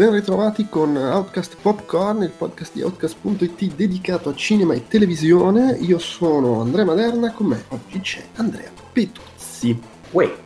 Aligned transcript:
ben 0.00 0.12
ritrovati 0.12 0.66
con 0.66 0.96
Outcast 0.96 1.58
Popcorn, 1.60 2.22
il 2.22 2.30
podcast 2.30 2.72
di 2.72 2.80
Outcast.it 2.80 3.74
dedicato 3.74 4.30
a 4.30 4.34
cinema 4.34 4.72
e 4.72 4.88
televisione. 4.88 5.76
Io 5.78 5.98
sono 5.98 6.62
Andrea 6.62 6.86
Maderna, 6.86 7.32
con 7.32 7.48
me 7.48 7.64
oggi 7.68 8.00
c'è 8.00 8.24
Andrea 8.36 8.70
Petuzzi. 8.92 9.78
Uè. 10.12 10.36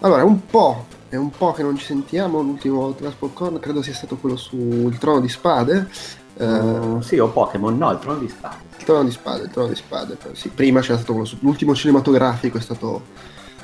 Allora, 0.00 0.24
un 0.24 0.44
po', 0.44 0.88
è 1.08 1.16
un 1.16 1.30
po' 1.30 1.52
che 1.52 1.62
non 1.62 1.78
ci 1.78 1.86
sentiamo, 1.86 2.42
l'ultimo 2.42 2.82
Outcast 2.82 3.16
Popcorn 3.16 3.58
credo 3.60 3.80
sia 3.80 3.94
stato 3.94 4.18
quello 4.18 4.36
sul 4.36 4.98
Trono 4.98 5.20
di 5.20 5.28
Spade. 5.30 5.88
Uh, 6.34 7.00
sì, 7.00 7.16
o 7.16 7.28
Pokémon, 7.28 7.78
no, 7.78 7.92
il 7.92 7.98
Trono 7.98 8.18
di 8.18 8.28
Spade. 8.28 8.56
Il 8.76 8.84
Trono 8.84 9.04
di 9.04 9.10
Spade, 9.10 9.44
il 9.44 9.50
Trono 9.50 9.68
di 9.68 9.74
Spade. 9.74 10.18
Sì, 10.32 10.50
prima 10.50 10.80
c'era 10.80 10.98
stato 10.98 11.12
quello 11.12 11.26
su... 11.26 11.38
L'ultimo 11.40 11.74
cinematografico 11.74 12.58
è 12.58 12.60
stato 12.60 13.04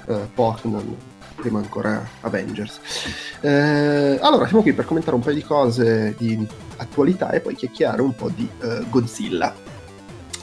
uh, 0.06 0.14
Pokémon 0.32 0.96
prima 1.42 1.58
ancora 1.58 2.08
Avengers. 2.20 2.80
Eh, 3.40 4.18
allora, 4.20 4.46
siamo 4.46 4.62
qui 4.62 4.72
per 4.72 4.84
commentare 4.84 5.16
un 5.16 5.22
paio 5.22 5.34
di 5.34 5.42
cose 5.42 6.14
di 6.16 6.46
attualità 6.76 7.30
e 7.30 7.40
poi 7.40 7.56
chiacchierare 7.56 8.00
un 8.00 8.14
po' 8.14 8.30
di 8.30 8.48
uh, 8.62 8.88
Godzilla. 8.88 9.52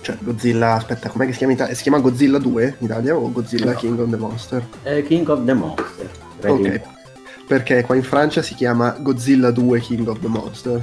Cioè, 0.01 0.17
Godzilla, 0.19 0.73
aspetta, 0.73 1.09
com'è 1.09 1.25
che 1.25 1.31
si 1.31 1.37
chiama 1.37 1.53
in 1.53 1.57
Italia? 1.59 1.75
Si 1.75 1.83
chiama 1.83 1.99
Godzilla 1.99 2.37
2 2.37 2.75
in 2.79 2.85
Italia 2.85 3.15
o 3.15 3.31
Godzilla 3.31 3.71
no. 3.71 3.77
King 3.77 3.99
of 3.99 4.09
the 4.09 4.17
Monster? 4.17 4.67
Eh, 4.83 5.03
King 5.03 5.27
of 5.29 5.45
the 5.45 5.53
Monster. 5.53 6.09
Ok, 6.45 6.81
perché 7.47 7.83
qua 7.83 7.95
in 7.95 8.03
Francia 8.03 8.41
si 8.41 8.53
chiama 8.55 8.97
Godzilla 8.99 9.51
2 9.51 9.79
King 9.79 10.07
of 10.07 10.19
the 10.19 10.27
Monster. 10.27 10.81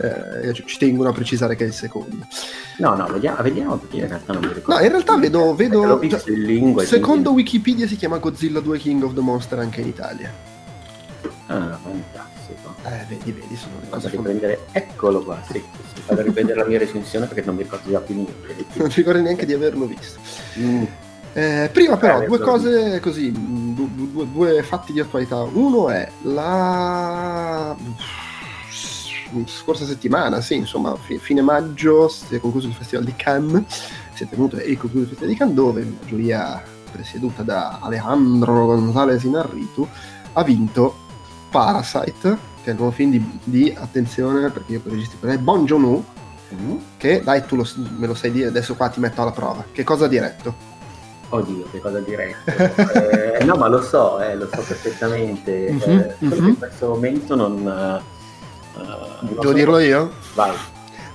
Eh, 0.00 0.52
ci 0.52 0.78
tengono 0.78 1.10
a 1.10 1.12
precisare 1.12 1.54
che 1.54 1.64
è 1.64 1.66
il 1.68 1.72
secondo. 1.72 2.26
No, 2.78 2.94
no, 2.96 3.06
vediamo, 3.06 3.42
vediamo 3.42 3.76
perché 3.76 3.96
in 3.96 4.08
realtà 4.08 4.32
non 4.32 4.42
mi 4.42 4.52
ricordo. 4.52 4.74
No, 4.74 4.84
in 4.84 4.90
realtà 4.90 5.16
vedo. 5.16 5.54
vedo 5.54 6.00
cioè, 6.08 6.30
lingua, 6.30 6.84
secondo 6.84 7.32
quindi... 7.32 7.52
Wikipedia 7.52 7.86
si 7.86 7.96
chiama 7.96 8.18
Godzilla 8.18 8.60
2 8.60 8.78
King 8.78 9.02
of 9.04 9.14
the 9.14 9.20
Monster 9.20 9.58
anche 9.60 9.80
in 9.80 9.88
Italia. 9.88 10.32
Ah, 11.46 11.78
fantastico. 11.80 12.74
Eh, 12.84 13.04
vedi, 13.08 13.32
vedi, 13.32 13.56
sono 13.56 13.74
le 13.80 13.88
cose. 13.88 14.08
Riprendere... 14.08 14.66
Eccolo 14.72 15.22
qua, 15.22 15.40
sì. 15.46 15.62
sì. 15.94 16.02
Vado 16.06 16.20
a 16.20 16.24
riprendere 16.24 16.58
la 16.58 16.66
mia 16.66 16.78
recensione 16.78 17.26
perché 17.26 17.44
non 17.44 17.54
mi 17.54 17.62
ricordo 17.62 17.90
già 17.90 18.00
più 18.00 18.14
niente. 18.14 18.64
non 18.74 18.88
ti 18.88 18.96
ricordi 18.96 19.22
neanche 19.22 19.46
di 19.46 19.52
averlo 19.52 19.86
visto. 19.86 20.18
Mm. 20.58 20.84
Eh, 21.36 21.68
prima 21.72 21.96
però, 21.96 22.22
eh, 22.22 22.26
due 22.26 22.38
cose 22.38 23.00
così, 23.00 23.32
due, 23.32 23.88
due, 23.92 24.26
due 24.30 24.62
fatti 24.62 24.92
di 24.92 25.00
attualità. 25.00 25.42
Uno 25.42 25.90
è 25.90 26.08
la 26.22 27.76
scorsa 29.46 29.84
settimana, 29.84 30.40
sì, 30.40 30.54
insomma, 30.54 30.96
fine 30.96 31.42
maggio 31.42 32.08
si 32.08 32.34
è 32.34 32.40
concluso 32.40 32.66
il 32.66 32.74
Festival 32.74 33.04
di 33.04 33.14
Cannes, 33.16 33.64
si 34.12 34.24
è 34.24 34.28
tenuto 34.28 34.56
e 34.56 34.76
concluso 34.76 35.02
il 35.02 35.08
Festival 35.08 35.32
di 35.32 35.36
Cannes 35.36 35.54
dove 35.54 35.80
la 35.82 36.06
giuria 36.06 36.62
presieduta 36.90 37.42
da 37.42 37.78
Alejandro 37.80 38.66
González 38.66 39.24
Inarritu 39.24 39.86
ha 40.32 40.44
vinto 40.44 40.94
Parasite, 41.50 42.36
che 42.62 42.70
è 42.70 42.70
il 42.70 42.76
nuovo 42.76 42.92
film 42.92 43.10
di, 43.10 43.38
di 43.44 43.74
attenzione 43.76 44.50
perché 44.50 44.72
io 44.72 44.80
poi 44.80 44.92
registro 44.92 45.18
per 45.20 45.30
lei, 45.30 45.38
Bon 45.38 45.64
Joon-ho, 45.64 46.04
mm-hmm. 46.54 46.76
che 46.96 47.22
dai 47.22 47.44
tu 47.44 47.56
lo, 47.56 47.66
me 47.96 48.06
lo 48.06 48.14
sai 48.14 48.30
dire, 48.30 48.48
adesso 48.48 48.74
qua 48.74 48.88
ti 48.88 49.00
metto 49.00 49.22
alla 49.22 49.32
prova. 49.32 49.64
Che 49.70 49.84
cosa 49.84 50.04
ha 50.04 50.08
diretto? 50.08 50.72
Oddio, 51.28 51.68
che 51.70 51.80
cosa 51.80 52.00
direi? 52.00 52.34
eh, 52.44 53.44
no, 53.44 53.56
ma 53.56 53.66
lo 53.68 53.82
so, 53.82 54.20
eh, 54.20 54.36
lo 54.36 54.48
so 54.52 54.62
perfettamente. 54.62 55.70
Mm-hmm, 55.70 55.98
eh, 55.98 56.16
mm-hmm. 56.24 56.46
in 56.48 56.58
questo 56.58 56.88
momento 56.88 57.34
non, 57.34 58.02
Uh, 58.76 59.26
Devo 59.26 59.42
so. 59.42 59.52
dirlo 59.52 59.78
io? 59.78 60.10
Vai. 60.34 60.54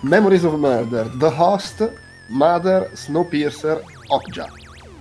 Memories 0.01 0.43
of 0.43 0.55
Murder, 0.55 1.09
The 1.17 1.27
Host, 1.35 1.91
Mother, 2.29 2.89
Snowpiercer, 2.93 3.81
Okja. 4.07 4.47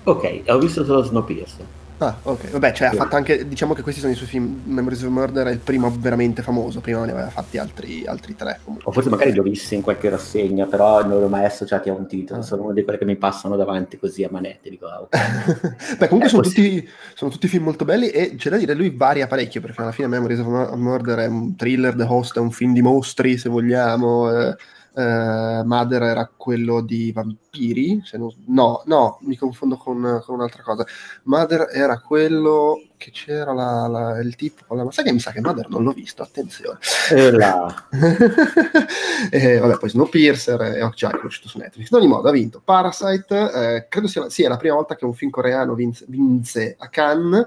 Ok, 0.04 0.42
ho 0.48 0.58
visto 0.58 0.84
solo 0.84 1.04
Snowpiercer. 1.04 1.64
Ah, 1.98 2.16
ok. 2.22 2.50
Vabbè, 2.50 2.72
cioè, 2.72 2.88
ha 2.88 2.92
fatto 2.92 3.16
anche. 3.16 3.48
Diciamo 3.48 3.74
che 3.74 3.82
questi 3.82 4.00
sono 4.00 4.12
i 4.12 4.16
suoi 4.16 4.28
film. 4.28 4.60
Memories 4.64 5.02
of 5.02 5.10
Murder 5.10 5.46
è 5.48 5.50
il 5.50 5.58
primo 5.58 5.92
veramente 5.98 6.42
famoso. 6.42 6.80
Prima 6.80 7.04
ne 7.04 7.12
aveva 7.12 7.28
fatti 7.28 7.58
altri, 7.58 8.06
altri 8.06 8.36
tre. 8.36 8.60
Comunque. 8.62 8.88
O 8.88 8.92
forse 8.92 9.10
magari 9.10 9.32
li 9.32 9.38
ho 9.40 9.42
visti 9.42 9.74
in 9.74 9.82
qualche 9.82 10.08
rassegna, 10.08 10.66
però 10.66 11.04
non 11.04 11.20
l'ho 11.20 11.28
mai 11.28 11.44
associati 11.44 11.88
a 11.88 11.94
un 11.94 12.06
titolo. 12.06 12.40
Ah. 12.40 12.42
Sono 12.42 12.62
uno 12.62 12.72
di 12.72 12.84
quelli 12.84 12.98
che 12.98 13.04
mi 13.04 13.16
passano 13.16 13.56
davanti 13.56 13.98
così 13.98 14.22
a 14.22 14.28
manette. 14.30 14.70
Dico, 14.70 14.86
ah, 14.86 15.00
okay. 15.00 15.20
Beh, 15.98 16.06
comunque 16.06 16.28
sono 16.28 16.42
tutti, 16.42 16.88
sono 17.14 17.30
tutti, 17.30 17.48
film 17.48 17.64
molto 17.64 17.84
belli. 17.84 18.10
E 18.10 18.36
c'è 18.36 18.50
da 18.50 18.56
dire, 18.56 18.74
lui 18.74 18.90
varia 18.90 19.26
parecchio. 19.26 19.60
Perché 19.60 19.82
alla 19.82 19.92
fine 19.92 20.06
Memories 20.06 20.38
of 20.38 20.74
Murder 20.76 21.18
è 21.18 21.26
un 21.26 21.56
thriller, 21.56 21.94
The 21.96 22.04
Host 22.04 22.36
è 22.36 22.40
un 22.40 22.52
film 22.52 22.74
di 22.74 22.82
mostri, 22.82 23.36
se 23.38 23.48
vogliamo. 23.48 24.30
Eh 24.30 24.56
Uh, 24.98 25.62
Mother 25.64 26.02
era 26.02 26.28
quello 26.36 26.80
di 26.80 27.12
vampiri, 27.12 28.02
non... 28.14 28.34
no, 28.46 28.82
no, 28.86 29.18
mi 29.20 29.36
confondo 29.36 29.76
con, 29.76 30.20
con, 30.24 30.34
un'altra 30.34 30.64
cosa. 30.64 30.84
Mother 31.22 31.68
era 31.70 32.00
quello 32.00 32.82
che 32.96 33.12
c'era 33.12 33.52
la, 33.52 33.86
la, 33.86 34.18
il 34.18 34.34
tipo, 34.34 34.74
la... 34.74 34.82
ma 34.82 34.90
sai 34.90 35.04
che 35.04 35.12
mi 35.12 35.20
sa 35.20 35.30
che 35.30 35.40
Mother 35.40 35.68
non 35.68 35.84
l'ho 35.84 35.92
visto, 35.92 36.22
attenzione. 36.22 36.80
E 37.12 37.30
là. 37.30 37.86
e, 39.30 39.58
vabbè, 39.58 39.78
poi 39.78 39.88
Snowpiercer 39.88 40.60
e 40.62 40.90
che 40.92 41.06
è 41.06 41.24
uscito 41.24 41.46
su 41.46 41.58
Netflix. 41.58 41.90
In 41.90 41.96
ogni 41.96 42.08
modo 42.08 42.28
ha 42.28 42.32
vinto 42.32 42.60
Parasite, 42.64 43.52
eh, 43.52 43.86
credo 43.88 44.08
sia, 44.08 44.28
sì, 44.28 44.42
è 44.42 44.48
la 44.48 44.56
prima 44.56 44.74
volta 44.74 44.96
che 44.96 45.04
un 45.04 45.14
film 45.14 45.30
coreano 45.30 45.74
vinse, 45.74 46.06
vinse 46.08 46.74
a 46.76 46.88
Cannes 46.88 47.46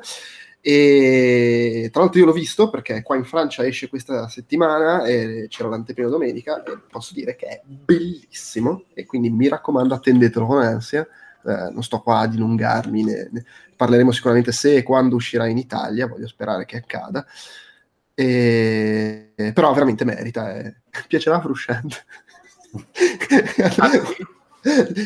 e 0.63 1.89
tra 1.91 2.01
l'altro 2.01 2.19
io 2.19 2.27
l'ho 2.27 2.31
visto 2.31 2.69
perché 2.69 3.01
qua 3.01 3.16
in 3.16 3.23
Francia 3.23 3.66
esce 3.66 3.89
questa 3.89 4.27
settimana 4.27 5.05
e 5.05 5.47
c'era 5.49 5.69
l'anteprima 5.69 6.07
domenica 6.07 6.61
e 6.63 6.77
posso 6.88 7.16
dire 7.16 7.35
che 7.35 7.47
è 7.47 7.61
bellissimo 7.66 8.83
e 8.94 9.05
quindi 9.07 9.31
mi 9.31 9.47
raccomando 9.47 9.95
attendetelo 9.95 10.45
con 10.45 10.61
ansia. 10.61 11.07
Eh, 11.44 11.72
non 11.72 11.81
sto 11.81 12.01
qua 12.01 12.19
a 12.19 12.27
dilungarmi, 12.27 13.03
ne, 13.03 13.29
ne 13.31 13.45
parleremo 13.75 14.11
sicuramente 14.11 14.51
se 14.51 14.75
e 14.75 14.83
quando 14.83 15.16
uscirà 15.16 15.47
in 15.47 15.57
Italia, 15.57 16.05
voglio 16.05 16.27
sperare 16.27 16.66
che 16.66 16.78
accada. 16.78 17.25
E... 18.13 19.33
Però 19.35 19.73
veramente 19.73 20.05
merita, 20.05 20.53
eh. 20.55 20.75
piacerà 21.07 21.41
Frusciante. 21.41 22.05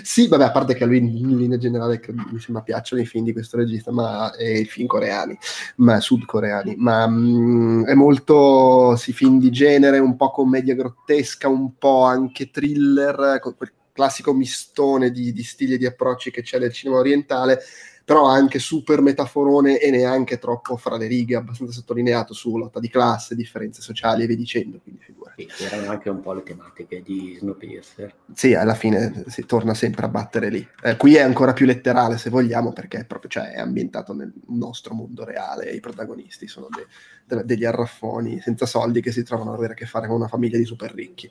Sì, 0.03 0.27
vabbè, 0.27 0.43
a 0.43 0.51
parte 0.51 0.73
che 0.73 0.83
a 0.83 0.88
lui 0.88 0.97
in 0.97 1.38
linea 1.38 1.57
generale 1.57 2.01
mi 2.09 2.39
sembra 2.39 2.63
piacciono 2.63 3.01
i 3.01 3.05
film 3.05 3.23
di 3.23 3.33
questo 3.33 3.57
regista, 3.57 3.91
ma 3.91 4.33
e 4.35 4.59
i 4.59 4.66
film 4.66 4.88
coreani, 4.88 5.38
ma 5.77 5.99
sudcoreani, 5.99 6.75
ma 6.77 7.07
mh, 7.07 7.17
mm, 7.17 7.83
è 7.85 7.93
molto 7.93 8.95
sì, 8.97 9.13
film 9.13 9.39
di 9.39 9.51
genere, 9.51 9.99
un 9.99 10.16
po' 10.16 10.31
commedia 10.31 10.75
grottesca, 10.75 11.47
un 11.47 11.77
po' 11.77 12.03
anche 12.03 12.51
thriller, 12.51 13.39
quel 13.41 13.71
classico 13.93 14.33
mistone 14.33 15.09
di, 15.09 15.31
di 15.31 15.43
stili 15.43 15.75
e 15.75 15.77
di 15.77 15.85
approcci 15.85 16.29
che 16.29 16.41
c'è 16.41 16.59
nel 16.59 16.73
cinema 16.73 16.99
orientale 16.99 17.61
però 18.05 18.25
anche 18.27 18.59
super 18.59 19.01
metaforone 19.01 19.79
e 19.79 19.89
neanche 19.89 20.38
troppo 20.38 20.77
fra 20.77 20.95
le 20.95 21.07
righe, 21.07 21.35
abbastanza 21.35 21.73
sottolineato 21.73 22.35
su 22.35 22.55
lotta 22.55 22.79
di 22.79 22.88
classe, 22.88 23.33
differenze 23.33 23.81
sociali 23.81 24.23
e 24.23 24.27
via 24.27 24.35
dicendo. 24.35 24.79
Quindi 24.79 25.01
figurati. 25.01 25.47
Sì, 25.49 25.63
erano 25.63 25.89
anche 25.89 26.09
un 26.11 26.21
po' 26.21 26.33
le 26.33 26.43
tematiche 26.43 27.01
di 27.01 27.35
Snowpiercer. 27.39 28.13
Sì, 28.31 28.53
alla 28.53 28.75
fine 28.75 29.23
si 29.25 29.47
torna 29.47 29.73
sempre 29.73 30.05
a 30.05 30.09
battere 30.09 30.49
lì. 30.49 30.66
Eh, 30.83 30.97
qui 30.97 31.16
è 31.16 31.21
ancora 31.21 31.53
più 31.53 31.66
letterale 31.66 32.19
se 32.19 32.29
vogliamo, 32.29 32.73
perché 32.73 32.99
è 32.99 33.05
proprio 33.05 33.31
cioè, 33.31 33.53
è 33.53 33.59
ambientato 33.59 34.13
nel 34.13 34.31
nostro 34.49 34.93
mondo 34.93 35.25
reale. 35.25 35.72
I 35.72 35.79
protagonisti 35.79 36.47
sono 36.47 36.67
de- 36.69 36.85
de- 37.25 37.43
degli 37.43 37.66
arraffoni 37.66 38.40
senza 38.40 38.67
soldi 38.67 39.01
che 39.01 39.11
si 39.11 39.23
trovano 39.23 39.49
ad 39.49 39.58
avere 39.58 39.73
a 39.73 39.75
che 39.75 39.87
fare 39.87 40.05
con 40.05 40.17
una 40.17 40.28
famiglia 40.28 40.59
di 40.59 40.66
super 40.66 40.93
ricchi. 40.93 41.28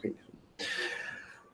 Quindi, 0.00 0.18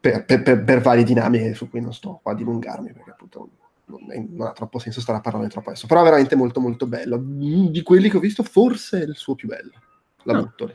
per, 0.00 0.24
per, 0.24 0.42
per, 0.42 0.64
per 0.64 0.80
varie 0.80 1.04
dinamiche 1.04 1.52
su 1.52 1.68
cui 1.68 1.82
non 1.82 1.92
sto 1.92 2.20
qua 2.22 2.32
a 2.32 2.34
dilungarmi, 2.34 2.90
perché 2.94 3.10
appunto 3.10 3.50
non 3.86 4.46
ha 4.46 4.52
troppo 4.52 4.78
senso 4.78 5.00
stare 5.00 5.18
a 5.18 5.20
parlare 5.20 5.48
troppo 5.48 5.70
adesso, 5.70 5.86
però 5.86 6.00
è 6.00 6.04
veramente 6.04 6.34
molto 6.34 6.60
molto 6.60 6.86
bello. 6.86 7.20
Di 7.20 7.82
quelli 7.82 8.08
che 8.08 8.16
ho 8.16 8.20
visto, 8.20 8.42
forse 8.42 9.00
è 9.00 9.04
il 9.04 9.16
suo 9.16 9.34
più 9.34 9.48
bello. 9.48 9.72
La 10.24 10.34
no. 10.34 10.42
butto 10.42 10.66
lì. 10.66 10.74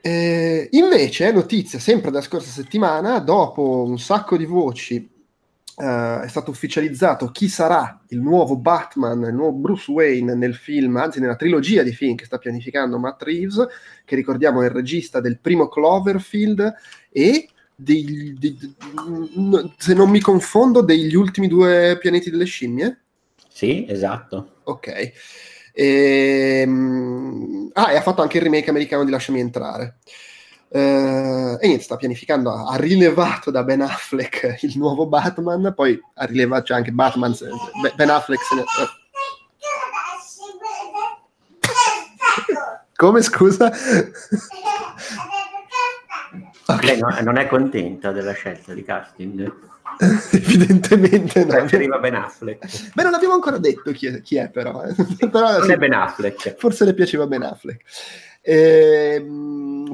Eh, 0.00 0.68
invece, 0.72 1.30
notizia 1.32 1.78
sempre 1.78 2.10
della 2.10 2.22
scorsa 2.22 2.50
settimana, 2.50 3.18
dopo 3.18 3.82
un 3.82 3.98
sacco 3.98 4.36
di 4.36 4.46
voci, 4.46 4.96
eh, 5.76 6.20
è 6.22 6.28
stato 6.28 6.50
ufficializzato 6.50 7.30
chi 7.30 7.48
sarà 7.48 8.00
il 8.08 8.20
nuovo 8.20 8.56
Batman, 8.56 9.22
il 9.22 9.34
nuovo 9.34 9.52
Bruce 9.52 9.90
Wayne 9.90 10.34
nel 10.34 10.54
film, 10.54 10.96
anzi 10.96 11.20
nella 11.20 11.36
trilogia 11.36 11.82
di 11.82 11.92
film 11.92 12.14
che 12.14 12.24
sta 12.24 12.38
pianificando 12.38 12.98
Matt 12.98 13.22
Reeves, 13.22 13.66
che 14.04 14.16
ricordiamo 14.16 14.62
è 14.62 14.66
il 14.66 14.72
regista 14.72 15.20
del 15.20 15.38
primo 15.38 15.68
Cloverfield 15.68 16.74
e 17.10 17.48
dei, 17.80 18.34
dei, 18.36 18.58
se 19.76 19.94
non 19.94 20.10
mi 20.10 20.20
confondo, 20.20 20.80
degli 20.80 21.14
ultimi 21.14 21.46
due 21.46 21.96
pianeti 22.00 22.28
delle 22.28 22.44
scimmie? 22.44 23.04
Sì, 23.48 23.86
esatto. 23.88 24.56
Ok. 24.64 24.88
E, 24.88 25.12
ehm, 25.72 27.70
ah, 27.74 27.92
e 27.92 27.96
ha 27.96 28.02
fatto 28.02 28.22
anche 28.22 28.38
il 28.38 28.42
remake 28.42 28.70
americano 28.70 29.04
di 29.04 29.12
Lasciami 29.12 29.38
entrare. 29.38 29.98
Uh, 30.70 31.56
e 31.60 31.66
niente, 31.66 31.84
sta 31.84 31.96
pianificando, 31.96 32.52
ha 32.52 32.76
rilevato 32.76 33.50
da 33.50 33.62
Ben 33.62 33.80
Affleck 33.80 34.58
il 34.62 34.72
nuovo 34.76 35.06
Batman, 35.06 35.72
poi 35.74 35.98
ha 36.14 36.24
rilevato 36.26 36.66
cioè 36.66 36.76
anche 36.76 36.90
Batman, 36.90 37.34
Ben 37.94 38.10
Affleck 38.10 38.42
se 38.42 38.54
ne... 38.56 38.64
Come 42.96 43.22
scusa? 43.22 43.72
Okay. 46.70 46.86
Lei 46.86 46.98
no, 46.98 47.08
non 47.22 47.38
è 47.38 47.46
contenta 47.46 48.12
della 48.12 48.32
scelta 48.32 48.74
di 48.74 48.82
casting? 48.82 49.52
Evidentemente 50.32 51.42
no. 51.44 51.52
Preferiva 51.52 51.98
Ben 51.98 52.14
Affleck. 52.14 52.92
Beh, 52.92 53.02
non 53.02 53.14
abbiamo 53.14 53.32
ancora 53.32 53.56
detto 53.56 53.90
chi 53.92 54.06
è, 54.06 54.20
chi 54.20 54.36
è 54.36 54.50
però. 54.50 54.82
Però 55.30 55.62
sì, 55.62 55.72
è 55.72 55.78
Ben 55.78 55.94
Affleck. 55.94 56.56
Forse 56.56 56.84
le 56.84 56.92
piaceva 56.92 57.26
Ben 57.26 57.42
Affleck. 57.42 57.82
Eh, 58.42 59.26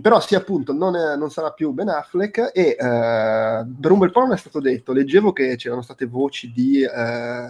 però 0.01 0.21
sì, 0.21 0.35
appunto, 0.35 0.73
non, 0.73 0.97
è, 0.97 1.17
non, 1.17 1.31
sarà 1.31 1.53
più 1.53 1.71
Ben 1.71 1.89
Affleck 1.89 2.51
e 2.53 2.71
eh, 2.71 2.77
per 2.77 3.91
un 3.91 3.99
bel 3.99 4.11
po' 4.11 4.21
non 4.21 4.33
è 4.33 4.37
stato 4.37 4.59
detto. 4.59 4.93
Leggevo 4.93 5.33
che 5.33 5.55
c'erano 5.55 5.83
state 5.83 6.07
voci 6.07 6.51
di 6.53 6.83
eh, 6.83 7.47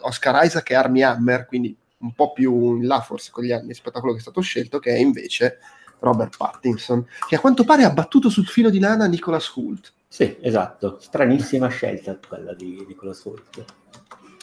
Oscar 0.00 0.44
Isaac 0.44 0.70
e 0.70 0.74
Armie 0.74 1.04
Hammer, 1.04 1.46
quindi 1.46 1.74
un 1.98 2.12
po' 2.14 2.32
più 2.32 2.76
in 2.76 2.86
là 2.88 3.00
forse 3.00 3.30
con 3.30 3.44
gli 3.44 3.52
anni 3.52 3.68
rispetto 3.68 3.98
a 3.98 4.00
quello 4.00 4.14
che 4.14 4.20
è 4.20 4.24
stato 4.24 4.40
scelto, 4.40 4.80
che 4.80 4.90
è 4.90 4.98
invece 4.98 5.58
Robert 5.98 6.36
Pattinson, 6.36 7.06
che 7.28 7.36
a 7.36 7.40
quanto 7.40 7.64
pare 7.64 7.84
ha 7.84 7.90
battuto 7.90 8.28
sul 8.28 8.46
filo 8.46 8.70
di 8.70 8.78
lana 8.78 9.06
Nicholas 9.06 9.54
Hoult. 9.54 9.92
Sì, 10.08 10.36
esatto, 10.40 10.98
stranissima 11.00 11.68
scelta 11.68 12.18
quella 12.26 12.54
di 12.54 12.84
Nicholas 12.86 13.24
Hoult. 13.24 13.64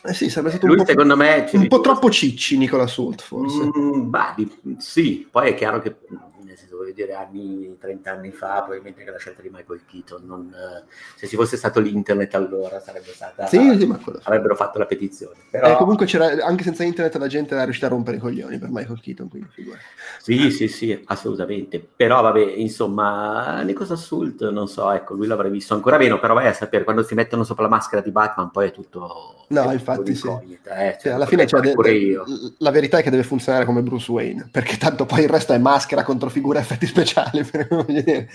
Eh 0.06 0.14
sì, 0.14 0.30
sarebbe 0.30 0.50
stato 0.50 0.68
Lui, 0.68 0.76
un 0.78 0.84
po', 0.84 0.90
secondo 0.90 1.16
me, 1.16 1.50
un 1.54 1.68
po' 1.68 1.80
troppo 1.80 2.10
cicci 2.10 2.58
Nicola 2.58 2.88
Sult, 2.88 3.22
forse. 3.22 3.64
Mm, 3.64 4.10
bah, 4.10 4.34
di, 4.36 4.52
sì, 4.78 5.26
poi 5.32 5.52
è 5.52 5.56
chiaro 5.56 5.80
che 5.80 5.96
nel 6.54 6.58
senso, 6.58 6.78
voglio 6.78 6.94
dire, 6.94 7.14
anni, 7.14 7.76
30 7.80 8.12
anni 8.12 8.32
fa, 8.32 8.62
probabilmente 8.62 9.04
che 9.04 9.10
la 9.10 9.18
scelta 9.18 9.42
di 9.42 9.50
Michael 9.52 9.82
Keaton, 9.90 10.26
non, 10.26 10.54
eh, 10.54 10.84
se 11.16 11.28
ci 11.28 11.36
fosse 11.36 11.58
stato 11.58 11.80
l'internet 11.80 12.34
allora 12.36 12.80
sarebbe 12.80 13.12
stata, 13.12 13.48
sì, 13.48 13.58
sì, 13.78 13.94
avrebbero 14.24 14.56
fatto 14.56 14.78
la 14.78 14.86
petizione. 14.86 15.36
Però... 15.50 15.68
Eh, 15.68 15.76
comunque 15.76 16.06
c'era, 16.06 16.46
anche 16.46 16.64
senza 16.64 16.84
internet 16.84 17.16
la 17.16 17.28
gente 17.28 17.54
era 17.54 17.64
riuscita 17.64 17.88
a 17.88 17.90
rompere 17.90 18.18
i 18.18 18.20
coglioni 18.20 18.60
per 18.60 18.70
Michael 18.70 19.02
Keaton, 19.02 19.30
quindi 19.30 19.50
figura. 19.52 19.78
Sì, 20.22 20.52
sì, 20.52 20.68
sì, 20.68 21.02
assolutamente. 21.06 21.86
Però 21.96 22.22
vabbè, 22.22 22.54
insomma, 22.58 23.62
Nicola 23.64 23.96
Sult, 23.96 24.48
non 24.50 24.68
so, 24.68 24.92
ecco, 24.92 25.16
lui 25.16 25.28
l'avrei 25.28 25.52
visto 25.52 25.74
ancora 25.74 25.98
meno, 25.98 26.20
però 26.20 26.36
vai 26.36 26.48
a 26.48 26.54
sapere, 26.54 26.84
quando 26.84 27.04
si 27.04 27.16
mettono 27.16 27.44
sopra 27.44 27.64
la 27.64 27.70
maschera 27.70 28.02
di 28.02 28.12
Batman 28.12 28.52
poi 28.52 28.68
è 28.68 28.72
tutto... 28.72 29.46
No, 29.48 29.70
è 29.70 29.74
infatti 29.74 30.16
sì. 30.16 30.28
Eh, 30.28 30.98
cioè, 31.00 31.14
alla 31.14 31.26
fine 31.26 31.46
cioè, 31.46 31.60
de- 31.60 31.76
de- 31.76 32.22
la 32.58 32.72
verità 32.72 32.98
è 32.98 33.04
che 33.04 33.10
deve 33.10 33.24
funzionare 33.24 33.66
come 33.66 33.82
Bruce 33.82 34.12
Wayne, 34.12 34.48
perché 34.50 34.78
tanto 34.78 35.06
poi 35.06 35.24
il 35.24 35.30
resto 35.30 35.54
è 35.54 35.58
maschera 35.58 36.04
contro 36.04 36.30
figure 36.44 36.60
effetti 36.60 36.86
speciali 36.86 37.44
speciale. 37.44 38.30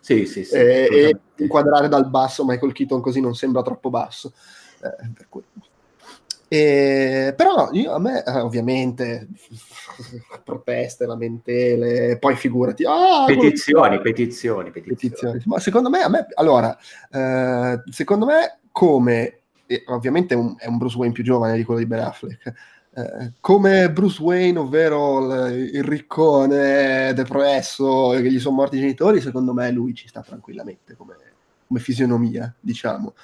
sì, 0.00 0.26
sì, 0.26 0.44
sì. 0.44 0.54
E, 0.54 0.88
e, 0.90 1.16
inquadrare 1.36 1.88
dal 1.88 2.10
basso 2.10 2.44
Michael 2.44 2.72
Keaton 2.72 3.00
così 3.00 3.20
non 3.20 3.34
sembra 3.34 3.62
troppo 3.62 3.88
basso. 3.88 4.32
Eh, 4.82 5.10
per 5.14 5.26
cui. 5.28 5.42
E, 6.52 7.32
però 7.36 7.70
io, 7.70 7.92
a 7.92 8.00
me 8.00 8.24
eh, 8.24 8.40
ovviamente 8.40 9.28
proteste, 10.42 11.06
lamentele, 11.06 12.18
poi 12.18 12.34
figurati 12.34 12.84
ah, 12.84 13.24
petizioni, 13.24 14.00
petizioni, 14.00 14.70
petizioni, 14.72 14.82
petizioni, 14.82 15.42
Ma 15.44 15.60
secondo 15.60 15.88
me, 15.88 16.00
a 16.00 16.08
me 16.08 16.26
allora, 16.34 16.76
eh, 17.12 17.80
secondo 17.90 18.26
me 18.26 18.58
come 18.72 19.42
ovviamente 19.86 20.34
un, 20.34 20.56
è 20.58 20.66
un 20.66 20.78
Bruce 20.78 20.96
Wayne 20.96 21.12
più 21.12 21.22
giovane 21.22 21.56
di 21.56 21.62
quello 21.62 21.78
di 21.78 21.86
Ben 21.86 22.00
Affleck 22.00 22.52
eh, 22.92 23.32
come 23.40 23.90
Bruce 23.92 24.20
Wayne, 24.20 24.58
ovvero 24.58 25.46
il, 25.46 25.74
il 25.74 25.84
riccone 25.84 27.12
depresso 27.14 28.10
che 28.10 28.30
gli 28.30 28.40
sono 28.40 28.56
morti 28.56 28.76
i 28.76 28.80
genitori, 28.80 29.20
secondo 29.20 29.52
me 29.52 29.70
lui 29.70 29.94
ci 29.94 30.08
sta 30.08 30.22
tranquillamente 30.22 30.96
come, 30.96 31.14
come 31.66 31.80
fisionomia, 31.80 32.52
diciamo. 32.58 33.14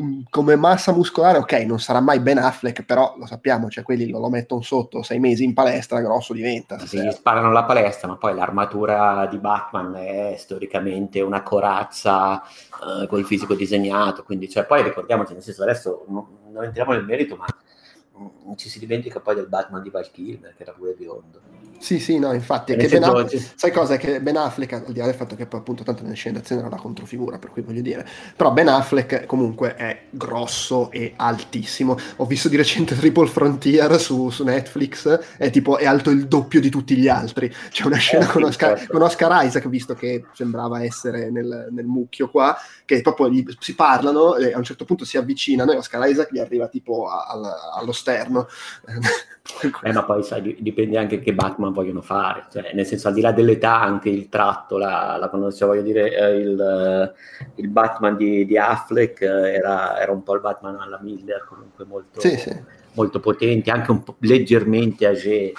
Mm, 0.00 0.20
come 0.28 0.54
massa 0.54 0.92
muscolare, 0.92 1.38
ok, 1.38 1.52
non 1.64 1.80
sarà 1.80 2.00
mai 2.00 2.20
Ben 2.20 2.36
Affleck, 2.36 2.82
però 2.84 3.14
lo 3.18 3.24
sappiamo, 3.24 3.70
cioè 3.70 3.82
quelli 3.82 4.08
lo, 4.10 4.18
lo 4.20 4.28
mettono 4.28 4.60
sotto 4.60 5.02
sei 5.02 5.18
mesi 5.18 5.42
in 5.42 5.54
palestra, 5.54 6.02
grosso 6.02 6.34
diventa. 6.34 6.78
Sì, 6.78 7.00
gli 7.00 7.10
sparano 7.10 7.50
la 7.50 7.64
palestra, 7.64 8.08
ma 8.08 8.16
poi 8.16 8.34
l'armatura 8.34 9.26
di 9.28 9.38
Batman 9.38 9.94
è 9.96 10.34
storicamente 10.36 11.20
una 11.22 11.42
corazza 11.42 12.34
uh, 12.34 13.06
col 13.06 13.24
fisico 13.24 13.54
disegnato, 13.54 14.22
quindi 14.22 14.50
cioè, 14.50 14.66
poi 14.66 14.82
ricordiamoci, 14.82 15.32
nel 15.32 15.42
senso 15.42 15.62
adesso 15.62 16.04
non, 16.08 16.26
non 16.52 16.64
entriamo 16.64 16.92
nel 16.92 17.04
merito, 17.04 17.34
ma 17.36 17.46
ci 18.56 18.68
si 18.68 18.78
dimentica 18.78 19.20
poi 19.20 19.34
del 19.34 19.48
Batman 19.48 19.82
di 19.82 19.90
Val 19.90 20.10
Kilmer 20.10 20.54
che 20.56 20.62
era 20.62 20.72
pure 20.72 20.92
biondo 20.92 21.40
sì, 21.78 22.00
sì, 22.00 22.18
no, 22.18 22.32
infatti. 22.32 22.72
Affleck, 22.72 23.52
sai 23.54 23.70
cosa? 23.70 23.94
È 23.94 23.98
che 23.98 24.20
Ben 24.20 24.36
Affleck, 24.36 24.72
al 24.72 24.92
di 24.92 24.98
là 24.98 25.06
del 25.06 25.14
fatto 25.14 25.36
che 25.36 25.46
poi 25.46 25.60
appunto 25.60 25.84
tanto 25.84 26.02
nelle 26.02 26.16
scene 26.16 26.36
d'azione 26.36 26.60
era 26.60 26.70
la 26.70 26.76
controfigura, 26.76 27.38
per 27.38 27.50
cui 27.50 27.62
voglio 27.62 27.80
dire, 27.80 28.06
però 28.36 28.50
Ben 28.52 28.68
Affleck 28.68 29.26
comunque 29.26 29.76
è 29.76 30.06
grosso 30.10 30.90
e 30.90 31.14
altissimo. 31.16 31.96
Ho 32.16 32.26
visto 32.26 32.48
di 32.48 32.56
recente 32.56 32.96
Triple 32.96 33.28
Frontier 33.28 33.98
su, 34.00 34.28
su 34.30 34.42
Netflix, 34.42 35.36
è 35.36 35.50
tipo, 35.50 35.78
è 35.78 35.86
alto 35.86 36.10
il 36.10 36.26
doppio 36.26 36.60
di 36.60 36.68
tutti 36.68 36.96
gli 36.96 37.06
altri. 37.06 37.52
C'è 37.70 37.86
una 37.86 37.96
scena 37.96 38.24
eh, 38.24 38.28
con, 38.28 38.42
Oscar, 38.42 38.76
certo. 38.76 38.92
con, 38.92 39.02
Oscar, 39.02 39.44
Isaac, 39.44 39.68
visto 39.68 39.94
che 39.94 40.24
sembrava 40.32 40.82
essere 40.82 41.30
nel, 41.30 41.68
nel 41.70 41.86
mucchio 41.86 42.28
qua, 42.28 42.56
che 42.84 43.00
proprio 43.02 43.30
gli, 43.30 43.44
si 43.60 43.76
parlano 43.76 44.34
e 44.34 44.52
a 44.52 44.58
un 44.58 44.64
certo 44.64 44.84
punto 44.84 45.04
si 45.04 45.16
avvicinano 45.16 45.72
e 45.72 45.76
Oscar 45.76 46.08
Isaac 46.08 46.32
gli 46.32 46.38
arriva 46.38 46.66
tipo 46.66 47.08
a, 47.08 47.26
a, 47.26 47.78
allo 47.78 47.92
sterno. 48.08 48.46
eh, 49.82 49.92
ma 49.92 50.04
poi 50.04 50.22
sai, 50.22 50.56
dipende 50.60 50.98
anche 50.98 51.18
che 51.18 51.34
Batman 51.34 51.72
vogliono 51.72 52.00
fare, 52.00 52.46
cioè, 52.50 52.72
nel 52.74 52.86
senso 52.86 53.08
al 53.08 53.14
di 53.14 53.20
là 53.20 53.32
dell'età 53.32 53.80
anche 53.80 54.08
il 54.08 54.28
tratto, 54.28 54.78
la, 54.78 55.16
la 55.18 55.50
cioè, 55.52 55.68
voglio 55.68 55.82
dire, 55.82 56.16
eh, 56.16 56.36
il, 56.36 57.14
il, 57.56 57.68
Batman 57.68 58.16
di, 58.16 58.46
di 58.46 58.58
Affleck 58.58 59.20
eh, 59.22 59.54
era, 59.54 59.98
era, 59.98 60.12
un 60.12 60.22
po' 60.22 60.34
il 60.34 60.40
Batman 60.40 60.78
alla 60.78 60.98
Miller, 61.02 61.44
comunque 61.46 61.84
molto, 61.84 62.20
sì, 62.20 62.36
sì. 62.36 62.54
molto 62.92 63.20
potente, 63.20 63.70
anche 63.70 63.90
un 63.90 64.02
po' 64.02 64.16
leggermente 64.20 65.06
age 65.06 65.52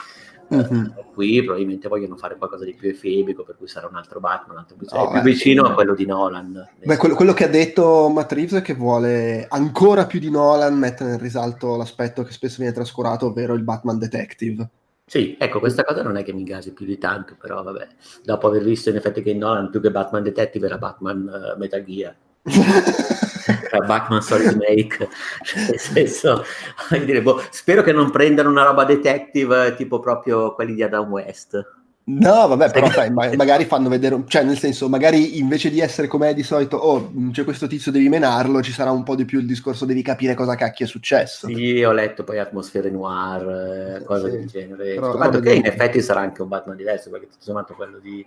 Mm-hmm. 0.52 0.86
qui 1.14 1.44
probabilmente 1.44 1.88
vogliono 1.88 2.16
fare 2.16 2.36
qualcosa 2.36 2.66
di 2.66 2.74
più 2.74 2.90
efebico, 2.90 3.44
per 3.44 3.56
cui 3.56 3.68
sarà 3.68 3.88
un 3.88 3.96
altro 3.96 4.20
Batman, 4.20 4.58
un 4.58 4.58
altro... 4.58 4.78
Oh, 4.98 5.12
più 5.12 5.22
beh, 5.22 5.30
vicino 5.30 5.66
sì. 5.66 5.72
a 5.72 5.74
quello 5.76 5.94
di 5.94 6.06
Nolan. 6.06 6.68
Beh, 6.84 6.98
quello, 6.98 7.14
quello, 7.14 7.34
che 7.34 7.44
ha 7.44 7.50
detto 7.50 8.10
Matt 8.10 8.32
Reeves 8.32 8.54
è 8.54 8.62
che 8.62 8.74
vuole 8.74 9.46
ancora 9.48 10.08
più 10.08 10.20
di 10.20 10.32
Nolan 10.32 10.76
mettere 10.76 11.12
in 11.12 11.20
risalto 11.20 11.76
l'aspetto 11.76 12.24
che 12.24 12.32
spesso 12.32 12.58
viene 12.58 12.74
trascurato, 12.74 13.28
ovvero 13.28 13.54
il 13.54 13.64
Batman 13.64 14.00
Detective. 14.00 14.68
Sì, 15.06 15.36
ecco, 15.40 15.60
questa 15.60 15.84
cosa 15.84 16.04
non 16.04 16.18
è 16.18 16.24
che 16.24 16.34
mi 16.34 16.44
gasi 16.44 16.72
più 16.72 16.86
di 16.86 16.98
tanto, 16.98 17.36
però 17.40 17.62
vabbè, 17.64 17.88
dopo 18.24 18.48
aver 18.48 18.64
visto 18.64 18.90
in 18.90 18.96
effetti 18.96 19.22
che 19.22 19.34
Nolan 19.34 19.70
più 19.70 19.82
che 19.82 19.92
Batman 19.92 20.24
Detective 20.24 20.66
era 20.66 20.78
Batman 20.78 21.54
uh, 21.56 21.60
Metal 21.60 21.84
Gear. 21.84 22.16
era 23.70 23.86
Batman 23.86 24.22
Story 24.22 24.48
Remake. 24.50 25.08
Cioè, 25.44 27.22
boh, 27.22 27.42
spero 27.50 27.82
che 27.82 27.92
non 27.92 28.12
prendano 28.12 28.50
una 28.50 28.64
roba 28.64 28.84
detective 28.84 29.76
tipo 29.76 30.00
proprio 30.00 30.54
quelli 30.54 30.74
di 30.74 30.84
Adam 30.84 31.10
West 31.10 31.79
No, 32.12 32.48
vabbè, 32.48 32.72
però 32.72 32.90
sai, 32.90 33.12
magari 33.38 33.66
fanno 33.66 33.88
vedere, 33.88 34.24
cioè 34.28 34.44
nel 34.44 34.58
senso, 34.58 34.90
magari 34.90 35.38
invece 35.38 35.70
di 35.70 35.80
essere 35.80 36.08
come 36.08 36.30
è 36.30 36.34
di 36.34 36.42
solito, 36.42 36.78
oh, 36.78 37.12
c'è 37.32 37.44
questo 37.44 37.68
tizio, 37.68 37.92
devi 37.92 38.10
menarlo, 38.10 38.64
ci 38.64 38.72
sarà 38.72 38.90
un 38.90 39.04
po' 39.04 39.16
di 39.16 39.26
più 39.26 39.40
il 39.40 39.46
discorso, 39.46 39.86
devi 39.86 40.02
capire 40.02 40.34
cosa 40.34 40.56
cacchio 40.56 40.86
è 40.86 40.88
successo. 40.90 41.48
Sì, 41.48 41.84
ho 41.84 41.92
letto 41.92 42.24
poi 42.24 42.40
atmosfere 42.40 42.90
noir, 42.90 44.00
eh, 44.00 44.04
cose 44.04 44.30
sì, 44.30 44.38
del 44.38 44.48
genere. 44.48 44.94
Però, 44.96 45.30
che 45.40 45.54
in 45.54 45.66
effetti 45.66 46.02
sarà 46.02 46.22
anche 46.22 46.42
un 46.42 46.48
Batman 46.48 46.78
diverso, 46.78 47.12
perché 47.12 47.28
tutto 47.28 47.44
sommato 47.44 47.76
quello 47.76 48.00
di 48.00 48.26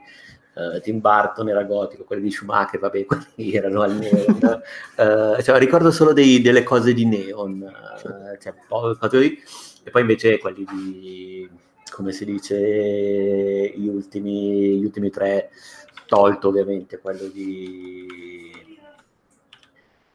uh, 0.55 0.81
Tim 0.81 1.01
Burton 1.01 1.49
era 1.49 1.65
gotico, 1.65 2.05
quelli 2.05 2.23
di 2.23 2.31
Schumacher, 2.31 2.79
vabbè, 2.79 3.05
quelli 3.07 3.53
erano 3.53 3.83
al 3.83 3.97
neon. 3.97 4.39
uh, 4.39 5.43
cioè, 5.43 5.59
ricordo 5.59 5.91
solo 5.91 6.13
dei, 6.13 6.41
delle 6.41 6.63
cose 6.63 6.95
di 6.95 7.05
neon, 7.05 7.61
uh, 7.61 8.41
cioè, 8.41 8.55
po- 8.69 8.97
e 9.85 9.91
poi 9.91 10.01
invece 10.03 10.39
quelli 10.39 10.65
di 10.71 11.51
come 11.95 12.13
si 12.13 12.25
dice, 12.25 13.73
gli 13.77 13.87
ultimi, 13.87 14.79
gli 14.79 14.85
ultimi 14.85 15.11
tre, 15.11 15.51
tolto 16.07 16.49
ovviamente 16.49 16.99
quello 16.99 17.27
di... 17.29 18.07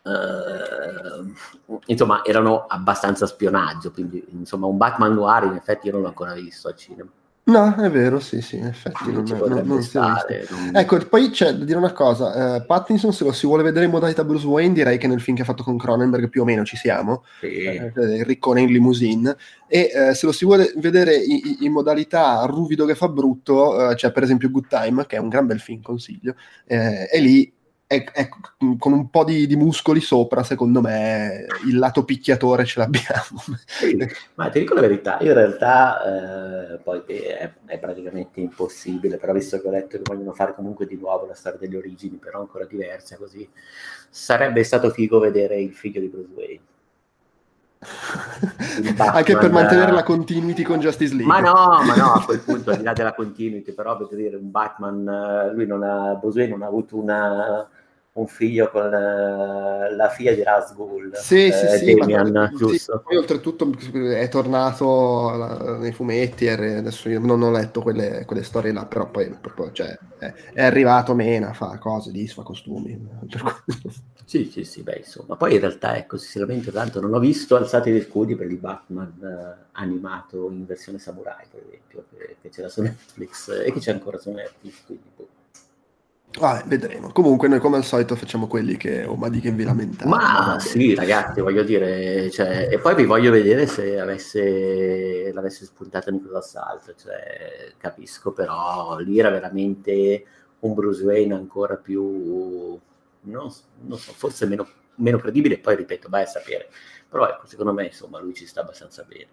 Uh, 0.04 1.34
insomma, 1.88 2.24
erano 2.24 2.66
abbastanza 2.66 3.26
spionaggio, 3.26 3.92
quindi 3.92 4.26
insomma 4.30 4.66
un 4.66 4.78
Batman 4.78 5.14
noir 5.14 5.44
in 5.44 5.56
effetti 5.56 5.88
io 5.88 5.94
non 5.94 6.02
l'ho 6.02 6.08
ancora 6.08 6.34
visto 6.34 6.70
al 6.70 6.76
cinema. 6.76 7.10
No, 7.48 7.76
è 7.76 7.90
vero, 7.90 8.20
sì, 8.20 8.42
sì, 8.42 8.58
in 8.58 8.66
effetti 8.66 9.10
non, 9.10 9.24
non, 9.24 9.50
non, 9.50 9.66
non 9.66 9.82
stare, 9.82 10.46
non... 10.50 10.76
Ecco, 10.76 10.98
poi 11.08 11.30
c'è 11.30 11.54
da 11.54 11.64
dire 11.64 11.78
una 11.78 11.94
cosa, 11.94 12.58
uh, 12.58 12.66
Pattinson 12.66 13.14
se 13.14 13.24
lo 13.24 13.32
si 13.32 13.46
vuole 13.46 13.64
vedere 13.64 13.86
in 13.86 13.92
modalità 13.92 14.26
Bruce 14.26 14.46
Wayne 14.46 14.74
direi 14.74 14.98
che 14.98 15.08
nel 15.08 15.22
film 15.22 15.38
che 15.38 15.44
ha 15.44 15.46
fatto 15.46 15.64
con 15.64 15.78
Cronenberg 15.78 16.28
più 16.28 16.42
o 16.42 16.44
meno 16.44 16.66
ci 16.66 16.76
siamo, 16.76 17.24
sì. 17.40 17.48
eh, 17.48 17.94
il 17.96 18.26
riccone 18.26 18.60
in 18.60 18.68
limousine, 18.70 19.38
e 19.66 19.92
uh, 19.94 20.14
se 20.14 20.26
lo 20.26 20.34
si 20.34 20.44
vuole 20.44 20.74
vedere 20.76 21.16
in, 21.16 21.40
in 21.62 21.72
modalità 21.72 22.44
ruvido 22.50 22.86
che 22.86 22.96
fa 22.96 23.08
brutto, 23.08 23.78
uh, 23.78 23.94
c'è 23.94 24.12
per 24.12 24.24
esempio 24.24 24.52
Good 24.52 24.68
Time, 24.68 25.06
che 25.06 25.16
è 25.16 25.20
un 25.20 25.30
gran 25.30 25.46
bel 25.46 25.62
film, 25.62 25.82
consiglio, 25.82 26.36
eh, 26.66 27.08
e 27.10 27.20
lì 27.22 27.50
è, 27.88 28.04
è, 28.04 28.28
con 28.78 28.92
un 28.92 29.10
po' 29.10 29.24
di, 29.24 29.48
di, 29.48 29.56
muscoli 29.56 30.02
sopra, 30.02 30.44
secondo 30.44 30.82
me 30.82 31.46
il 31.66 31.78
lato 31.78 32.04
picchiatore 32.04 32.66
ce 32.66 32.80
l'abbiamo. 32.80 33.42
Sì, 33.66 33.98
ma 34.36 34.50
ti 34.50 34.60
dico 34.60 34.74
la 34.74 34.82
verità, 34.82 35.18
io 35.22 35.30
in 35.30 35.34
realtà 35.34 36.74
eh, 36.74 36.78
poi 36.80 37.02
è, 37.08 37.50
è, 37.66 37.80
praticamente 37.80 38.42
impossibile, 38.42 39.16
però 39.16 39.32
visto 39.32 39.62
che 39.62 39.68
ho 39.68 39.72
letto 39.72 39.98
che 39.98 40.04
vogliono 40.04 40.34
fare 40.34 40.54
comunque 40.54 40.86
di 40.86 40.98
nuovo 40.98 41.26
la 41.28 41.34
storia 41.34 41.60
delle 41.60 41.78
origini, 41.78 42.18
però 42.18 42.42
ancora 42.42 42.66
diverse 42.66 43.16
così, 43.16 43.50
sarebbe 44.10 44.64
stato 44.66 44.90
figo 44.90 45.20
vedere 45.20 45.58
il 45.58 45.74
figlio 45.74 46.02
di 46.02 46.08
Bruce 46.08 46.30
Wayne. 46.36 46.62
Anche 48.98 49.38
per 49.38 49.52
mantenere 49.52 49.92
la 49.92 50.04
continuity 50.04 50.64
con 50.64 50.80
Justice 50.80 51.14
League 51.14 51.32
ma 51.32 51.40
no, 51.40 51.84
ma 51.86 51.96
no, 51.96 52.14
a 52.14 52.26
quel 52.26 52.40
punto 52.40 52.72
al 52.72 52.78
di 52.78 52.84
là 52.84 52.94
della 52.94 53.14
continuity 53.14 53.72
però 53.72 53.96
per 53.96 54.08
dire 54.18 54.36
un 54.36 54.50
Batman 54.50 55.52
lui 55.54 55.68
non 55.68 55.84
ha 55.84 56.16
Bruce 56.16 56.40
Wayne 56.40 56.54
non 56.54 56.64
ha 56.64 56.66
avuto 56.66 56.98
una 56.98 57.70
un 58.18 58.28
figlio 58.28 58.70
con 58.70 58.86
uh, 58.86 59.96
la 59.96 60.10
figlia 60.10 60.34
di 60.34 60.44
Razgul, 60.44 61.16
sì, 61.16 61.48
eh, 61.48 61.52
sì, 61.52 61.78
sì, 61.78 61.94
Damian, 61.94 62.32
ma, 62.32 62.50
giusto? 62.50 62.98
Sì, 62.98 63.04
poi 63.04 63.18
oltretutto 63.18 63.70
è 63.94 64.28
tornato 64.30 65.30
la, 65.36 65.78
nei 65.78 65.92
fumetti, 65.92 66.46
e 66.46 66.76
adesso 66.76 67.10
io 67.10 67.20
non 67.20 67.42
ho 67.42 67.52
letto 67.52 67.82
quelle, 67.82 68.26
quelle 68.26 68.44
storie 68.44 68.72
là, 68.72 68.86
però 68.86 69.10
poi 69.10 69.30
proprio, 69.40 69.72
cioè, 69.72 69.98
è, 70.18 70.34
è, 70.54 70.64
arrivato 70.64 71.14
Mena, 71.14 71.54
fa 71.54 71.78
cose, 71.78 72.12
disfa 72.12 72.44
costumi. 72.44 73.00
Sì, 74.28 74.50
sì, 74.52 74.66
sì, 74.66 74.82
beh, 74.84 74.98
insomma. 75.06 75.38
Poi 75.38 75.54
in 75.54 75.62
realtà, 75.62 75.96
ecco, 75.96 76.18
si 76.18 76.38
lamenta 76.38 76.70
tanto, 76.70 77.00
non 77.00 77.14
ho 77.14 77.20
visto 77.20 77.56
Alzati 77.56 77.92
dei 77.92 78.02
scudi 78.02 78.36
per 78.36 78.52
il 78.52 78.58
Batman 78.58 79.14
uh, 79.22 79.66
animato 79.72 80.50
in 80.52 80.66
versione 80.66 81.00
samurai, 81.00 81.46
per 81.50 81.62
esempio, 81.66 82.04
che, 82.10 82.36
che 82.42 82.50
c'era 82.50 82.68
su 82.68 82.82
Netflix 82.82 83.48
e 83.66 83.72
che 83.72 83.80
c'è 83.80 83.94
ancora 83.94 84.18
su 84.18 84.30
Netflix, 84.32 84.84
quindi 84.86 85.06
boh. 85.16 85.28
Ah, 86.40 86.62
vedremo. 86.66 87.12
Comunque 87.12 87.48
noi 87.48 87.60
come 87.60 87.78
al 87.78 87.84
solito 87.84 88.16
facciamo 88.16 88.48
quelli 88.48 88.78
che 88.78 89.06
o 89.06 89.14
oh, 89.14 89.16
ma 89.16 89.30
di 89.30 89.40
che 89.40 89.52
vi 89.52 89.64
lamentate. 89.64 90.08
Ma 90.08 90.58
sì, 90.60 90.94
ragazzi, 90.94 91.42
voglio 91.42 91.64
dire, 91.64 92.30
cioè, 92.30 92.68
e 92.70 92.78
poi 92.78 92.96
vi 92.96 93.06
voglio 93.06 93.32
vedere 93.32 93.66
se 93.66 94.00
avesse, 94.00 95.32
l'avesse 95.34 95.66
spuntato 95.66 96.12
Nicolas 96.12 96.50
Salt, 96.50 96.94
cioè, 96.96 97.74
capisco, 97.78 98.34
però 98.34 98.98
lì 99.00 99.18
era 99.18 99.30
veramente 99.30 100.26
un 100.60 100.74
Bruce 100.74 101.04
Wayne 101.04 101.34
ancora 101.34 101.76
più, 101.76 102.78
non, 103.22 103.52
non 103.82 103.98
so, 103.98 104.12
forse 104.14 104.46
meno, 104.46 104.68
meno 104.96 105.18
credibile, 105.18 105.58
poi 105.58 105.76
ripeto, 105.76 106.08
vai 106.10 106.24
a 106.24 106.28
sapere. 106.28 106.70
Però 107.10 107.28
ecco, 107.28 107.48
secondo 107.48 107.74
me, 107.74 107.86
insomma, 107.86 108.20
lui 108.20 108.36
ci 108.36 108.46
sta 108.46 108.62
abbastanza 108.62 109.04
bene. 109.08 109.28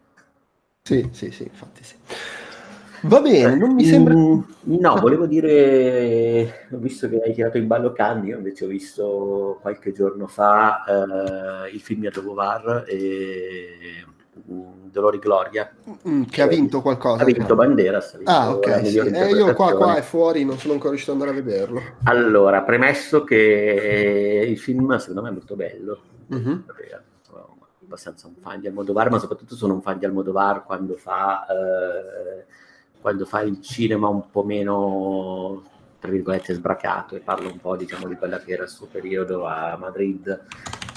Sì, 0.82 1.08
sì, 1.12 1.30
sì, 1.30 1.42
infatti 1.42 1.82
sì. 1.82 1.96
Va 3.06 3.20
bene, 3.20 3.54
non 3.54 3.74
mi 3.74 3.84
sembra... 3.84 4.14
Mm, 4.14 4.40
no, 4.62 4.96
volevo 4.96 5.26
dire, 5.26 6.66
visto 6.70 7.06
che 7.08 7.20
hai 7.20 7.34
tirato 7.34 7.58
in 7.58 7.66
ballo 7.66 7.92
Candy, 7.92 8.28
io 8.28 8.38
invece 8.38 8.64
ho 8.64 8.68
visto 8.68 9.58
qualche 9.60 9.92
giorno 9.92 10.26
fa 10.26 10.84
eh, 10.84 11.70
il 11.70 11.80
film 11.80 12.00
di 12.00 12.06
Adobovar 12.06 12.84
e 12.88 14.06
mm, 14.50 14.88
Dolori 14.90 15.18
Gloria. 15.18 15.70
Mm, 16.08 16.22
che 16.24 16.40
ha 16.40 16.46
vinto 16.46 16.80
qualcosa. 16.80 17.22
Ha 17.22 17.26
vinto 17.26 17.54
Banderas. 17.54 18.14
Ha 18.14 18.16
vinto 18.16 18.32
ah, 18.32 18.54
ok. 18.54 18.86
Sì. 18.86 18.98
Eh, 18.98 19.28
io 19.28 19.52
qua, 19.52 19.76
qua 19.76 19.96
è 19.96 20.02
fuori, 20.02 20.44
non 20.46 20.56
sono 20.56 20.72
ancora 20.72 20.90
riuscito 20.90 21.12
ad 21.12 21.20
andare 21.20 21.38
a 21.38 21.42
vederlo. 21.42 21.82
Allora, 22.04 22.62
premesso 22.62 23.22
che 23.22 24.46
il 24.48 24.58
film 24.58 24.96
secondo 24.96 25.20
me 25.20 25.28
è 25.28 25.32
molto 25.32 25.56
bello. 25.56 26.00
Mm-hmm. 26.34 26.58
abbastanza 27.84 28.28
un 28.28 28.34
fan 28.40 28.60
di 28.60 28.66
Almodovar, 28.66 29.10
ma 29.10 29.18
soprattutto 29.18 29.56
sono 29.56 29.74
un 29.74 29.82
fan 29.82 29.98
di 29.98 30.06
Almodovar 30.06 30.64
quando 30.64 30.96
fa... 30.96 31.44
Eh, 31.48 32.62
quando 33.04 33.26
fai 33.26 33.48
il 33.48 33.60
cinema 33.60 34.08
un 34.08 34.30
po' 34.30 34.44
meno 34.44 35.62
tra 36.00 36.10
virgolette 36.10 36.54
sbracato 36.54 37.14
e 37.14 37.20
parlo 37.20 37.50
un 37.50 37.58
po' 37.58 37.76
diciamo 37.76 38.08
di 38.08 38.14
quella 38.14 38.38
che 38.38 38.52
era 38.52 38.62
il 38.62 38.70
suo 38.70 38.86
periodo 38.86 39.44
a 39.44 39.76
Madrid 39.78 40.42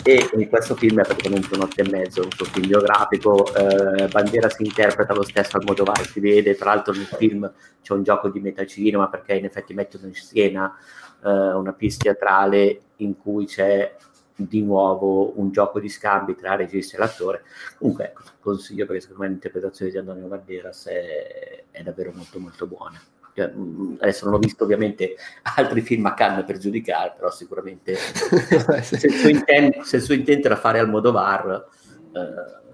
e 0.03 0.29
in 0.33 0.47
questo 0.47 0.75
film 0.75 1.01
è 1.01 1.03
praticamente 1.03 1.53
un'otto 1.53 1.81
e 1.81 1.89
mezzo 1.89 2.23
un 2.23 2.31
suo 2.31 2.45
film 2.45 2.67
biografico 2.67 3.53
eh, 3.53 4.07
Bandiera 4.07 4.47
si 4.49 4.63
interpreta 4.63 5.13
lo 5.13 5.23
stesso 5.23 5.57
al 5.57 5.65
modo 5.65 5.83
vari 5.83 6.05
si 6.05 6.21
vede. 6.21 6.55
Tra 6.55 6.73
l'altro 6.73 6.93
nel 6.93 7.07
film 7.07 7.51
c'è 7.81 7.91
un 7.91 8.03
gioco 8.03 8.29
di 8.29 8.39
metacinema 8.39 9.09
perché 9.09 9.33
in 9.33 9.43
effetti 9.43 9.73
mettono 9.73 10.07
in 10.07 10.13
scena 10.13 10.73
eh, 11.21 11.29
una 11.29 11.73
pista 11.73 12.03
teatrale 12.03 12.83
in 12.97 13.17
cui 13.17 13.47
c'è 13.47 13.97
di 14.37 14.61
nuovo 14.61 15.39
un 15.39 15.51
gioco 15.51 15.79
di 15.79 15.89
scambi 15.89 16.35
tra 16.35 16.55
regista 16.55 16.95
e 16.95 16.99
l'attore. 16.99 17.43
Comunque, 17.77 18.05
ecco, 18.05 18.21
consiglio 18.39 18.85
perché 18.85 19.01
secondo 19.01 19.23
me 19.23 19.29
l'interpretazione 19.29 19.91
di 19.91 19.97
Antonio 19.97 20.27
Banderas 20.27 20.85
è, 20.87 21.63
è 21.71 21.83
davvero 21.83 22.11
molto 22.13 22.39
molto 22.39 22.67
buona. 22.67 23.01
Cioè, 23.33 23.53
adesso 23.99 24.25
non 24.25 24.35
ho 24.35 24.39
visto 24.39 24.63
ovviamente 24.63 25.15
altri 25.57 25.81
film 25.81 26.05
a 26.05 26.13
Cannes 26.13 26.45
per 26.45 26.57
giudicare, 26.57 27.13
però 27.15 27.31
sicuramente 27.31 27.95
se, 28.81 29.07
il 29.07 29.13
suo 29.13 29.29
intento, 29.29 29.83
se 29.83 29.97
il 29.97 30.01
suo 30.01 30.13
intento 30.13 30.47
era 30.47 30.55
fare 30.55 30.79
al 30.79 30.89
modo 30.89 31.11
VAR, 31.11 31.67
eh, 32.13 32.65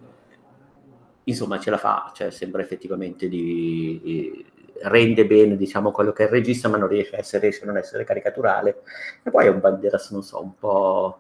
insomma 1.26 1.60
ce 1.60 1.70
la 1.70 1.78
fa, 1.78 2.12
cioè 2.14 2.30
sembra 2.30 2.62
effettivamente 2.62 3.28
di, 3.28 4.00
di 4.04 4.46
rende 4.82 5.26
bene 5.26 5.56
diciamo 5.56 5.92
quello 5.92 6.12
che 6.12 6.24
è 6.24 6.26
il 6.26 6.32
regista 6.32 6.68
ma 6.70 6.78
non 6.78 6.88
riesce 6.88 7.16
a, 7.16 7.20
essere, 7.20 7.44
riesce 7.44 7.64
a 7.64 7.68
non 7.68 7.78
essere 7.78 8.04
caricaturale 8.04 8.82
e 9.24 9.30
poi 9.30 9.46
è 9.46 9.50
un 9.50 9.60
Banderas 9.60 10.12
non 10.12 10.24
so 10.24 10.42
un 10.42 10.56
po' 10.58 11.20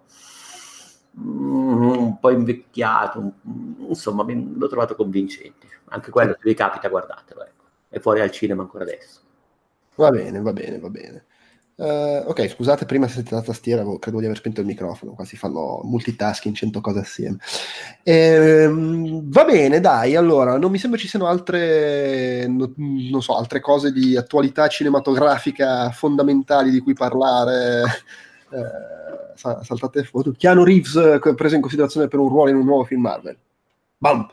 Mm, 1.19 1.83
un 1.83 2.19
po' 2.19 2.31
invecchiato, 2.31 3.33
insomma 3.87 4.25
l'ho 4.27 4.67
trovato 4.67 4.95
convincente. 4.95 5.67
Anche 5.89 6.09
quello, 6.09 6.33
se 6.33 6.39
vi 6.43 6.55
capita, 6.55 6.89
guardatelo, 6.89 7.43
ecco. 7.43 7.63
è 7.89 7.99
fuori 7.99 8.19
al 8.21 8.31
cinema 8.31 8.63
ancora 8.63 8.83
adesso. 8.83 9.21
Va 9.95 10.09
bene, 10.09 10.41
va 10.41 10.53
bene, 10.53 10.79
va 10.79 10.89
bene. 10.89 11.25
Uh, 11.75 12.21
ok, 12.27 12.49
scusate, 12.49 12.85
prima 12.85 13.07
sentite 13.07 13.33
la 13.33 13.41
tastiera, 13.41 13.83
credo 13.99 14.19
di 14.19 14.25
aver 14.25 14.37
spento 14.37 14.61
il 14.61 14.67
microfono, 14.67 15.13
qua 15.13 15.25
si 15.25 15.35
fanno 15.35 15.81
multitasking, 15.83 16.53
100 16.53 16.81
cose 16.81 16.99
assieme. 16.99 17.37
Ehm, 18.03 19.21
va 19.31 19.43
bene, 19.43 19.79
dai, 19.79 20.15
allora, 20.15 20.57
non 20.57 20.69
mi 20.69 20.77
sembra 20.77 20.99
ci 20.99 21.07
siano 21.07 21.25
altre, 21.25 22.45
no, 22.47 22.71
non 22.75 23.21
so, 23.23 23.35
altre 23.35 23.59
cose 23.59 23.91
di 23.91 24.15
attualità 24.15 24.67
cinematografica 24.67 25.89
fondamentali 25.89 26.69
di 26.69 26.79
cui 26.79 26.93
parlare. 26.93 27.83
Eh, 28.51 28.93
saltate 29.35 30.03
foto. 30.03 30.31
Keanu 30.37 30.63
Reeves 30.63 30.95
eh, 30.95 31.33
preso 31.33 31.55
in 31.55 31.61
considerazione 31.61 32.07
per 32.07 32.19
un 32.19 32.29
ruolo 32.29 32.51
in 32.51 32.55
un 32.55 32.65
nuovo 32.65 32.83
film 32.83 33.01
Marvel. 33.01 33.37
Bam! 34.03 34.27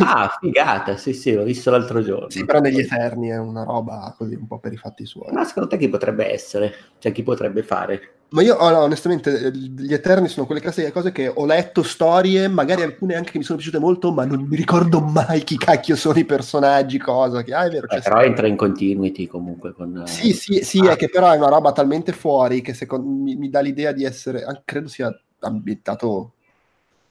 Ah, 0.00 0.36
figata, 0.38 0.98
sì, 0.98 1.14
sì, 1.14 1.32
l'ho 1.32 1.42
visto 1.42 1.70
l'altro 1.70 2.02
giorno. 2.02 2.28
Sì, 2.28 2.44
però 2.44 2.60
negli 2.60 2.80
Eterni 2.80 3.28
è 3.28 3.38
una 3.38 3.64
roba 3.64 4.14
così 4.16 4.34
un 4.34 4.46
po' 4.46 4.58
per 4.58 4.74
i 4.74 4.76
fatti 4.76 5.06
suoi. 5.06 5.32
Ma 5.32 5.42
secondo 5.44 5.70
te 5.70 5.78
chi 5.78 5.88
potrebbe 5.88 6.30
essere? 6.30 6.74
Cioè, 6.98 7.12
chi 7.12 7.22
potrebbe 7.22 7.62
fare? 7.62 8.10
Ma 8.28 8.42
io, 8.42 8.56
oh, 8.56 8.68
no, 8.68 8.80
onestamente, 8.80 9.50
gli 9.52 9.94
Eterni 9.94 10.28
sono 10.28 10.44
quelle 10.44 10.60
classiche 10.60 10.92
cose 10.92 11.12
che 11.12 11.28
ho 11.28 11.46
letto 11.46 11.82
storie, 11.82 12.46
magari 12.48 12.82
alcune 12.82 13.14
anche 13.14 13.30
che 13.30 13.38
mi 13.38 13.44
sono 13.44 13.56
piaciute 13.56 13.82
molto, 13.82 14.12
ma 14.12 14.26
non 14.26 14.42
mi 14.42 14.56
ricordo 14.56 15.00
mai 15.00 15.44
chi 15.44 15.56
cacchio 15.56 15.96
sono 15.96 16.18
i 16.18 16.26
personaggi, 16.26 16.98
cosa. 16.98 17.42
Che, 17.42 17.54
ah, 17.54 17.64
è 17.64 17.70
vero, 17.70 17.86
Beh, 17.86 18.00
però 18.00 18.22
entra 18.22 18.46
in 18.46 18.56
continuity 18.56 19.26
comunque 19.26 19.72
con... 19.72 20.02
Sì, 20.04 20.34
sì, 20.34 20.62
sì, 20.62 20.80
ah. 20.80 20.90
è 20.90 20.96
che 20.96 21.08
però 21.08 21.30
è 21.30 21.38
una 21.38 21.48
roba 21.48 21.72
talmente 21.72 22.12
fuori 22.12 22.60
che 22.60 22.74
secondo, 22.74 23.08
mi, 23.08 23.34
mi 23.36 23.48
dà 23.48 23.60
l'idea 23.60 23.92
di 23.92 24.04
essere, 24.04 24.44
credo 24.66 24.88
sia 24.88 25.10
ambientato 25.40 26.32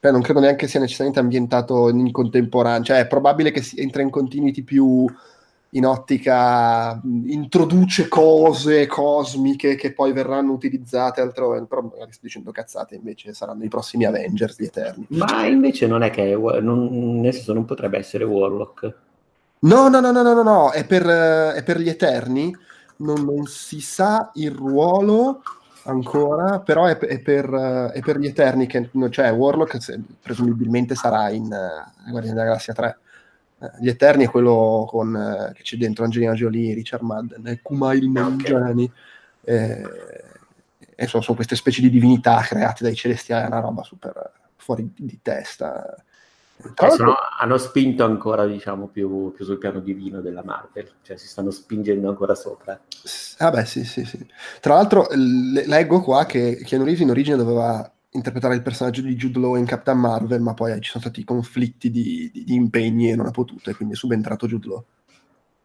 cioè, 0.06 0.12
non 0.12 0.22
credo 0.22 0.40
neanche 0.40 0.68
sia 0.68 0.80
necessariamente 0.80 1.20
ambientato 1.20 1.88
in 1.88 2.12
contemporaneo, 2.12 2.84
cioè 2.84 3.00
è 3.00 3.06
probabile 3.06 3.50
che 3.50 3.62
si 3.62 3.80
entra 3.80 4.02
in 4.02 4.10
continuity 4.10 4.62
più 4.62 5.04
in 5.70 5.84
ottica 5.84 6.98
introduce 7.02 8.08
cose 8.08 8.86
cosmiche 8.86 9.74
che 9.74 9.92
poi 9.92 10.12
verranno 10.12 10.52
utilizzate 10.52 11.20
altrove, 11.20 11.64
però 11.64 11.82
magari 11.82 12.12
sto 12.12 12.20
dicendo 12.22 12.52
cazzate, 12.52 12.94
invece 12.94 13.34
saranno 13.34 13.64
i 13.64 13.68
prossimi 13.68 14.04
Avengers, 14.04 14.58
gli 14.58 14.64
Eterni. 14.64 15.06
Ma 15.10 15.44
invece 15.44 15.86
non 15.86 16.02
è 16.02 16.10
che, 16.10 16.34
non, 16.34 17.20
nel 17.20 17.34
senso 17.34 17.52
non 17.52 17.64
potrebbe 17.64 17.98
essere 17.98 18.24
Warlock. 18.24 18.94
No, 19.58 19.88
no, 19.88 20.00
no, 20.00 20.12
no, 20.12 20.22
no, 20.22 20.42
no, 20.42 20.70
è 20.70 20.86
per, 20.86 21.04
è 21.04 21.62
per 21.62 21.80
gli 21.80 21.88
Eterni, 21.88 22.54
non, 22.98 23.24
non 23.24 23.46
si 23.46 23.80
sa 23.80 24.30
il 24.34 24.52
ruolo, 24.52 25.42
ancora, 25.86 26.60
però 26.60 26.84
è, 26.84 26.96
è, 26.98 27.20
per, 27.20 27.48
è, 27.92 28.00
per, 28.00 28.18
gli 28.18 28.26
Eterni, 28.26 28.66
che, 28.66 28.90
cioè 29.10 29.32
Warlock 29.32 29.82
se, 29.82 30.00
presumibilmente 30.20 30.94
sarà 30.94 31.30
in 31.30 31.44
uh, 31.44 32.10
Guardiani 32.10 32.36
della 32.36 32.44
Galassia 32.44 32.74
3. 32.74 32.98
Uh, 33.58 33.66
gli 33.80 33.88
Eterni 33.88 34.24
è 34.24 34.28
quello 34.28 34.86
con, 34.88 35.14
uh, 35.14 35.52
che 35.52 35.62
c'è 35.62 35.76
dentro 35.76 36.04
Angelina 36.04 36.34
Jolie, 36.34 36.74
Richard 36.74 37.02
Madden, 37.02 37.46
e 37.46 37.60
Kumail 37.62 38.10
Nanjiani. 38.10 38.92
Okay. 39.40 39.82
e 40.96 41.06
sono, 41.06 41.22
sono, 41.22 41.36
queste 41.36 41.54
specie 41.54 41.80
di 41.80 41.88
divinità 41.88 42.40
create 42.40 42.82
dai 42.82 42.96
celestiali, 42.96 43.44
è 43.44 43.46
una 43.46 43.60
roba 43.60 43.82
super 43.82 44.32
fuori 44.56 44.92
di 44.96 45.20
testa. 45.22 45.94
Eh, 46.58 46.90
sono, 46.90 47.14
hanno 47.38 47.58
spinto 47.58 48.04
ancora 48.04 48.46
diciamo 48.46 48.86
più, 48.86 49.32
più, 49.32 49.44
sul 49.44 49.58
piano 49.58 49.80
divino 49.80 50.20
della 50.20 50.42
Marvel, 50.42 50.90
cioè 51.02 51.16
si 51.16 51.28
stanno 51.28 51.50
spingendo 51.50 52.08
ancora 52.08 52.34
sopra. 52.34 52.80
Ah 53.38 53.50
beh 53.50 53.64
sì 53.64 53.84
sì 53.84 54.04
sì. 54.04 54.26
Tra 54.60 54.74
l'altro 54.74 55.06
le, 55.10 55.66
leggo 55.66 56.00
qua 56.00 56.24
che 56.24 56.56
Keanu 56.64 56.84
Reeves 56.84 57.02
in 57.02 57.10
origine 57.10 57.36
doveva 57.36 57.90
interpretare 58.10 58.54
il 58.54 58.62
personaggio 58.62 59.02
di 59.02 59.14
Jude 59.14 59.38
Law 59.38 59.56
in 59.56 59.66
Captain 59.66 59.98
Marvel, 59.98 60.40
ma 60.40 60.54
poi 60.54 60.80
ci 60.80 60.90
sono 60.90 61.04
stati 61.04 61.22
conflitti 61.24 61.90
di, 61.90 62.30
di, 62.32 62.44
di 62.44 62.54
impegni 62.54 63.10
e 63.10 63.16
non 63.16 63.26
ha 63.26 63.30
potuto, 63.30 63.68
e 63.68 63.74
quindi 63.74 63.94
è 63.94 63.96
subentrato 63.98 64.46
Jude 64.46 64.68
Law. 64.68 64.84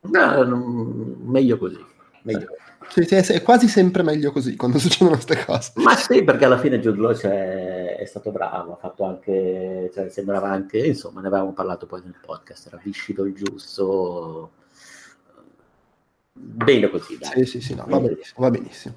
No, 0.01 0.43
non, 0.43 1.15
meglio 1.23 1.57
così. 1.57 1.79
Meglio. 2.23 2.47
Sì, 2.89 3.15
è 3.15 3.41
quasi 3.41 3.69
sempre 3.69 4.03
meglio 4.03 4.31
così 4.31 4.55
quando 4.57 4.77
succedono 4.79 5.15
queste 5.15 5.45
cose. 5.45 5.71
Ma 5.75 5.95
sì, 5.95 6.23
perché 6.23 6.45
alla 6.45 6.57
fine 6.57 6.79
Jude 6.79 6.99
Law 6.99 7.15
cioè, 7.15 7.95
è 7.95 8.05
stato 8.05 8.31
bravo, 8.31 8.73
ha 8.73 8.77
fatto 8.77 9.05
anche, 9.05 9.89
cioè, 9.93 10.09
sembrava 10.09 10.49
anche, 10.49 10.79
insomma, 10.79 11.21
ne 11.21 11.27
avevamo 11.27 11.53
parlato 11.53 11.85
poi 11.85 12.01
nel 12.03 12.17
podcast, 12.19 12.67
era 12.67 12.79
viscido 12.83 13.25
il 13.25 13.33
giusto. 13.33 14.51
Bene 16.33 16.89
così, 16.89 17.17
dai. 17.17 17.31
Sì, 17.31 17.45
sì, 17.45 17.61
sì, 17.61 17.75
no, 17.75 17.85
va 17.87 17.99
benissimo, 17.99 18.35
va 18.35 18.49
benissimo. 18.49 18.95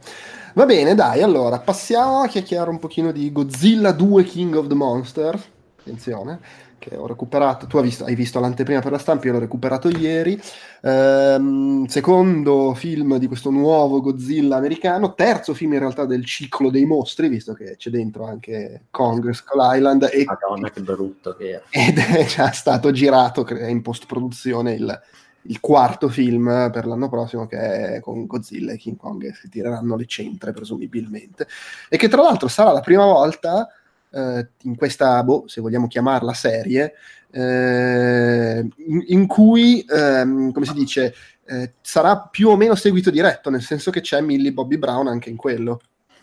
Va 0.54 0.64
bene, 0.66 0.94
dai, 0.94 1.22
allora, 1.22 1.58
passiamo 1.58 2.22
a 2.22 2.28
chiacchierare 2.28 2.70
un 2.70 2.78
pochino 2.78 3.12
di 3.12 3.30
Godzilla 3.30 3.92
2 3.92 4.24
King 4.24 4.54
of 4.56 4.66
the 4.66 4.74
Monsters. 4.74 5.52
Attenzione, 5.84 6.40
che 6.78 6.96
ho 6.96 7.06
recuperato, 7.06 7.66
tu 7.66 7.76
hai 7.76 7.84
visto, 7.84 8.04
hai 8.04 8.14
visto 8.14 8.40
l'anteprima 8.40 8.80
per 8.80 8.92
la 8.92 8.98
stampa, 8.98 9.26
io 9.26 9.32
l'ho 9.32 9.38
recuperato 9.38 9.88
ieri, 9.88 10.40
ehm, 10.82 11.86
secondo 11.86 12.74
film 12.74 13.16
di 13.18 13.26
questo 13.26 13.50
nuovo 13.50 14.00
Godzilla 14.00 14.56
americano, 14.56 15.14
terzo 15.14 15.54
film 15.54 15.74
in 15.74 15.78
realtà 15.78 16.04
del 16.04 16.24
ciclo 16.24 16.70
dei 16.70 16.84
mostri, 16.84 17.28
visto 17.28 17.54
che 17.54 17.76
c'è 17.76 17.90
dentro 17.90 18.26
anche 18.26 18.84
Kong, 18.90 19.30
Skull 19.30 19.76
Island, 19.76 20.08
e, 20.12 20.24
Madonna 20.24 20.70
che 20.70 20.80
brutto 20.80 21.34
che 21.36 21.48
era. 21.50 21.62
Ed 21.70 21.98
è 21.98 22.24
già 22.26 22.50
stato 22.50 22.90
girato 22.90 23.46
in 23.66 23.80
post-produzione 23.80 24.74
il, 24.74 25.00
il 25.42 25.60
quarto 25.60 26.08
film 26.08 26.70
per 26.70 26.86
l'anno 26.86 27.08
prossimo 27.08 27.46
che 27.46 27.96
è 27.96 28.00
con 28.00 28.26
Godzilla 28.26 28.72
e 28.72 28.76
King 28.76 28.96
Kong 28.96 29.22
che 29.22 29.34
si 29.34 29.48
tireranno 29.48 29.96
le 29.96 30.06
centre 30.06 30.52
presumibilmente 30.52 31.46
e 31.88 31.96
che 31.96 32.08
tra 32.08 32.22
l'altro 32.22 32.48
sarà 32.48 32.72
la 32.72 32.80
prima 32.80 33.04
volta 33.04 33.68
eh, 34.14 34.48
in 34.62 34.76
questa, 34.76 35.22
boh, 35.22 35.44
se 35.46 35.60
vogliamo 35.60 35.88
chiamarla 35.88 36.32
serie, 36.32 36.94
eh, 37.30 38.66
in, 38.86 39.04
in, 39.06 39.26
cui, 39.26 39.84
ehm, 39.88 40.52
come 40.52 40.66
si 40.66 40.74
dice, 40.74 41.14
eh, 41.46 41.74
sarà 41.80 42.20
più 42.20 42.48
o 42.48 42.56
meno 42.56 42.74
seguito 42.74 43.10
diretto, 43.10 43.50
nel 43.50 43.62
senso 43.62 43.90
che 43.90 44.00
c'è 44.00 44.20
Millie 44.20 44.52
Bobby 44.52 44.78
Brown 44.78 45.08
anche 45.08 45.30
in 45.30 45.36
quello. 45.36 45.80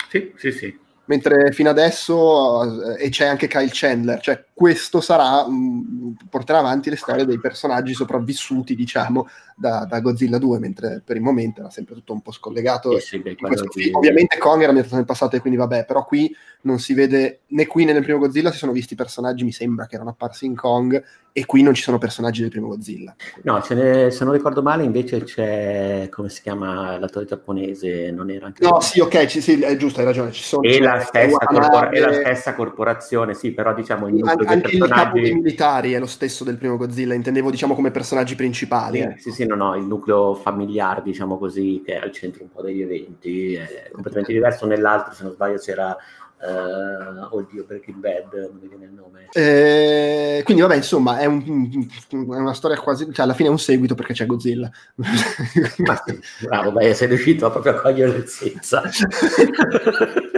Sì, 0.10 0.32
sì, 0.38 0.52
sì 0.52 0.80
mentre 1.12 1.52
fino 1.52 1.70
adesso 1.70 2.96
eh, 2.96 3.06
e 3.06 3.10
c'è 3.10 3.26
anche 3.26 3.48
Kyle 3.48 3.70
Chandler, 3.70 4.22
cioè 4.22 4.46
questo 4.54 5.02
sarà 5.02 5.46
mh, 5.46 6.16
porterà 6.30 6.60
avanti 6.60 6.90
le 6.90 6.96
storie 6.96 7.26
dei 7.26 7.40
personaggi 7.40 7.94
sopravvissuti, 7.94 8.76
diciamo, 8.76 9.28
da, 9.62 9.86
da, 9.88 10.00
Godzilla 10.00 10.40
2, 10.40 10.60
mentre 10.60 11.02
per 11.06 11.16
il 11.16 11.22
momento 11.22 11.62
era 11.62 11.70
sempre 11.70 11.94
tutto 11.94 12.14
un 12.14 12.22
po' 12.22 12.32
scollegato. 12.32 13.00
Sì, 13.00 13.22
sì, 13.22 13.22
di... 13.22 13.92
Ovviamente 13.94 14.38
Kong 14.40 14.60
era 14.60 14.70
ambientato 14.70 14.96
nel 14.98 15.06
passato 15.06 15.36
e 15.36 15.40
quindi 15.40 15.60
vabbè, 15.60 15.86
però 15.86 16.04
qui 16.04 16.36
non 16.64 16.80
si 16.80 16.94
vede 16.94 17.42
né 17.48 17.68
qui 17.68 17.86
né 17.86 17.94
nel 17.94 18.04
primo 18.04 18.18
Godzilla 18.18 18.52
si 18.52 18.58
sono 18.58 18.72
visti 18.72 18.96
personaggi, 18.96 19.44
mi 19.44 19.52
sembra 19.52 19.86
che 19.86 19.96
erano 19.96 20.10
apparsi 20.10 20.46
in 20.46 20.56
Kong 20.56 21.02
e 21.34 21.46
qui 21.46 21.62
non 21.62 21.74
ci 21.74 21.82
sono 21.82 21.98
personaggi 21.98 22.42
del 22.42 22.50
primo 22.50 22.68
Godzilla. 22.68 23.16
No, 23.44 23.64
ne, 23.70 24.12
se 24.12 24.24
non 24.26 24.34
ricordo 24.34 24.62
male 24.62 24.84
invece 24.84 25.24
c'è, 25.24 26.10
come 26.10 26.28
si 26.28 26.42
chiama, 26.42 27.00
l'attore 27.00 27.26
giapponese, 27.26 28.12
non 28.12 28.30
era 28.30 28.48
anche... 28.48 28.66
No, 28.66 28.82
sì, 28.82 29.00
ok, 29.00 29.26
ci, 29.28 29.40
sì, 29.40 29.62
è 29.62 29.78
giusto, 29.78 30.00
hai 30.00 30.06
ragione, 30.06 30.32
ci 30.34 30.44
sono... 30.44 30.64
E 30.64 30.80
la, 30.80 31.00
stessa 31.00 31.38
corpora- 31.46 31.90
è 31.90 32.00
la 32.00 32.14
stessa 32.14 32.54
corporazione, 32.54 33.34
sì, 33.34 33.52
però 33.52 33.74
diciamo... 33.74 34.10
Il 34.10 34.22
An- 34.24 34.44
anche 34.46 34.62
personaggi... 34.62 34.76
il 34.76 34.90
capo 34.90 35.20
dei 35.20 35.34
militari 35.34 35.94
è 35.94 36.00
lo 36.00 36.06
stesso 36.06 36.44
del 36.44 36.58
primo 36.58 36.76
Godzilla, 36.76 37.14
intendevo 37.14 37.50
diciamo 37.50 37.76
come 37.76 37.92
personaggi 37.92 38.36
principali. 38.36 39.00
Sì, 39.16 39.30
sì, 39.30 39.32
sì, 39.32 39.46
no, 39.56 39.70
no, 39.70 39.76
il 39.76 39.86
nucleo 39.86 40.34
familiare, 40.36 41.02
diciamo 41.02 41.38
così, 41.38 41.82
che 41.86 41.96
è 41.96 42.04
al 42.04 42.12
centro 42.12 42.44
un 42.44 42.52
po' 42.52 42.62
degli 42.62 42.82
eventi, 42.82 43.56
è 43.56 43.90
completamente 43.92 44.34
diverso. 44.34 44.66
Nell'altro, 44.66 45.14
se 45.14 45.24
non 45.24 45.34
sbaglio, 45.34 45.58
c'era 45.58 45.98
Uh, 46.42 47.28
oddio, 47.36 47.66
Breaking 47.66 47.98
Bad, 47.98 48.34
non 48.34 48.58
mi 48.60 48.68
viene 48.68 48.86
il 48.86 48.92
nome. 48.94 49.28
Eh, 49.32 50.42
quindi, 50.44 50.64
vabbè, 50.64 50.76
insomma, 50.76 51.20
è, 51.20 51.26
un, 51.26 51.88
è, 52.10 52.16
una 52.16 52.56
storia 52.56 52.80
quasi. 52.80 53.06
Cioè, 53.14 53.26
alla 53.26 53.36
fine 53.36 53.50
è 53.50 53.52
un 53.52 53.60
seguito 53.60 53.94
perché 53.94 54.14
c'è 54.14 54.26
Godzilla. 54.26 54.68
bravo, 56.42 56.72
beh, 56.72 56.96
sei 56.96 57.10
riuscito 57.10 57.52
proprio 57.52 57.74
a 57.74 57.82
cogliere 57.82 58.18
l'essenza. 58.18 58.82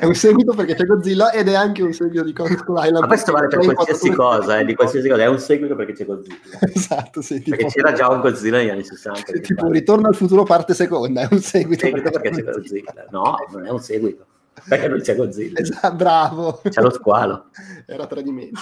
è 0.00 0.04
un 0.04 0.14
seguito 0.14 0.54
perché 0.54 0.74
c'è 0.74 0.84
Godzilla 0.84 1.32
ed 1.32 1.48
è 1.48 1.54
anche 1.54 1.82
un 1.82 1.92
seguito 1.92 2.24
di 2.24 2.32
Kong 2.32 2.56
Skull 2.56 2.76
Island. 2.76 3.00
Ma 3.00 3.06
questo 3.06 3.32
vale 3.32 3.48
per 3.48 3.64
qualsiasi 3.64 4.10
cosa, 4.10 4.58
eh, 4.58 4.64
di 4.64 4.74
qualsiasi 4.74 5.08
cosa, 5.08 5.22
è 5.22 5.28
un 5.28 5.38
seguito 5.38 5.74
perché 5.74 5.92
c'è 5.92 6.04
Godzilla. 6.04 6.36
esatto, 6.72 7.20
sì. 7.20 7.40
Perché 7.40 7.66
tipo... 7.66 7.68
c'era 7.68 7.92
già 7.92 8.08
un 8.08 8.20
Godzilla 8.20 8.58
negli 8.58 8.70
anni 8.70 8.84
60. 8.84 9.32
Tipo, 9.40 9.68
Ritorno 9.68 10.08
al 10.08 10.14
futuro 10.14 10.44
parte 10.44 10.74
seconda, 10.74 11.22
è 11.22 11.28
un 11.30 11.40
seguito. 11.40 11.84
seguito 11.84 12.10
perché, 12.10 12.30
perché 12.30 12.44
c'è 12.44 12.50
Godzilla. 12.52 12.92
No, 13.10 13.36
non 13.50 13.66
è 13.66 13.70
un 13.70 13.80
seguito. 13.80 14.26
Perché 14.68 14.88
non 14.88 15.00
c'è 15.00 15.16
Godzilla. 15.16 15.58
Esatto, 15.62 15.94
bravo. 15.94 16.60
C'è 16.68 16.80
lo 16.80 16.90
squalo. 16.90 17.46
Era 17.86 18.06
tradimento. 18.06 18.60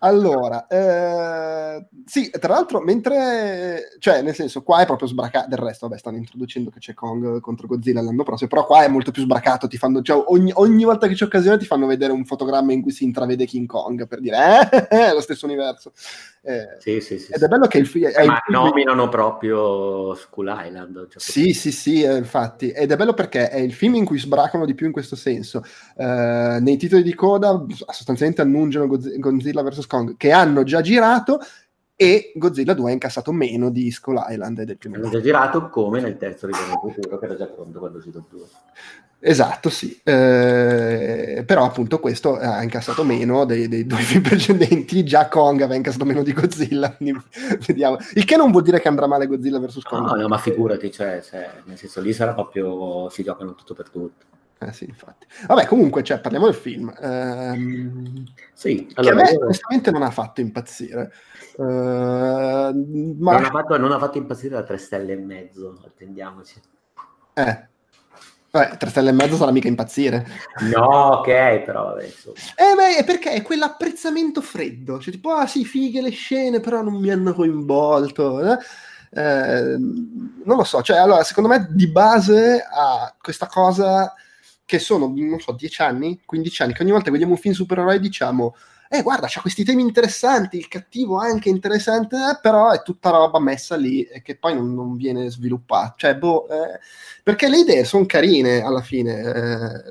Allora, 0.00 0.66
eh, 0.66 1.86
sì, 2.04 2.30
tra 2.30 2.54
l'altro, 2.54 2.80
mentre, 2.80 3.96
cioè, 3.98 4.22
nel 4.22 4.34
senso, 4.34 4.62
qua 4.62 4.80
è 4.80 4.86
proprio 4.86 5.08
sbracato, 5.08 5.48
del 5.48 5.58
resto, 5.58 5.86
vabbè, 5.86 5.98
stanno 5.98 6.16
introducendo 6.16 6.70
che 6.70 6.80
c'è 6.80 6.94
Kong 6.94 7.40
contro 7.40 7.68
Godzilla 7.68 8.02
l'anno 8.02 8.24
prossimo, 8.24 8.48
però 8.48 8.66
qua 8.66 8.84
è 8.84 8.88
molto 8.88 9.12
più 9.12 9.22
sbracato, 9.22 9.68
ti 9.68 9.76
fanno, 9.76 10.02
cioè, 10.02 10.24
ogni, 10.26 10.50
ogni 10.54 10.84
volta 10.84 11.06
che 11.06 11.14
c'è 11.14 11.24
occasione 11.24 11.58
ti 11.58 11.66
fanno 11.66 11.86
vedere 11.86 12.12
un 12.12 12.24
fotogramma 12.24 12.72
in 12.72 12.82
cui 12.82 12.90
si 12.90 13.04
intravede 13.04 13.46
King 13.46 13.66
Kong, 13.66 14.06
per 14.08 14.20
dire, 14.20 14.68
eh, 14.70 14.88
è 14.88 15.12
lo 15.14 15.20
stesso 15.20 15.46
universo. 15.46 15.92
Eh, 16.44 16.76
sì, 16.80 17.00
sì, 17.00 17.20
sì. 17.20 17.32
Ed 17.32 17.40
è 17.40 17.46
bello 17.46 17.68
che 17.68 17.78
il 17.78 17.86
film... 17.86 18.10
Ma 18.26 18.34
il 18.34 18.42
nominano 18.48 19.08
proprio 19.08 20.12
Skull 20.14 20.52
Island. 20.66 21.06
Cioè 21.08 21.20
sì, 21.20 21.52
sì, 21.52 21.70
sì, 21.70 22.02
eh, 22.02 22.16
infatti. 22.16 22.70
Ed 22.70 22.90
è 22.90 22.96
bello 22.96 23.14
perché 23.14 23.48
è 23.48 23.58
il 23.58 23.72
film 23.72 23.94
in 23.94 24.04
cui 24.04 24.18
sbracano 24.18 24.66
di 24.66 24.74
più 24.74 24.86
in 24.86 24.92
questo 24.92 25.14
senso. 25.14 25.62
Eh, 25.96 26.58
nei 26.60 26.76
titoli 26.76 27.04
di 27.04 27.14
coda 27.14 27.64
sostanzialmente 27.90 28.42
annunciano 28.42 28.88
Godzilla 28.88 29.62
vs. 29.62 29.86
Kong, 29.86 30.16
che 30.16 30.32
hanno 30.32 30.64
già 30.64 30.80
girato 30.80 31.38
e 32.02 32.32
Godzilla 32.34 32.74
2 32.74 32.90
ha 32.90 32.92
incassato 32.92 33.30
meno 33.32 33.70
di 33.70 33.90
Skull 33.90 34.20
Island 34.28 34.62
del 34.62 34.76
primo. 34.76 34.96
Hanno 34.96 35.08
già 35.08 35.20
girato 35.20 35.68
come 35.68 36.00
nel 36.00 36.16
terzo 36.16 36.46
Ritorno 36.48 36.80
futuro, 36.80 37.18
che 37.18 37.24
era 37.24 37.36
già 37.36 37.46
pronto 37.46 37.78
quando 37.78 38.00
si 38.00 38.10
2. 38.10 38.22
Esatto, 39.24 39.70
sì. 39.70 40.00
Eh, 40.02 41.44
però 41.46 41.64
appunto 41.64 42.00
questo 42.00 42.36
ha 42.38 42.60
incassato 42.60 43.04
meno 43.04 43.44
dei, 43.44 43.68
dei, 43.68 43.86
due 43.86 43.98
film 44.02 44.22
precedenti. 44.22 45.04
Già 45.04 45.28
Kong 45.28 45.60
aveva 45.60 45.76
incassato 45.76 46.04
meno 46.04 46.24
di 46.24 46.32
Godzilla. 46.32 46.96
vediamo. 47.66 47.98
Il 48.14 48.24
che 48.24 48.36
non 48.36 48.50
vuol 48.50 48.64
dire 48.64 48.80
che 48.80 48.88
andrà 48.88 49.06
male 49.06 49.28
Godzilla 49.28 49.60
vs. 49.60 49.82
Kong. 49.82 50.08
No, 50.08 50.14
no, 50.16 50.26
ma 50.26 50.38
figurati, 50.38 50.90
cioè, 50.90 51.22
cioè, 51.22 51.48
nel 51.66 51.78
senso 51.78 52.00
lì 52.00 52.12
sarà 52.12 52.34
proprio. 52.34 53.08
si 53.10 53.22
giocano 53.22 53.54
tutto 53.54 53.74
per 53.74 53.90
tutto. 53.90 54.24
Eh 54.58 54.72
sì, 54.72 54.84
infatti. 54.84 55.26
Vabbè, 55.46 55.66
comunque, 55.66 56.02
cioè, 56.02 56.20
parliamo 56.20 56.46
del 56.46 56.54
film. 56.54 56.92
Ehm, 57.00 58.24
sì, 58.52 58.88
allora, 58.94 59.14
a 59.14 59.22
me 59.22 59.36
onestamente 59.40 59.90
non 59.90 60.02
ha 60.02 60.10
fatto 60.10 60.40
impazzire. 60.40 61.12
Uh, 61.56 63.14
ma... 63.18 63.32
non, 63.32 63.44
ha 63.44 63.50
fatto, 63.50 63.76
non 63.76 63.92
ha 63.92 63.98
fatto 63.98 64.18
impazzire 64.18 64.54
da 64.54 64.62
tre 64.62 64.78
stelle 64.78 65.12
e 65.12 65.16
mezzo, 65.16 65.80
attendiamoci. 65.84 66.60
Eh, 67.34 67.68
Vabbè, 68.52 68.76
tre 68.76 68.90
stelle 68.90 69.08
e 69.08 69.12
mezzo 69.12 69.36
sarà 69.36 69.50
mica 69.50 69.66
impazzire. 69.66 70.26
No, 70.74 70.84
ok, 70.84 71.60
però 71.60 71.84
vabbè. 71.84 72.04
Eh, 72.04 72.74
beh, 72.76 72.96
è 72.98 73.04
perché 73.04 73.32
è 73.32 73.40
quell'apprezzamento 73.40 74.42
freddo. 74.42 75.00
Cioè, 75.00 75.14
tipo, 75.14 75.30
ah 75.30 75.46
sì, 75.46 75.64
fighe 75.64 76.02
le 76.02 76.10
scene, 76.10 76.60
però 76.60 76.82
non 76.82 77.00
mi 77.00 77.10
hanno 77.10 77.32
coinvolto. 77.32 78.40
Eh? 78.42 78.58
Eh, 79.14 79.76
non 79.78 80.56
lo 80.56 80.64
so, 80.64 80.82
cioè, 80.82 80.98
allora, 80.98 81.24
secondo 81.24 81.48
me 81.48 81.66
di 81.70 81.88
base 81.88 82.62
ha 82.70 83.14
questa 83.18 83.46
cosa 83.46 84.12
che 84.66 84.78
sono, 84.78 85.10
non 85.16 85.40
so, 85.40 85.52
10 85.52 85.82
anni, 85.82 86.20
15 86.22 86.62
anni, 86.62 86.72
che 86.74 86.82
ogni 86.82 86.92
volta 86.92 87.06
che 87.06 87.12
vediamo 87.12 87.32
un 87.32 87.38
film 87.38 87.54
supereroi 87.54 88.00
diciamo 88.00 88.54
eh 88.94 89.00
guarda, 89.00 89.26
c'ha 89.26 89.40
questi 89.40 89.64
temi 89.64 89.80
interessanti, 89.80 90.58
il 90.58 90.68
cattivo 90.68 91.16
anche 91.16 91.48
interessante, 91.48 92.14
eh, 92.16 92.38
però 92.42 92.72
è 92.72 92.82
tutta 92.82 93.08
roba 93.08 93.40
messa 93.40 93.74
lì 93.74 94.02
e 94.02 94.20
che 94.20 94.36
poi 94.36 94.54
non, 94.54 94.74
non 94.74 94.96
viene 94.96 95.30
sviluppata. 95.30 95.94
Cioè, 95.96 96.14
boh, 96.18 96.46
eh, 96.48 96.78
perché 97.22 97.48
le 97.48 97.60
idee 97.60 97.84
sono 97.84 98.04
carine 98.04 98.60
alla 98.60 98.82
fine. 98.82 99.18
Eh, 99.18 99.88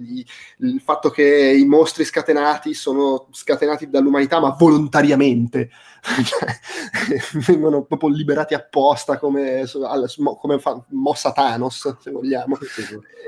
il, 0.00 0.26
il, 0.58 0.80
fatto 0.80 1.10
che 1.10 1.54
i 1.56 1.64
mostri 1.66 2.04
scatenati 2.04 2.74
sono 2.74 3.28
scatenati 3.30 3.88
dall'umanità, 3.88 4.40
ma 4.40 4.56
volontariamente. 4.58 5.70
cioè, 6.24 7.20
vengono 7.46 7.84
proprio 7.84 8.08
liberati 8.08 8.54
apposta 8.54 9.18
come, 9.18 9.66
come 10.40 10.58
fa, 10.58 10.82
mossa 10.88 11.30
Thanos, 11.30 11.98
se 12.00 12.10
vogliamo. 12.10 12.58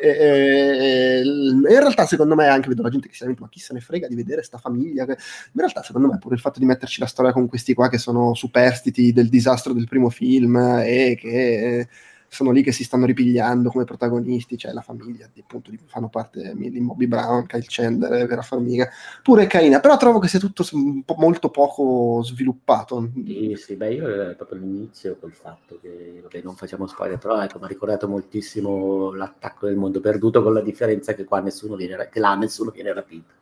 E, 0.02 0.08
e, 0.08 1.22
in 1.22 1.64
realtà, 1.66 2.04
secondo 2.04 2.34
me, 2.34 2.48
anche 2.48 2.68
vedo 2.68 2.82
la 2.82 2.88
gente 2.88 3.08
che 3.08 3.14
si 3.14 3.24
ma 3.38 3.48
chi 3.48 3.60
se 3.60 3.74
ne 3.74 3.80
frega 3.80 4.08
di 4.08 4.16
vedere 4.16 4.42
sta 4.42 4.58
famiglia. 4.58 5.03
In 5.12 5.60
realtà, 5.60 5.82
secondo 5.82 6.08
me, 6.08 6.18
pure 6.18 6.34
il 6.34 6.40
fatto 6.40 6.58
di 6.58 6.64
metterci 6.66 7.00
la 7.00 7.06
storia 7.06 7.32
con 7.32 7.46
questi 7.46 7.74
qua 7.74 7.88
che 7.88 7.98
sono 7.98 8.34
superstiti 8.34 9.12
del 9.12 9.28
disastro 9.28 9.72
del 9.72 9.88
primo 9.88 10.10
film 10.10 10.56
e 10.56 11.16
che 11.18 11.88
sono 12.34 12.50
lì 12.50 12.64
che 12.64 12.72
si 12.72 12.82
stanno 12.82 13.06
ripigliando 13.06 13.70
come 13.70 13.84
protagonisti, 13.84 14.58
cioè 14.58 14.72
la 14.72 14.80
famiglia, 14.80 15.30
appunto, 15.38 15.70
di 15.70 15.76
cui 15.76 15.86
fanno 15.86 16.08
parte 16.08 16.52
Millie 16.56 16.80
Bobby 16.80 17.06
Brown, 17.06 17.46
Kyle 17.46 17.64
Chandler, 17.64 18.26
Vera 18.26 18.42
Farmiga, 18.42 18.88
pure 19.22 19.46
carina, 19.46 19.78
però 19.78 19.96
trovo 19.96 20.18
che 20.18 20.26
sia 20.26 20.40
tutto 20.40 20.64
po- 21.04 21.14
molto 21.16 21.50
poco 21.50 22.22
sviluppato. 22.24 23.10
Sì, 23.24 23.54
sì, 23.56 23.76
beh, 23.76 23.94
io 23.94 24.30
è 24.30 24.34
proprio 24.34 24.58
l'inizio 24.58 25.16
col 25.20 25.32
fatto 25.32 25.78
che, 25.80 26.18
vabbè, 26.22 26.40
non 26.42 26.56
facciamo 26.56 26.88
spoiler, 26.88 27.18
però 27.18 27.40
ecco, 27.40 27.58
mi 27.58 27.66
ha 27.66 27.68
ricordato 27.68 28.08
moltissimo 28.08 29.12
l'attacco 29.12 29.66
del 29.66 29.76
mondo 29.76 30.00
perduto, 30.00 30.42
con 30.42 30.52
la 30.54 30.60
differenza 30.60 31.14
che 31.14 31.24
qua 31.24 31.38
nessuno 31.38 31.76
viene, 31.76 32.08
che 32.10 32.18
là 32.18 32.34
nessuno 32.34 32.72
viene 32.72 32.92
rapito. 32.92 33.32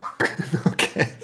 ok 0.66 1.18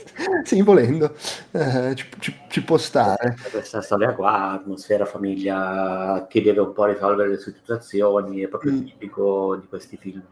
sì, 0.44 0.62
volendo, 0.62 1.14
eh, 1.50 1.94
ci, 1.96 2.08
ci, 2.18 2.36
ci, 2.48 2.62
può 2.62 2.76
stare. 2.76 3.36
Questa 3.50 3.80
storia 3.80 4.14
qua, 4.14 4.52
atmosfera 4.52 5.04
famiglia 5.04 6.26
che 6.28 6.40
deve 6.42 6.60
un 6.60 6.72
po' 6.72 6.84
risolvere 6.84 7.30
le 7.30 7.38
situazioni, 7.38 8.40
è 8.40 8.48
proprio 8.48 8.72
mm. 8.72 8.84
tipico 8.84 9.56
di 9.56 9.66
questi 9.66 9.96
film 9.96 10.22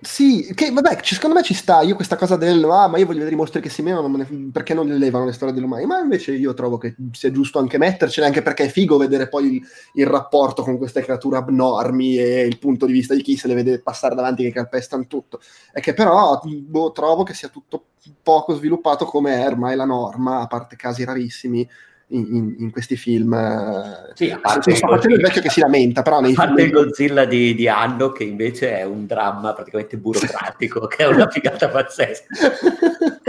Sì, 0.00 0.52
che 0.54 0.70
vabbè, 0.70 0.98
secondo 1.02 1.36
me 1.36 1.42
ci 1.42 1.54
sta. 1.54 1.82
Io 1.82 1.94
questa 1.94 2.16
cosa 2.16 2.36
del 2.36 2.62
ah, 2.64 2.86
ma 2.86 2.98
io 2.98 3.06
voglio 3.06 3.18
vedere 3.18 3.34
i 3.34 3.38
mostri 3.38 3.60
che 3.60 3.68
si 3.68 3.82
menano, 3.82 4.10
perché 4.52 4.74
non 4.74 4.86
le 4.86 4.96
levano 4.96 5.24
le 5.24 5.32
storie 5.32 5.52
dell'umano? 5.52 5.86
Ma 5.86 5.98
invece 5.98 6.32
io 6.34 6.54
trovo 6.54 6.78
che 6.78 6.94
sia 7.12 7.30
giusto 7.30 7.58
anche 7.58 7.78
mettercene, 7.78 8.26
anche 8.26 8.42
perché 8.42 8.64
è 8.64 8.68
figo 8.68 8.96
vedere 8.96 9.28
poi 9.28 9.56
il, 9.56 9.62
il, 9.94 10.06
rapporto 10.06 10.62
con 10.62 10.78
queste 10.78 11.02
creature 11.02 11.38
abnormi 11.38 12.16
e 12.16 12.46
il 12.46 12.58
punto 12.58 12.86
di 12.86 12.92
vista 12.92 13.14
di 13.14 13.22
chi 13.22 13.36
se 13.36 13.48
le 13.48 13.54
vede 13.54 13.80
passare 13.80 14.14
davanti 14.14 14.44
che 14.44 14.52
calpestano 14.52 15.06
tutto. 15.06 15.40
È 15.72 15.80
che 15.80 15.94
però 15.94 16.40
boh, 16.42 16.92
trovo 16.92 17.24
che 17.24 17.34
sia 17.34 17.48
tutto 17.48 17.86
poco 18.22 18.54
sviluppato 18.54 19.04
come 19.04 19.42
è 19.42 19.46
ormai 19.46 19.74
la 19.74 19.84
norma, 19.84 20.40
a 20.40 20.46
parte 20.46 20.76
casi 20.76 21.04
rarissimi 21.04 21.68
in, 22.08 22.56
in, 22.58 22.70
questi 22.70 22.96
film. 22.96 23.32
Eh, 23.34 24.12
sì, 24.14 24.30
a 24.30 24.38
parte 24.38 24.74
sto 24.74 24.88
facendo 24.88 25.16
il 25.16 25.22
vecchio 25.22 25.42
che 25.42 25.50
si 25.50 25.60
lamenta, 25.60 26.02
però 26.02 26.20
nei 26.20 26.32
a 26.32 26.34
parte 26.34 26.62
film... 26.62 26.66
il 26.66 26.72
Godzilla 26.72 27.24
di, 27.24 27.54
di 27.54 27.68
Anno 27.68 28.10
che 28.10 28.24
invece 28.24 28.78
è 28.78 28.84
un 28.84 29.06
dramma 29.06 29.52
praticamente 29.52 29.96
burocratico, 29.96 30.86
che 30.86 31.04
è 31.04 31.06
una 31.06 31.28
figata 31.30 31.68
pazzesca. 31.68 32.26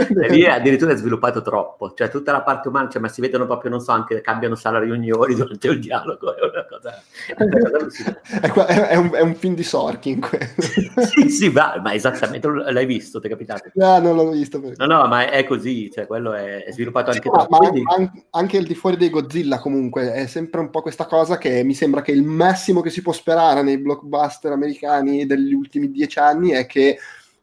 e 0.08 0.28
lì 0.28 0.46
addirittura 0.46 0.92
è 0.92 0.96
sviluppato 0.96 1.42
troppo, 1.42 1.92
cioè 1.94 2.08
tutta 2.08 2.32
la 2.32 2.42
parte 2.42 2.68
umana, 2.68 2.88
cioè, 2.88 3.00
ma 3.00 3.08
si 3.08 3.20
vedono 3.20 3.46
proprio, 3.46 3.70
non 3.70 3.80
so, 3.80 3.92
anche 3.92 4.20
cambiano 4.20 4.54
sala 4.54 4.78
riunioni 4.78 5.34
durante 5.34 5.68
il 5.68 5.78
dialogo, 5.78 6.34
è 6.36 6.42
una 6.42 6.66
cosa... 6.66 7.02
È, 7.26 7.42
una 7.42 7.70
cosa 7.70 8.88
è, 8.88 8.96
un, 8.96 9.10
è, 9.12 9.20
un, 9.20 9.34
film 9.34 9.54
di 9.54 9.62
Sorkin. 9.62 10.20
sì, 10.58 11.28
sì, 11.28 11.48
ma, 11.50 11.78
ma, 11.82 11.92
esattamente, 11.94 12.48
l'hai 12.48 12.86
visto, 12.86 13.20
ti 13.20 13.26
è 13.26 13.30
capitato? 13.30 13.70
No, 13.74 13.98
non 13.98 14.16
l'ho 14.16 14.30
visto. 14.30 14.60
Perché... 14.60 14.84
No, 14.84 15.00
no, 15.00 15.06
ma 15.06 15.28
è 15.28 15.44
così, 15.44 15.90
cioè 15.90 16.06
quello 16.06 16.32
è, 16.32 16.66
sviluppato 16.70 17.10
anche 17.10 17.22
sì, 17.22 17.30
troppo. 17.30 17.58
Ma, 17.58 17.68
quindi... 17.68 18.24
anche 18.30 18.56
il 18.56 18.66
di 18.70 18.76
fuori 18.76 18.96
dei 18.96 19.10
Godzilla 19.10 19.58
comunque 19.58 20.12
è 20.12 20.26
sempre 20.26 20.60
un 20.60 20.70
po' 20.70 20.80
questa 20.80 21.06
cosa 21.06 21.38
che 21.38 21.64
mi 21.64 21.74
sembra 21.74 22.02
che 22.02 22.12
il 22.12 22.22
massimo 22.22 22.80
che 22.80 22.90
si 22.90 23.02
può 23.02 23.12
sperare 23.12 23.62
nei 23.62 23.78
blockbuster 23.78 24.52
americani 24.52 25.26
degli 25.26 25.52
ultimi 25.52 25.90
dieci 25.90 26.20
anni 26.20 26.50
è 26.50 26.66
che 26.66 26.96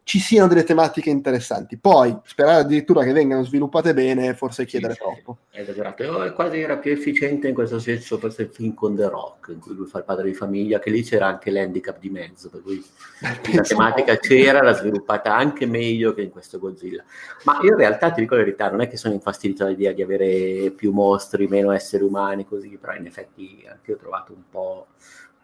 ci 0.08 0.20
siano 0.20 0.48
delle 0.48 0.64
tematiche 0.64 1.10
interessanti. 1.10 1.76
Poi 1.76 2.18
sperare 2.24 2.62
addirittura 2.62 3.04
che 3.04 3.12
vengano 3.12 3.44
sviluppate 3.44 3.94
bene, 3.94 4.36
forse 4.36 4.64
chiedere 4.64 4.94
sì, 4.94 5.00
troppo. 5.00 5.40
È 5.50 5.60
esagerato. 5.60 6.32
Quasi 6.34 6.62
era 6.62 6.78
più 6.78 6.94
efficiente 6.94 7.50
in 7.50 7.54
questo 7.54 7.78
senso 7.78 8.18
forse 8.18 8.44
il 8.44 8.50
film 8.50 8.74
con 8.74 8.96
The 8.96 9.10
Rock, 9.10 9.50
in 9.50 9.60
cui 9.60 9.76
lui 9.76 9.86
fa 9.86 9.98
il 9.98 10.06
padre 10.06 10.30
di 10.30 10.34
famiglia, 10.34 10.80
che 10.80 10.92
lì 10.92 11.04
c'era 11.04 11.28
anche 11.28 11.52
l'handicap 11.52 12.00
di 12.00 12.10
mezzo, 12.10 12.48
per 12.48 12.62
cui 12.62 12.82
la 13.54 13.62
tematica 13.62 14.16
c'era, 14.16 14.62
l'ha 14.62 14.76
sviluppata 14.76 15.36
anche 15.36 15.66
meglio 15.66 16.14
che 16.14 16.22
in 16.22 16.30
questo 16.30 16.58
Godzilla. 16.58 17.04
Ma 17.44 17.60
io 17.62 17.72
in 17.72 17.78
realtà 17.78 18.10
ti 18.12 18.22
dico 18.22 18.36
la 18.36 18.44
verità, 18.44 18.72
non 18.72 18.80
è 18.80 18.88
che 18.88 18.96
sono 18.96 19.14
infastidito 19.14 19.66
dall'idea 19.66 19.92
di 19.92 20.04
avere 20.04 20.72
più 20.72 20.94
mostri, 20.94 21.50
meno 21.50 21.72
esseri 21.72 22.06
umani, 22.06 22.46
così, 22.46 22.78
però 22.80 22.96
in 22.96 23.08
effetti 23.08 23.62
anche 23.70 23.92
io 23.92 23.98
ho 23.98 24.00
trovato 24.00 24.32
un 24.32 24.44
po'... 24.50 24.88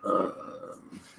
Uh, 0.03 0.43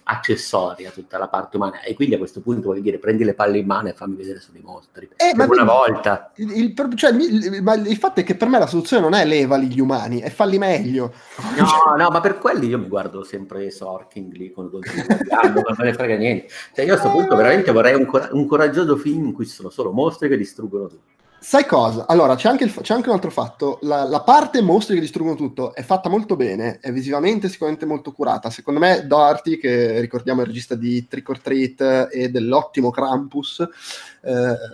accessoria 0.05 0.90
tutta 0.90 1.18
la 1.18 1.29
parte 1.29 1.57
umana. 1.57 1.81
E 1.83 1.94
quindi 1.94 2.14
a 2.14 2.18
questo 2.18 2.40
punto 2.40 2.68
voglio 2.68 2.81
dire 2.81 2.99
prendi 2.99 3.25
le 3.25 3.35
palle 3.35 3.59
in 3.59 3.66
mano 3.66 3.88
e 3.88 3.94
fammi 3.94 4.16
vedere 4.16 4.40
solo 4.40 4.59
i 4.59 4.62
mostri. 4.62 5.09
Eh, 5.16 5.35
ma 5.35 5.47
una 5.47 5.64
volta. 5.64 6.33
il, 6.37 6.51
il, 6.57 6.97
cioè, 6.97 7.12
il, 7.12 7.62
ma 7.62 7.75
il 7.75 7.97
fatto 7.97 8.20
è 8.20 8.25
che 8.25 8.35
per 8.35 8.49
me 8.49 8.59
la 8.59 8.66
soluzione 8.66 9.03
non 9.03 9.14
è 9.14 9.25
levali 9.25 9.68
gli 9.68 9.81
umani 9.81 10.20
è 10.20 10.31
falli 10.31 10.59
meglio. 10.59 11.12
No 11.57 11.97
no 11.97 12.09
ma 12.11 12.20
per 12.20 12.38
quelli 12.38 12.68
io 12.68 12.79
mi 12.79 12.88
guardo 12.88 13.25
sempre 13.25 13.70
Sorkin 13.70 14.29
lì 14.31 14.51
con 14.51 14.68
Godzilla 14.68 15.16
non 15.42 15.75
me 15.77 15.85
ne 15.85 15.92
frega 15.92 16.16
niente. 16.16 16.49
Cioè 16.75 16.85
io 16.85 16.94
a 16.94 16.99
questo 16.99 17.16
punto 17.16 17.37
veramente 17.37 17.73
vorrei 17.73 17.94
un, 17.94 18.05
cor- 18.05 18.31
un 18.33 18.47
coraggioso 18.47 18.97
film 18.97 19.27
in 19.27 19.33
cui 19.33 19.47
ci 19.47 19.55
sono 19.55 19.70
solo 19.70 19.92
mostri 19.92 20.29
che 20.29 20.37
distruggono 20.37 20.87
tutto 20.87 21.12
Sai 21.46 21.66
cosa? 21.66 22.07
Allora, 22.07 22.37
c'è 22.37 22.48
anche, 22.48 22.64
il, 22.64 22.72
c'è 22.72 22.94
anche 22.94 23.11
un 23.11 23.16
altro 23.16 23.30
fatto. 23.30 23.78
La, 23.83 24.04
la, 24.04 24.22
parte 24.22 24.62
mostri 24.62 24.94
che 24.94 25.00
distruggono 25.02 25.37
tutto 25.37 25.74
è 25.74 25.83
fatta 25.83 26.09
molto 26.09 26.37
bene, 26.37 26.78
è 26.80 26.90
visivamente 26.90 27.50
sicuramente 27.50 27.85
molto 27.85 28.12
curata. 28.12 28.48
Secondo 28.48 28.80
me 28.80 29.07
Doherty, 29.07 29.59
che 29.59 30.00
ricordiamo 30.00 30.40
è 30.40 30.44
il 30.44 30.48
regista 30.48 30.74
di 30.74 31.07
Trick 31.07 31.28
or 31.28 31.40
Treat 31.40 32.09
e 32.11 32.30
dell'ottimo 32.30 32.90
Krampus, 32.90 33.61
eh, 33.61 33.68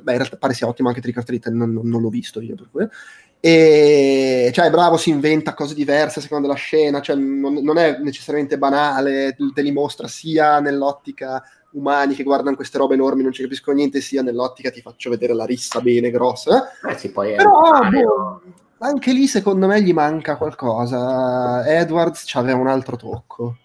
beh 0.01 0.13
in 0.13 0.19
realtà 0.19 0.37
pare 0.37 0.55
sia 0.55 0.69
ottimo 0.69 0.87
anche 0.87 1.01
Trick 1.01 1.19
or 1.19 1.25
Treat, 1.25 1.49
non, 1.49 1.73
non, 1.73 1.89
non 1.89 2.01
l'ho 2.01 2.09
visto 2.09 2.41
io 2.41 2.55
per 2.55 2.69
cui. 2.71 2.89
E 3.41 4.51
cioè 4.55 4.67
è 4.67 4.71
bravo, 4.71 4.97
si 4.97 5.11
inventa 5.11 5.55
cose 5.55 5.75
diverse 5.75 6.21
a 6.21 6.23
seconda 6.23 6.47
della 6.47 6.59
scena, 6.59 7.01
cioè 7.01 7.17
non, 7.17 7.55
non 7.55 7.79
è 7.79 7.99
necessariamente 7.99 8.59
banale, 8.59 9.37
te 9.53 9.63
li 9.63 9.73
mostra 9.73 10.07
sia 10.07 10.61
nell'ottica 10.61 11.43
umani 11.73 12.15
che 12.15 12.23
guardano 12.23 12.57
queste 12.57 12.79
robe 12.79 12.95
enormi, 12.95 13.23
non 13.23 13.33
ci 13.33 13.43
capiscono 13.43 13.77
niente, 13.77 14.01
sia 14.01 14.23
nell'ottica 14.23 14.71
ti 14.71 14.81
faccio 14.81 15.11
vedere 15.11 15.35
la 15.35 15.45
rissa 15.45 15.81
bene 15.81 16.11
grossa. 16.11 16.71
Eh 16.89 16.97
sì, 16.97 17.11
poi 17.11 17.35
Però 17.35 17.51
boh, 17.51 18.43
anche 18.79 19.13
lì 19.13 19.27
secondo 19.27 19.67
me 19.67 19.83
gli 19.83 19.93
manca 19.93 20.37
qualcosa. 20.37 21.67
Edwards 21.67 22.35
aveva 22.35 22.59
un 22.59 22.69
altro 22.69 22.97
tocco. 22.97 23.57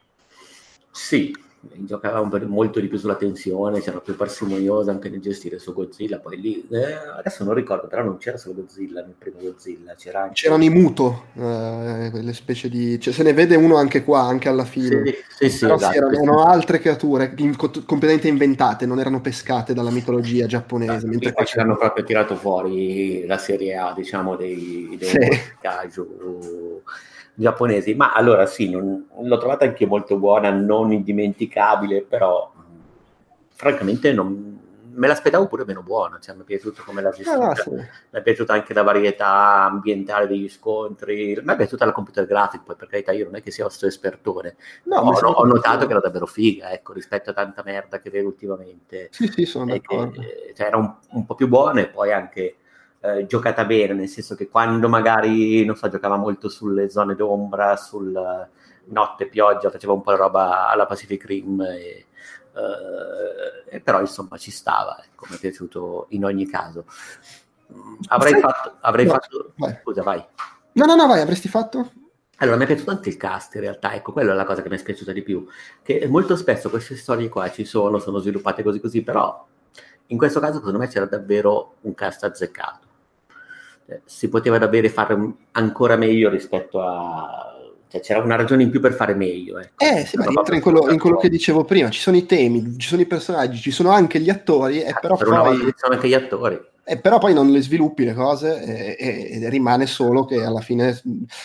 Sì, 0.92 1.36
giocava 1.74 2.22
molto 2.46 2.80
di 2.80 2.88
più 2.88 2.98
sulla 2.98 3.16
tensione, 3.16 3.82
c'era 3.82 4.00
più 4.00 4.16
parsimoniosa 4.16 4.92
anche 4.92 5.10
nel 5.10 5.20
gestire 5.20 5.60
su 5.60 5.74
Godzilla. 5.74 6.20
Poi 6.20 6.40
lì, 6.40 6.68
eh, 6.70 6.94
adesso 7.18 7.44
non 7.44 7.54
ricordo, 7.54 7.88
però 7.88 8.04
non 8.04 8.18
c'era 8.18 8.38
solo 8.38 8.56
Godzilla 8.56 9.02
nel 9.02 9.16
primo 9.18 9.40
Godzilla, 9.40 9.94
c'era 9.96 10.24
anche... 10.24 10.34
c'erano 10.34 10.64
i 10.64 10.70
Muto, 10.70 11.26
eh, 11.34 12.10
quelle 12.12 12.34
specie 12.34 12.70
di. 12.70 13.00
Cioè, 13.00 13.14
se 13.14 13.24
ne 13.24 13.34
vede 13.34 13.56
uno 13.56 13.76
anche 13.76 14.04
qua, 14.04 14.22
anche 14.22 14.50
alla 14.50 14.66
fine. 14.66 15.04
Sì, 15.06 15.16
sì, 15.38 15.50
sì, 15.50 15.60
però 15.60 15.76
esatto, 15.76 15.96
erano 15.96 16.44
altre 16.44 16.80
creature 16.80 17.34
in, 17.38 17.56
completamente 17.56 18.28
inventate, 18.28 18.86
non 18.86 19.00
erano 19.00 19.22
pescate 19.22 19.74
dalla 19.74 19.92
mitologia 19.92 20.46
giapponese. 20.46 21.08
mentre 21.08 21.32
qua 21.32 21.44
ci 21.46 21.60
hanno 21.60 21.76
proprio 21.76 22.04
tirato 22.04 22.36
fuori 22.36 23.26
la 23.26 23.38
serie 23.38 23.76
A, 23.76 23.94
diciamo, 23.96 24.36
dei, 24.36 24.96
dei 24.98 25.08
sì. 25.08 25.20
Giapponesi. 27.38 27.96
Ma 27.96 28.14
allora 28.14 28.46
sì, 28.46 28.70
non, 28.70 29.08
l'ho 29.22 29.38
trovata 29.38 29.66
anche 29.66 29.86
molto 29.86 30.18
buona, 30.18 30.52
non 30.52 30.92
indimenticabile, 31.56 32.04
però 32.04 32.52
francamente 33.50 34.12
non, 34.12 34.60
me 34.96 35.08
l'aspettavo 35.08 35.48
pure 35.48 35.66
meno 35.66 35.82
buona, 35.82 36.20
cioè, 36.20 36.36
mi 36.36 36.42
è 36.42 36.46
piaciuto 36.46 36.84
come 36.86 37.02
l'ha 37.02 37.10
gestita, 37.10 37.50
ah, 37.50 37.56
sì. 37.56 37.70
mi 37.70 37.88
è 38.10 38.22
piaciuta 38.22 38.54
anche 38.54 38.74
la 38.74 38.84
varietà 38.84 39.64
ambientale 39.64 40.28
degli 40.28 40.50
scontri, 40.50 41.40
mi 41.42 41.54
è 41.54 41.56
piaciuta 41.56 41.86
la 41.86 41.92
computer 41.94 42.26
graphic, 42.26 42.64
poi 42.64 42.76
per 42.76 42.88
carità 42.88 43.12
io 43.14 43.26
non 43.26 43.36
è 43.36 43.42
che 43.42 43.52
sia 43.52 43.64
questo 43.64 43.88
espertone, 43.88 44.58
no, 44.84 44.98
ho, 44.98 45.12
ho, 45.12 45.32
ho 45.32 45.46
notato 45.46 45.86
che 45.86 45.92
era 45.92 46.02
davvero 46.02 46.26
figa, 46.26 46.72
ecco, 46.72 46.94
rispetto 46.94 47.30
a 47.30 47.34
tanta 47.34 47.64
merda 47.64 48.00
che 48.00 48.10
vedo 48.10 48.28
ultimamente. 48.28 49.08
Sì, 49.12 49.28
sì, 49.28 49.46
sono 49.46 49.66
d'accordo. 49.66 50.20
Che, 50.20 50.54
cioè, 50.56 50.68
era 50.68 50.78
un, 50.78 50.94
un, 51.12 51.26
po' 51.26 51.36
più 51.36 51.48
buona 51.48 51.82
e 51.82 51.88
poi 51.88 52.12
anche 52.12 52.56
eh, 53.00 53.26
giocata 53.26 53.64
bene, 53.66 53.94
nel 53.94 54.10
senso 54.10 54.36
che 54.36 54.50
quando 54.50 54.90
magari, 54.90 55.64
non 55.64 55.76
so, 55.76 55.88
giocava 55.90 56.18
molto 56.18 56.50
sulle 56.50 56.90
zone 56.90 57.16
d'ombra, 57.16 57.76
sul 57.78 58.50
notte, 58.88 59.28
pioggia, 59.28 59.70
faceva 59.70 59.94
un 59.94 60.02
po' 60.02 60.12
di 60.12 60.18
roba 60.18 60.70
alla 60.70 60.86
Pacific 60.86 61.26
Rim 61.26 61.62
e, 61.62 62.06
eh, 63.72 63.80
però 63.82 64.00
insomma 64.00 64.38
ci 64.38 64.52
stava, 64.52 65.04
ecco, 65.04 65.26
mi 65.30 65.36
è 65.36 65.40
piaciuto 65.40 66.08
in 66.10 66.26
ogni 66.26 66.48
caso. 66.48 66.86
Avrei 68.08 68.34
Sai? 68.34 68.42
fatto... 68.42 68.78
Avrei 68.82 69.06
no, 69.06 69.12
fatto... 69.12 69.54
Vai. 69.56 69.78
Scusa, 69.82 70.04
vai. 70.04 70.24
No, 70.74 70.86
no, 70.86 70.96
no, 70.96 71.08
vai, 71.08 71.22
avresti 71.22 71.48
fatto? 71.48 71.92
Allora, 72.38 72.58
mi 72.58 72.64
è 72.64 72.68
piaciuto 72.68 72.92
anche 72.92 73.10
il 73.10 73.18
cast 73.18 73.56
in 73.56 73.62
realtà, 73.62 73.94
ecco, 73.94 74.12
quella 74.12 74.34
è 74.34 74.36
la 74.36 74.44
cosa 74.44 74.62
che 74.62 74.70
mi 74.70 74.78
è 74.78 74.84
piaciuta 74.84 75.14
di 75.14 75.22
più, 75.24 75.48
che 75.82 76.06
molto 76.08 76.36
spesso 76.36 76.70
queste 76.70 76.98
storie 76.98 77.30
qua 77.30 77.50
ci 77.50 77.64
sono, 77.64 77.98
sono 77.98 78.18
sviluppate 78.18 78.62
così 78.62 78.82
così, 78.82 79.04
però 79.04 79.46
in 80.08 80.18
questo 80.18 80.40
caso 80.42 80.58
secondo 80.58 80.78
me 80.78 80.88
c'era 80.88 81.06
davvero 81.06 81.76
un 81.82 81.94
cast 81.94 82.26
azzeccato. 82.26 82.88
Eh, 83.88 84.02
si 84.04 84.28
poteva 84.30 84.58
davvero 84.58 84.90
fare 84.90 85.18
ancora 85.52 85.96
meglio 85.96 86.30
rispetto 86.30 86.82
a... 86.82 87.55
Cioè, 87.96 88.02
c'era 88.02 88.24
una 88.24 88.36
ragione 88.36 88.64
in 88.64 88.70
più 88.70 88.80
per 88.80 88.94
fare 88.94 89.14
meglio. 89.14 89.60
Ecco. 89.60 89.84
Eh, 89.84 90.06
sì, 90.06 90.18
ma 90.18 90.26
entra 90.26 90.56
in 90.56 90.62
quello, 90.62 90.90
in 90.90 91.00
quello, 91.00 91.18
che 91.18 91.30
dicevo 91.30 91.64
prima, 91.64 91.90
ci 91.90 92.00
sono 92.00 92.18
i 92.18 92.26
temi, 92.26 92.78
ci 92.78 92.88
sono 92.88 93.02
i 93.02 93.06
personaggi, 93.06 93.60
ci 93.60 93.72
sono 93.72 93.90
anche 93.90 94.20
gli 94.20 94.30
attori, 94.30 94.82
e 94.82 94.90
ah, 94.90 95.00
però 95.00 95.16
per 95.16 95.28
poi... 95.28 95.58
ci 95.58 95.74
sono 95.76 95.94
anche 95.94 96.08
gli 96.08 96.14
attori. 96.14 96.60
Eh, 96.88 97.00
però 97.00 97.18
poi 97.18 97.34
non 97.34 97.50
le 97.50 97.62
sviluppi 97.62 98.06
le 98.06 98.14
cose 98.14 98.62
e, 98.98 99.42
e, 99.42 99.50
rimane 99.50 99.88
solo 99.88 100.26
che 100.26 100.44
alla 100.44 100.62
fine... 100.62 101.00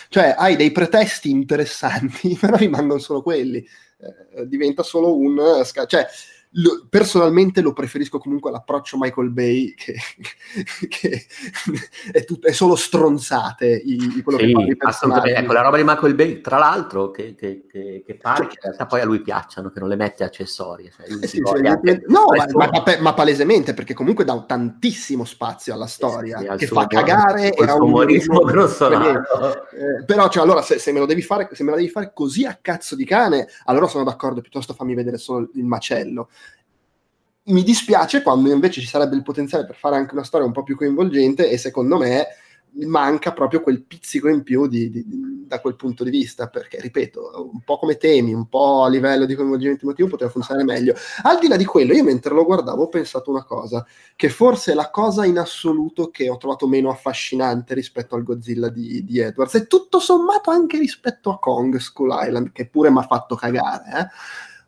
Cioè, 0.09 0.35
hai 0.37 0.55
dei 0.55 0.71
pretesti 0.71 1.29
interessanti, 1.29 2.37
però 2.39 2.55
rimangono 2.55 2.99
solo 2.99 3.21
quelli. 3.21 3.57
Eh, 4.37 4.47
diventa 4.47 4.83
solo 4.83 5.15
un... 5.15 5.63
Cioè, 5.87 6.07
lo, 6.55 6.85
personalmente 6.89 7.61
lo 7.61 7.71
preferisco 7.71 8.17
comunque 8.17 8.49
all'approccio 8.49 8.97
Michael 8.99 9.29
Bay 9.29 9.73
che, 9.73 9.95
che 10.89 11.25
è, 12.11 12.25
tutto, 12.25 12.47
è, 12.47 12.51
solo 12.51 12.75
stronzate 12.75 13.67
i, 13.67 14.17
i 14.17 14.21
quello 14.21 14.39
sì, 14.39 14.53
che 14.53 14.75
assolutamente. 14.79 15.39
Ecco 15.39 15.53
la 15.53 15.61
roba 15.61 15.77
di 15.77 15.83
Michael 15.85 16.15
Bay 16.15 16.41
tra 16.41 16.57
l'altro 16.57 17.09
che, 17.11 17.35
che, 17.35 17.65
che, 17.69 18.03
che 18.05 18.15
pare 18.15 18.43
cioè, 18.43 18.47
che 18.47 18.53
in 18.55 18.61
realtà 18.63 18.85
poi 18.85 18.99
a 18.99 19.05
lui 19.05 19.21
piacciono 19.21 19.69
che 19.69 19.79
non 19.79 19.87
le 19.87 19.95
mette 19.95 20.25
accessorie 20.25 20.91
cioè 20.91 21.05
eh 21.21 21.27
sì, 21.27 21.41
cioè, 21.41 21.65
anche... 21.65 22.03
no 22.07 22.25
ma, 22.35 22.69
ma, 22.69 22.97
ma, 22.99 23.13
palesemente 23.13 23.73
perché 23.73 23.93
comunque 23.93 24.25
dà 24.25 24.41
tantissimo 24.41 25.23
spazio 25.23 25.73
alla 25.73 25.87
storia 25.87 26.39
sì, 26.39 26.47
che 26.57 26.67
fa 26.67 26.87
cagare 26.87 27.53
era 27.53 27.75
un 27.75 27.83
umorismo 27.83 28.41
grossolato 28.41 29.69
eh, 29.71 30.03
però 30.05 30.27
cioè, 30.27 30.43
allora 30.43 30.61
se, 30.61 30.79
se, 30.79 30.91
me 30.91 30.99
lo 30.99 31.05
devi 31.05 31.21
fare 31.21 31.47
se 31.51 31.63
me 31.63 31.71
la 31.71 31.77
devi 31.77 31.89
fare 31.89 32.11
così 32.13 32.45
a 32.45 32.57
cazzo 32.61 32.95
di 32.95 33.05
cane 33.05 33.47
allora 33.65 33.87
sono 33.87 34.03
d'accordo 34.03 34.41
piuttosto 34.41 34.73
fammi 34.73 34.95
vedere 34.95 35.17
solo 35.17 35.49
il 35.53 35.63
macello 35.63 36.29
mi 37.43 37.63
dispiace 37.63 38.21
quando 38.21 38.51
invece 38.51 38.81
ci 38.81 38.87
sarebbe 38.87 39.15
il 39.15 39.23
potenziale 39.23 39.65
per 39.65 39.75
fare 39.75 39.95
anche 39.95 40.13
una 40.13 40.23
storia 40.23 40.45
un 40.45 40.53
po' 40.53 40.63
più 40.63 40.75
coinvolgente 40.75 41.49
e 41.49 41.57
secondo 41.57 41.97
me 41.97 42.27
manca 42.73 43.33
proprio 43.33 43.61
quel 43.61 43.83
pizzico 43.83 44.29
in 44.29 44.43
più 44.43 44.67
di, 44.67 44.89
di, 44.89 45.03
da 45.45 45.59
quel 45.59 45.75
punto 45.75 46.03
di 46.03 46.09
vista, 46.09 46.47
perché 46.47 46.79
ripeto, 46.79 47.49
un 47.51 47.61
po' 47.63 47.77
come 47.77 47.97
temi, 47.97 48.33
un 48.33 48.47
po' 48.47 48.83
a 48.83 48.89
livello 48.89 49.25
di 49.25 49.35
coinvolgimento 49.35 49.83
emotivo 49.83 50.07
poteva 50.07 50.29
funzionare 50.29 50.65
meglio. 50.65 50.93
Al 51.23 51.39
di 51.39 51.47
là 51.47 51.57
di 51.57 51.65
quello, 51.65 51.93
io 51.93 52.03
mentre 52.03 52.33
lo 52.33 52.45
guardavo 52.45 52.83
ho 52.83 52.87
pensato 52.87 53.29
una 53.29 53.43
cosa, 53.43 53.85
che 54.15 54.29
forse 54.29 54.71
è 54.71 54.75
la 54.75 54.89
cosa 54.89 55.25
in 55.25 55.37
assoluto 55.37 56.09
che 56.09 56.29
ho 56.29 56.37
trovato 56.37 56.67
meno 56.67 56.89
affascinante 56.89 57.73
rispetto 57.73 58.15
al 58.15 58.23
Godzilla 58.23 58.69
di, 58.69 59.03
di 59.03 59.19
Edwards, 59.19 59.55
e 59.55 59.67
tutto 59.67 59.99
sommato 59.99 60.51
anche 60.51 60.77
rispetto 60.77 61.31
a 61.31 61.39
Kong 61.39 61.75
Skull 61.75 62.17
Island, 62.17 62.51
che 62.53 62.69
pure 62.69 62.89
mi 62.89 62.99
ha 62.99 63.03
fatto 63.03 63.35
cagare, 63.35 63.99
eh? 63.99 64.07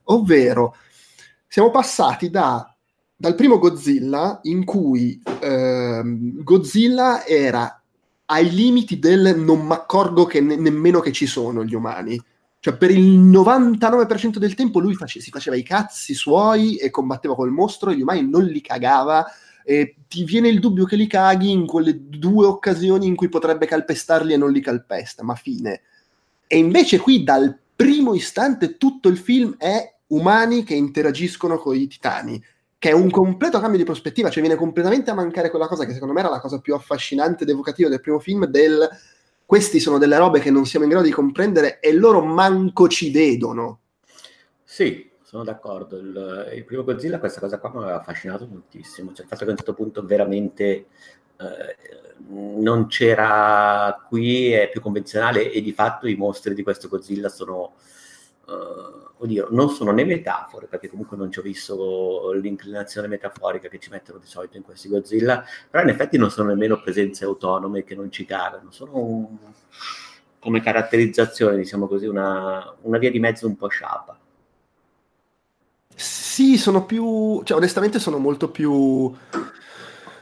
ovvero 0.05 0.75
siamo 1.53 1.69
passati 1.69 2.31
da 2.31 2.67
dal 3.15 3.35
primo 3.35 3.59
Godzilla 3.59 4.39
in 4.41 4.65
cui 4.65 5.21
ehm, 5.39 6.41
Godzilla 6.41 7.27
era 7.27 7.79
ai 8.25 8.49
limiti 8.51 8.97
del 8.97 9.37
non 9.37 9.63
mi 9.63 9.73
accorgo 9.73 10.27
ne- 10.33 10.55
nemmeno 10.55 10.99
che 10.99 11.11
ci 11.11 11.27
sono 11.27 11.63
gli 11.63 11.75
umani. 11.75 12.19
Cioè, 12.59 12.75
per 12.75 12.89
il 12.89 13.19
99% 13.19 14.39
del 14.39 14.55
tempo 14.55 14.79
lui 14.79 14.95
face- 14.95 15.19
si 15.19 15.29
faceva 15.29 15.55
i 15.55 15.61
cazzi 15.61 16.15
suoi 16.15 16.77
e 16.77 16.89
combatteva 16.89 17.35
col 17.35 17.51
mostro 17.51 17.91
e 17.91 17.97
gli 17.97 18.01
umani 18.01 18.27
non 18.27 18.45
li 18.45 18.59
cagava. 18.59 19.23
E 19.63 19.97
ti 20.07 20.23
viene 20.23 20.47
il 20.47 20.59
dubbio 20.59 20.85
che 20.85 20.95
li 20.95 21.05
caghi 21.05 21.51
in 21.51 21.67
quelle 21.67 22.09
due 22.09 22.47
occasioni 22.47 23.05
in 23.05 23.15
cui 23.15 23.29
potrebbe 23.29 23.67
calpestarli 23.67 24.33
e 24.33 24.37
non 24.37 24.51
li 24.51 24.59
calpesta, 24.59 25.23
ma 25.23 25.35
fine. 25.35 25.81
E 26.47 26.57
invece 26.57 26.97
qui 26.97 27.23
dal 27.23 27.55
primo 27.75 28.15
istante 28.15 28.75
tutto 28.77 29.07
il 29.07 29.17
film 29.17 29.55
è 29.59 29.92
umani 30.15 30.63
che 30.63 30.73
interagiscono 30.73 31.57
con 31.57 31.75
i 31.75 31.87
titani 31.87 32.43
che 32.83 32.89
è 32.89 32.93
un 32.93 33.09
completo 33.09 33.61
cambio 33.61 33.77
di 33.79 33.85
prospettiva, 33.85 34.29
cioè 34.29 34.41
viene 34.41 34.57
completamente 34.57 35.09
a 35.09 35.13
mancare 35.13 35.49
quella 35.49 35.67
cosa 35.67 35.85
che 35.85 35.93
secondo 35.93 36.13
me 36.13 36.19
era 36.19 36.27
la 36.27 36.41
cosa 36.41 36.59
più 36.59 36.73
affascinante 36.75 37.43
ed 37.43 37.49
evocativa 37.49 37.87
del 37.87 38.01
primo 38.01 38.19
film, 38.19 38.45
del 38.45 38.89
questi 39.45 39.79
sono 39.79 39.97
delle 39.97 40.17
robe 40.17 40.41
che 40.41 40.51
non 40.51 40.65
siamo 40.65 40.83
in 40.83 40.91
grado 40.91 41.05
di 41.05 41.13
comprendere 41.13 41.79
e 41.79 41.93
loro 41.93 42.21
manco 42.25 42.89
ci 42.89 43.09
vedono. 43.09 43.79
Sì, 44.65 45.09
sono 45.21 45.45
d'accordo. 45.45 45.97
Il, 45.97 46.51
il 46.55 46.65
primo 46.65 46.83
Godzilla 46.83 47.19
questa 47.19 47.39
cosa 47.39 47.57
qua 47.57 47.69
mi 47.69 47.83
aveva 47.83 47.99
affascinato 47.99 48.47
moltissimo, 48.47 49.13
cioè 49.13 49.21
il 49.21 49.27
fatto 49.29 49.43
che 49.43 49.49
a 49.49 49.51
un 49.51 49.57
certo 49.57 49.73
punto 49.73 50.05
veramente 50.05 50.87
eh, 51.37 51.75
non 52.27 52.87
c'era 52.87 54.03
qui, 54.09 54.51
è 54.51 54.69
più 54.69 54.81
convenzionale 54.81 55.51
e 55.51 55.61
di 55.61 55.71
fatto 55.71 56.05
i 56.05 56.15
mostri 56.15 56.53
di 56.53 56.63
questo 56.63 56.89
Godzilla 56.89 57.29
sono... 57.29 57.75
Uh, 58.45 59.23
oddio, 59.23 59.47
non 59.51 59.69
sono 59.69 59.91
né 59.91 60.03
metafore, 60.03 60.67
perché 60.67 60.89
comunque 60.89 61.15
non 61.15 61.31
ci 61.31 61.39
ho 61.39 61.41
visto 61.41 62.31
l'inclinazione 62.33 63.07
metaforica 63.07 63.69
che 63.69 63.79
ci 63.79 63.89
mettono 63.89 64.19
di 64.19 64.27
solito 64.27 64.57
in 64.57 64.63
questi 64.63 64.89
Godzilla, 64.89 65.45
però 65.69 65.83
in 65.83 65.89
effetti 65.89 66.17
non 66.17 66.29
sono 66.29 66.49
nemmeno 66.49 66.81
presenze 66.81 67.23
autonome 67.23 67.83
che 67.83 67.95
non 67.95 68.11
ci 68.11 68.25
cagano, 68.25 68.71
sono 68.71 68.97
un, 68.97 69.37
come 70.39 70.61
caratterizzazione, 70.61 71.55
diciamo 71.55 71.87
così, 71.87 72.05
una, 72.05 72.75
una 72.81 72.97
via 72.97 73.09
di 73.09 73.19
mezzo 73.19 73.47
un 73.47 73.55
po' 73.55 73.69
sciapa. 73.69 74.17
Sì, 75.95 76.57
sono 76.57 76.85
più, 76.85 77.41
cioè 77.43 77.57
onestamente 77.57 77.99
sono 77.99 78.17
molto 78.17 78.49
più 78.49 79.13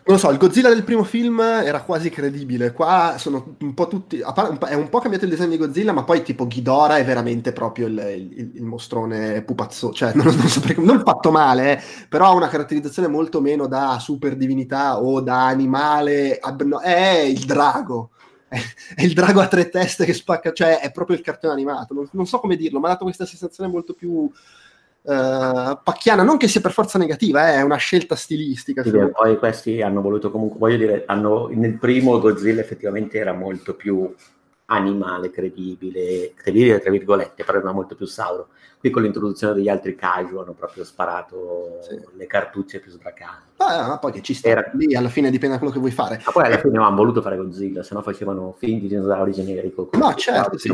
non 0.03 0.17
so, 0.17 0.31
il 0.31 0.37
Godzilla 0.37 0.69
del 0.69 0.83
primo 0.83 1.03
film 1.03 1.39
era 1.39 1.83
quasi 1.83 2.09
credibile. 2.09 2.71
Qua 2.71 3.15
sono 3.17 3.55
un 3.59 3.73
po' 3.73 3.87
tutti. 3.87 4.19
È 4.19 4.73
un 4.73 4.89
po' 4.89 4.99
cambiato 4.99 5.25
il 5.25 5.31
design 5.31 5.49
di 5.49 5.57
Godzilla, 5.57 5.91
ma 5.91 6.03
poi 6.03 6.23
tipo 6.23 6.47
Ghidorah 6.47 6.97
è 6.97 7.05
veramente 7.05 7.53
proprio 7.53 7.87
il, 7.87 8.31
il, 8.35 8.51
il 8.55 8.63
mostrone 8.63 9.43
pupazzo. 9.43 9.91
Cioè, 9.93 10.13
non, 10.15 10.25
non, 10.35 10.47
saprei, 10.47 10.75
non 10.83 11.01
fatto 11.05 11.29
male, 11.29 11.77
eh, 11.77 11.83
però 12.09 12.27
ha 12.27 12.33
una 12.33 12.47
caratterizzazione 12.47 13.07
molto 13.07 13.41
meno 13.41 13.67
da 13.67 13.99
super 13.99 14.35
divinità 14.35 14.99
o 14.99 15.21
da 15.21 15.45
animale. 15.45 16.39
Abno- 16.39 16.79
è 16.79 17.19
il 17.19 17.45
drago. 17.45 18.09
È, 18.47 18.59
è, 18.95 19.03
il 19.03 19.13
drago 19.13 19.39
a 19.39 19.47
tre 19.47 19.69
teste 19.69 20.03
che 20.05 20.13
spacca. 20.13 20.51
Cioè, 20.51 20.79
è 20.79 20.91
proprio 20.91 21.15
il 21.15 21.21
cartone 21.21 21.53
animato. 21.53 21.93
Non, 21.93 22.09
non 22.13 22.25
so 22.25 22.39
come 22.39 22.55
dirlo, 22.55 22.79
ma 22.79 22.87
ha 22.87 22.91
dato 22.91 23.03
questa 23.03 23.25
sensazione 23.25 23.69
molto 23.69 23.93
più 23.93 24.31
Uh, 25.03 25.79
pacchiana, 25.83 26.21
non 26.21 26.37
che 26.37 26.47
sia 26.47 26.61
per 26.61 26.71
forza 26.71 26.99
negativa, 26.99 27.49
eh, 27.49 27.55
è 27.55 27.61
una 27.61 27.77
scelta 27.77 28.15
stilistica. 28.15 28.83
Sì, 28.83 28.91
poi 29.11 29.37
questi 29.37 29.81
hanno 29.81 30.01
voluto 30.01 30.29
comunque, 30.29 30.59
voglio 30.59 30.77
dire, 30.77 31.03
hanno, 31.07 31.49
nel 31.51 31.77
primo 31.77 32.19
Godzilla 32.19 32.61
effettivamente 32.61 33.17
era 33.17 33.33
molto 33.33 33.73
più 33.73 34.13
animale, 34.65 35.31
credibile, 35.31 36.33
credibile 36.35 36.79
tra 36.79 36.91
virgolette, 36.91 37.43
però 37.43 37.59
era 37.59 37.71
molto 37.71 37.95
più 37.95 38.05
sauro. 38.05 38.49
Qui 38.81 38.89
con 38.89 39.03
l'introduzione 39.03 39.53
degli 39.53 39.69
altri 39.69 39.95
kaiju 39.95 40.39
hanno 40.39 40.53
proprio 40.53 40.83
sparato 40.83 41.77
sì. 41.87 41.99
le 42.17 42.25
cartucce 42.25 42.79
più 42.79 42.89
sbracate. 42.89 43.49
Ah, 43.57 43.87
ma 43.87 43.97
poi 43.99 44.11
che 44.11 44.21
ci 44.21 44.33
sta 44.33 44.49
Era... 44.49 44.71
lì, 44.73 44.95
alla 44.95 45.09
fine 45.09 45.29
dipende 45.29 45.53
da 45.53 45.59
quello 45.59 45.71
che 45.71 45.79
vuoi 45.79 45.91
fare. 45.91 46.19
Ma 46.25 46.31
poi 46.31 46.45
alla 46.45 46.57
fine 46.57 46.73
non 46.73 46.85
hanno 46.85 46.95
voluto 46.95 47.21
fare 47.21 47.37
Godzilla, 47.37 47.83
se 47.83 47.93
no 47.93 48.01
facevano 48.01 48.55
film 48.57 48.79
di 48.79 48.87
dinosauri 48.87 49.31
generico. 49.31 49.89
No, 49.93 50.13
certo, 50.15 50.57
sì. 50.57 50.73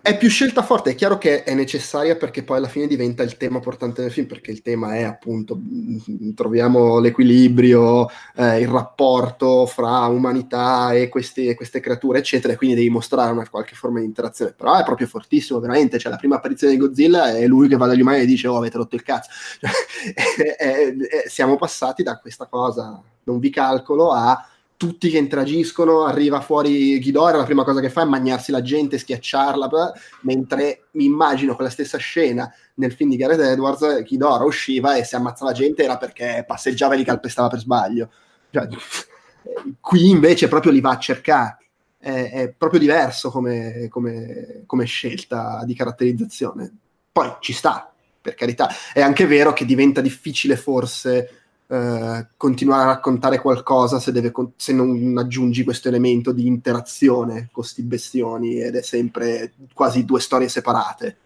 È 0.00 0.16
più 0.16 0.28
scelta 0.28 0.62
forte, 0.62 0.90
è 0.90 0.94
chiaro 0.94 1.18
che 1.18 1.42
è 1.42 1.54
necessaria 1.54 2.16
perché 2.16 2.44
poi 2.44 2.58
alla 2.58 2.68
fine 2.68 2.86
diventa 2.86 3.22
il 3.22 3.36
tema 3.36 3.58
portante 3.58 4.02
del 4.02 4.12
film, 4.12 4.26
perché 4.26 4.52
il 4.52 4.62
tema 4.62 4.94
è 4.94 5.02
appunto, 5.02 5.56
mm, 5.56 6.34
troviamo 6.34 7.00
l'equilibrio, 7.00 8.08
eh, 8.36 8.60
il 8.60 8.68
rapporto 8.68 9.66
fra 9.66 10.06
umanità 10.06 10.92
e, 10.92 11.08
questi, 11.08 11.48
e 11.48 11.54
queste 11.54 11.80
creature, 11.80 12.18
eccetera, 12.18 12.52
e 12.52 12.56
quindi 12.56 12.76
devi 12.76 12.90
mostrare 12.90 13.32
una 13.32 13.48
qualche 13.48 13.74
forma 13.74 13.98
di 13.98 14.04
interazione. 14.04 14.54
Però 14.56 14.78
è 14.78 14.84
proprio 14.84 15.08
fortissimo, 15.08 15.58
veramente, 15.58 15.98
cioè 15.98 16.12
la 16.12 16.18
prima 16.18 16.36
apparizione 16.36 16.74
di 16.74 16.78
Godzilla 16.78 17.23
è 17.30 17.46
lui 17.46 17.68
che 17.68 17.76
va 17.76 17.86
dagli 17.86 18.00
umani 18.00 18.22
e 18.22 18.26
dice 18.26 18.48
oh 18.48 18.56
avete 18.56 18.76
rotto 18.76 18.94
il 18.94 19.02
cazzo 19.02 19.30
e, 20.14 20.56
e, 20.58 20.96
e, 20.98 21.28
siamo 21.28 21.56
passati 21.56 22.02
da 22.02 22.18
questa 22.18 22.46
cosa 22.46 23.00
non 23.24 23.38
vi 23.38 23.50
calcolo 23.50 24.12
a 24.12 24.48
tutti 24.76 25.08
che 25.08 25.18
interagiscono, 25.18 26.04
arriva 26.04 26.40
fuori 26.40 26.98
Ghidorah, 26.98 27.38
la 27.38 27.44
prima 27.44 27.64
cosa 27.64 27.80
che 27.80 27.88
fa 27.88 28.02
è 28.02 28.04
mangiarsi 28.04 28.50
la 28.50 28.60
gente, 28.60 28.98
schiacciarla, 28.98 29.68
blah, 29.68 29.92
mentre 30.22 30.88
mi 30.92 31.04
immagino 31.04 31.54
quella 31.54 31.70
stessa 31.70 31.96
scena 31.96 32.52
nel 32.74 32.92
film 32.92 33.08
di 33.08 33.16
Gareth 33.16 33.40
Edwards, 33.40 34.02
Ghidorah 34.02 34.44
usciva 34.44 34.96
e 34.96 35.04
se 35.04 35.16
ammazzava 35.16 35.52
gente 35.52 35.84
era 35.84 35.96
perché 35.96 36.44
passeggiava 36.46 36.94
e 36.94 36.96
li 36.98 37.04
calpestava 37.04 37.48
per 37.48 37.60
sbaglio. 37.60 38.10
Cioè, 38.50 38.68
qui 39.80 40.10
invece 40.10 40.48
proprio 40.48 40.72
li 40.72 40.80
va 40.80 40.90
a 40.90 40.98
cercare 40.98 41.58
è, 41.98 42.30
è 42.32 42.52
proprio 42.52 42.80
diverso 42.80 43.30
come, 43.30 43.88
come, 43.88 44.64
come, 44.66 44.84
scelta 44.84 45.62
di 45.64 45.74
caratterizzazione. 45.74 46.72
Poi 47.14 47.32
ci 47.38 47.52
sta, 47.52 47.94
per 48.20 48.34
carità. 48.34 48.68
È 48.92 49.00
anche 49.00 49.24
vero 49.24 49.52
che 49.52 49.64
diventa 49.64 50.00
difficile 50.00 50.56
forse 50.56 51.42
eh, 51.68 52.26
continuare 52.36 52.82
a 52.82 52.86
raccontare 52.86 53.40
qualcosa 53.40 54.00
se, 54.00 54.10
deve, 54.10 54.32
se, 54.56 54.72
non 54.72 55.14
aggiungi 55.16 55.62
questo 55.62 55.86
elemento 55.86 56.32
di 56.32 56.48
interazione 56.48 57.34
con 57.34 57.62
questi 57.62 57.82
bestioni 57.82 58.60
ed 58.60 58.74
è 58.74 58.82
sempre 58.82 59.52
quasi 59.72 60.04
due 60.04 60.18
storie 60.18 60.48
separate. 60.48 61.18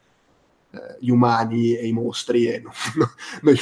Eh, 0.73 0.97
gli 1.01 1.09
umani 1.09 1.75
e 1.75 1.87
i 1.87 1.93
mostri 1.93 2.45
e 2.45 2.61
no, 2.61 2.71
no, 2.97 3.11
no, 3.41 3.53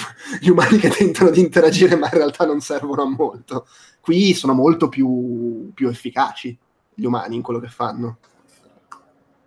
gli 0.40 0.48
umani 0.48 0.78
che 0.78 0.88
tentano 0.88 1.30
di 1.30 1.38
interagire 1.38 1.94
ma 1.94 2.06
in 2.06 2.18
realtà 2.18 2.44
non 2.44 2.60
servono 2.60 3.02
a 3.02 3.08
molto. 3.08 3.68
Qui 4.00 4.34
sono 4.34 4.52
molto 4.52 4.88
più, 4.88 5.70
più 5.74 5.88
efficaci 5.88 6.58
gli 6.92 7.04
umani 7.04 7.36
in 7.36 7.42
quello 7.42 7.60
che 7.60 7.68
fanno. 7.68 8.18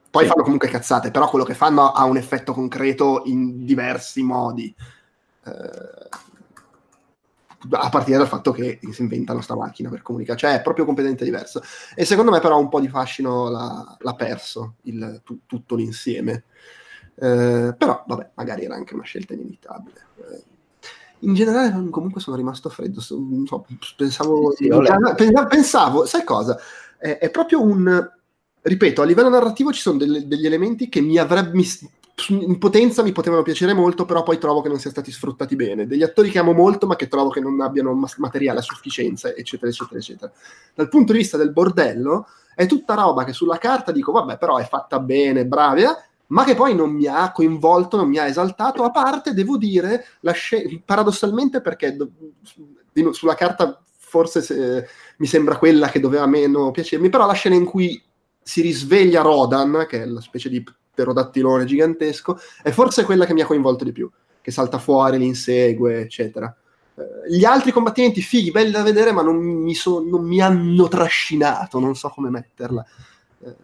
Poi 0.09 0.23
sì. 0.23 0.29
fanno 0.29 0.43
comunque 0.43 0.69
cazzate, 0.69 1.11
però 1.11 1.29
quello 1.29 1.45
che 1.45 1.53
fanno 1.53 1.91
ha 1.91 2.03
un 2.05 2.17
effetto 2.17 2.53
concreto 2.53 3.21
in 3.25 3.63
diversi 3.63 4.23
modi. 4.23 4.73
Eh, 5.45 6.27
a 7.71 7.89
partire 7.89 8.17
dal 8.17 8.27
fatto 8.27 8.51
che 8.51 8.79
si 8.91 9.01
inventano 9.01 9.41
sta 9.41 9.55
macchina 9.55 9.89
per 9.89 10.01
comunicare, 10.01 10.39
cioè 10.39 10.55
è 10.55 10.61
proprio 10.61 10.85
completamente 10.85 11.25
diverso. 11.25 11.61
E 11.93 12.05
secondo 12.05 12.31
me, 12.31 12.39
però, 12.39 12.57
un 12.57 12.69
po' 12.69 12.79
di 12.79 12.87
fascino 12.87 13.49
l'ha, 13.49 13.97
l'ha 13.99 14.15
perso 14.15 14.75
il, 14.83 15.21
tu, 15.23 15.41
tutto 15.45 15.75
l'insieme. 15.75 16.45
Eh, 17.15 17.75
però, 17.77 18.03
vabbè, 18.07 18.31
magari 18.35 18.63
era 18.63 18.75
anche 18.75 18.93
una 18.93 19.03
scelta 19.03 19.33
inevitabile. 19.33 20.05
Eh, 20.15 20.43
in 21.19 21.33
generale, 21.33 21.89
comunque, 21.89 22.21
sono 22.21 22.37
rimasto 22.37 22.69
freddo. 22.69 23.01
So, 23.01 23.19
pensavo, 23.97 24.53
sì, 24.55 24.69
sì, 25.17 25.31
pensavo, 25.49 26.05
sai 26.05 26.23
cosa? 26.23 26.57
È, 26.97 27.17
è 27.17 27.29
proprio 27.29 27.61
un 27.61 28.18
ripeto, 28.61 29.01
a 29.01 29.05
livello 29.05 29.29
narrativo 29.29 29.71
ci 29.71 29.81
sono 29.81 29.97
delle, 29.97 30.27
degli 30.27 30.45
elementi 30.45 30.89
che 30.89 31.01
mi 31.01 31.17
avrebbe 31.17 31.57
in 32.27 32.57
potenza 32.57 33.01
mi 33.01 33.11
potevano 33.11 33.43
piacere 33.43 33.73
molto, 33.73 34.05
però 34.05 34.23
poi 34.23 34.37
trovo 34.37 34.61
che 34.61 34.67
non 34.67 34.77
siano 34.77 34.95
stati 34.95 35.11
sfruttati 35.11 35.55
bene. 35.55 35.87
Degli 35.87 36.03
attori 36.03 36.29
che 36.29 36.39
amo 36.39 36.51
molto, 36.51 36.85
ma 36.85 36.95
che 36.95 37.07
trovo 37.07 37.29
che 37.29 37.39
non 37.39 37.61
abbiano 37.61 37.97
materiale 38.17 38.59
a 38.59 38.63
sufficienza, 38.63 39.33
eccetera, 39.33 39.71
eccetera, 39.71 39.99
eccetera. 39.99 40.31
Dal 40.73 40.89
punto 40.89 41.13
di 41.13 41.19
vista 41.19 41.37
del 41.37 41.51
bordello, 41.51 42.27
è 42.55 42.65
tutta 42.65 42.95
roba 42.95 43.23
che 43.23 43.33
sulla 43.33 43.57
carta 43.57 43.91
dico, 43.91 44.11
vabbè, 44.11 44.37
però 44.37 44.57
è 44.57 44.67
fatta 44.67 44.99
bene, 44.99 45.45
brava, 45.45 45.95
ma 46.27 46.43
che 46.43 46.55
poi 46.55 46.75
non 46.75 46.91
mi 46.91 47.05
ha 47.05 47.31
coinvolto, 47.31 47.97
non 47.97 48.09
mi 48.09 48.17
ha 48.17 48.27
esaltato. 48.27 48.83
A 48.83 48.91
parte, 48.91 49.33
devo 49.33 49.57
dire, 49.57 50.05
sc- 50.33 50.81
paradossalmente, 50.83 51.61
perché 51.61 51.95
do- 51.95 52.11
sulla 53.13 53.35
carta 53.35 53.81
forse 53.97 54.41
se- 54.41 54.87
mi 55.17 55.27
sembra 55.27 55.57
quella 55.57 55.87
che 55.89 55.99
doveva 55.99 56.25
meno 56.25 56.71
piacermi, 56.71 57.09
però 57.09 57.25
la 57.25 57.33
scena 57.33 57.55
in 57.55 57.65
cui 57.65 58.01
si 58.41 58.61
risveglia 58.61 59.21
Rodan, 59.21 59.85
che 59.87 60.01
è 60.01 60.05
la 60.05 60.21
specie 60.21 60.49
di 60.49 60.63
pterodattilone 60.63 61.65
gigantesco, 61.65 62.39
è 62.61 62.71
forse 62.71 63.03
quella 63.03 63.25
che 63.25 63.33
mi 63.33 63.41
ha 63.41 63.45
coinvolto 63.45 63.83
di 63.83 63.91
più, 63.91 64.09
che 64.41 64.51
salta 64.51 64.79
fuori, 64.79 65.17
li 65.17 65.25
insegue, 65.25 66.01
eccetera. 66.01 66.53
eh, 66.99 67.29
gli 67.29 67.45
altri 67.45 67.71
combattimenti 67.71 68.21
fighi, 68.21 68.51
belli 68.51 68.71
da 68.71 68.83
vedere, 68.83 69.11
ma 69.11 69.21
non 69.21 69.37
mi, 69.37 69.73
so, 69.73 70.03
non 70.03 70.25
mi 70.25 70.41
hanno 70.41 70.87
trascinato, 70.87 71.79
non 71.79 71.95
so 71.95 72.09
come 72.09 72.29
metterla. 72.29 72.85
Eh, 73.43 73.55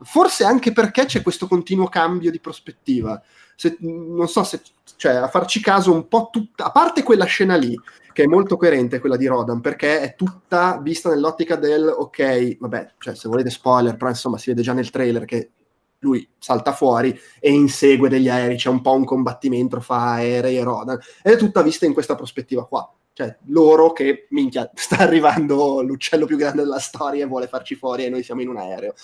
forse 0.00 0.44
anche 0.44 0.72
perché 0.72 1.06
c'è 1.06 1.22
questo 1.22 1.46
continuo 1.46 1.86
cambio 1.86 2.30
di 2.30 2.40
prospettiva. 2.40 3.22
Se, 3.54 3.76
non 3.80 4.28
so 4.28 4.42
se, 4.42 4.60
cioè, 4.96 5.14
a 5.14 5.28
farci 5.28 5.60
caso 5.60 5.92
un 5.92 6.08
po' 6.08 6.28
tutta, 6.30 6.66
a 6.66 6.70
parte 6.72 7.02
quella 7.02 7.24
scena 7.24 7.56
lì, 7.56 7.78
che 8.16 8.22
è 8.22 8.26
molto 8.26 8.56
coerente, 8.56 8.98
quella 8.98 9.18
di 9.18 9.26
Rodan, 9.26 9.60
perché 9.60 10.00
è 10.00 10.14
tutta 10.14 10.80
vista 10.82 11.10
nell'ottica 11.10 11.56
del, 11.56 11.86
ok, 11.86 12.56
vabbè, 12.58 12.94
cioè, 12.96 13.14
se 13.14 13.28
volete 13.28 13.50
spoiler, 13.50 13.94
però 13.94 14.08
insomma 14.08 14.38
si 14.38 14.48
vede 14.48 14.62
già 14.62 14.72
nel 14.72 14.88
trailer 14.88 15.26
che 15.26 15.50
lui 15.98 16.26
salta 16.38 16.72
fuori 16.72 17.14
e 17.38 17.50
insegue 17.50 18.08
degli 18.08 18.30
aerei, 18.30 18.56
c'è 18.56 18.70
un 18.70 18.80
po' 18.80 18.94
un 18.94 19.04
combattimento 19.04 19.82
fra 19.82 20.12
aerei 20.12 20.56
e 20.56 20.62
Rodan, 20.62 20.98
ed 21.22 21.34
è 21.34 21.36
tutta 21.36 21.60
vista 21.60 21.84
in 21.84 21.92
questa 21.92 22.14
prospettiva 22.14 22.66
qua. 22.66 22.90
Cioè, 23.12 23.36
loro 23.48 23.92
che, 23.92 24.28
minchia, 24.30 24.70
sta 24.72 24.96
arrivando 25.00 25.82
l'uccello 25.82 26.24
più 26.24 26.38
grande 26.38 26.62
della 26.62 26.78
storia 26.78 27.22
e 27.22 27.28
vuole 27.28 27.48
farci 27.48 27.74
fuori 27.74 28.06
e 28.06 28.08
noi 28.08 28.22
siamo 28.22 28.40
in 28.40 28.48
un 28.48 28.56
aereo. 28.56 28.94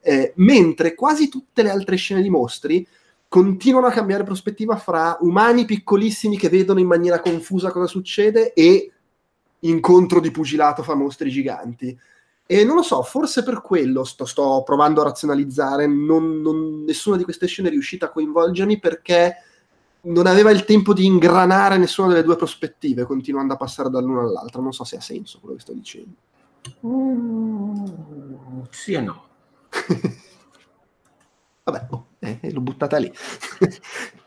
Eh, 0.00 0.32
mentre 0.36 0.94
quasi 0.94 1.28
tutte 1.28 1.62
le 1.62 1.68
altre 1.68 1.96
scene 1.96 2.22
di 2.22 2.30
mostri 2.30 2.88
continuano 3.32 3.86
a 3.86 3.92
cambiare 3.92 4.24
prospettiva 4.24 4.76
fra 4.76 5.16
umani 5.20 5.64
piccolissimi 5.64 6.36
che 6.36 6.50
vedono 6.50 6.80
in 6.80 6.86
maniera 6.86 7.18
confusa 7.18 7.70
cosa 7.70 7.86
succede 7.86 8.52
e 8.52 8.92
incontro 9.60 10.20
di 10.20 10.30
pugilato 10.30 10.82
fra 10.82 10.94
mostri 10.94 11.30
giganti. 11.30 11.98
E 12.44 12.64
non 12.64 12.76
lo 12.76 12.82
so, 12.82 13.02
forse 13.02 13.42
per 13.42 13.62
quello 13.62 14.04
sto, 14.04 14.26
sto 14.26 14.62
provando 14.62 15.00
a 15.00 15.04
razionalizzare, 15.04 15.86
non, 15.86 16.42
non, 16.42 16.84
nessuna 16.84 17.16
di 17.16 17.24
queste 17.24 17.46
scene 17.46 17.68
è 17.68 17.70
riuscita 17.70 18.04
a 18.04 18.10
coinvolgermi 18.10 18.78
perché 18.78 19.36
non 20.02 20.26
aveva 20.26 20.50
il 20.50 20.66
tempo 20.66 20.92
di 20.92 21.06
ingranare 21.06 21.78
nessuna 21.78 22.08
delle 22.08 22.24
due 22.24 22.36
prospettive, 22.36 23.04
continuando 23.04 23.54
a 23.54 23.56
passare 23.56 23.88
dall'una 23.88 24.20
all'altra. 24.20 24.60
Non 24.60 24.74
so 24.74 24.84
se 24.84 24.96
ha 24.96 25.00
senso 25.00 25.38
quello 25.40 25.54
che 25.54 25.62
sto 25.62 25.72
dicendo. 25.72 26.16
Mm, 26.86 27.86
sì 28.68 28.92
e 28.92 29.00
no. 29.00 29.24
Vabbè, 31.64 31.86
oh, 31.88 32.06
eh, 32.22 32.52
l'ho 32.52 32.60
buttata 32.60 32.96
lì. 32.98 33.12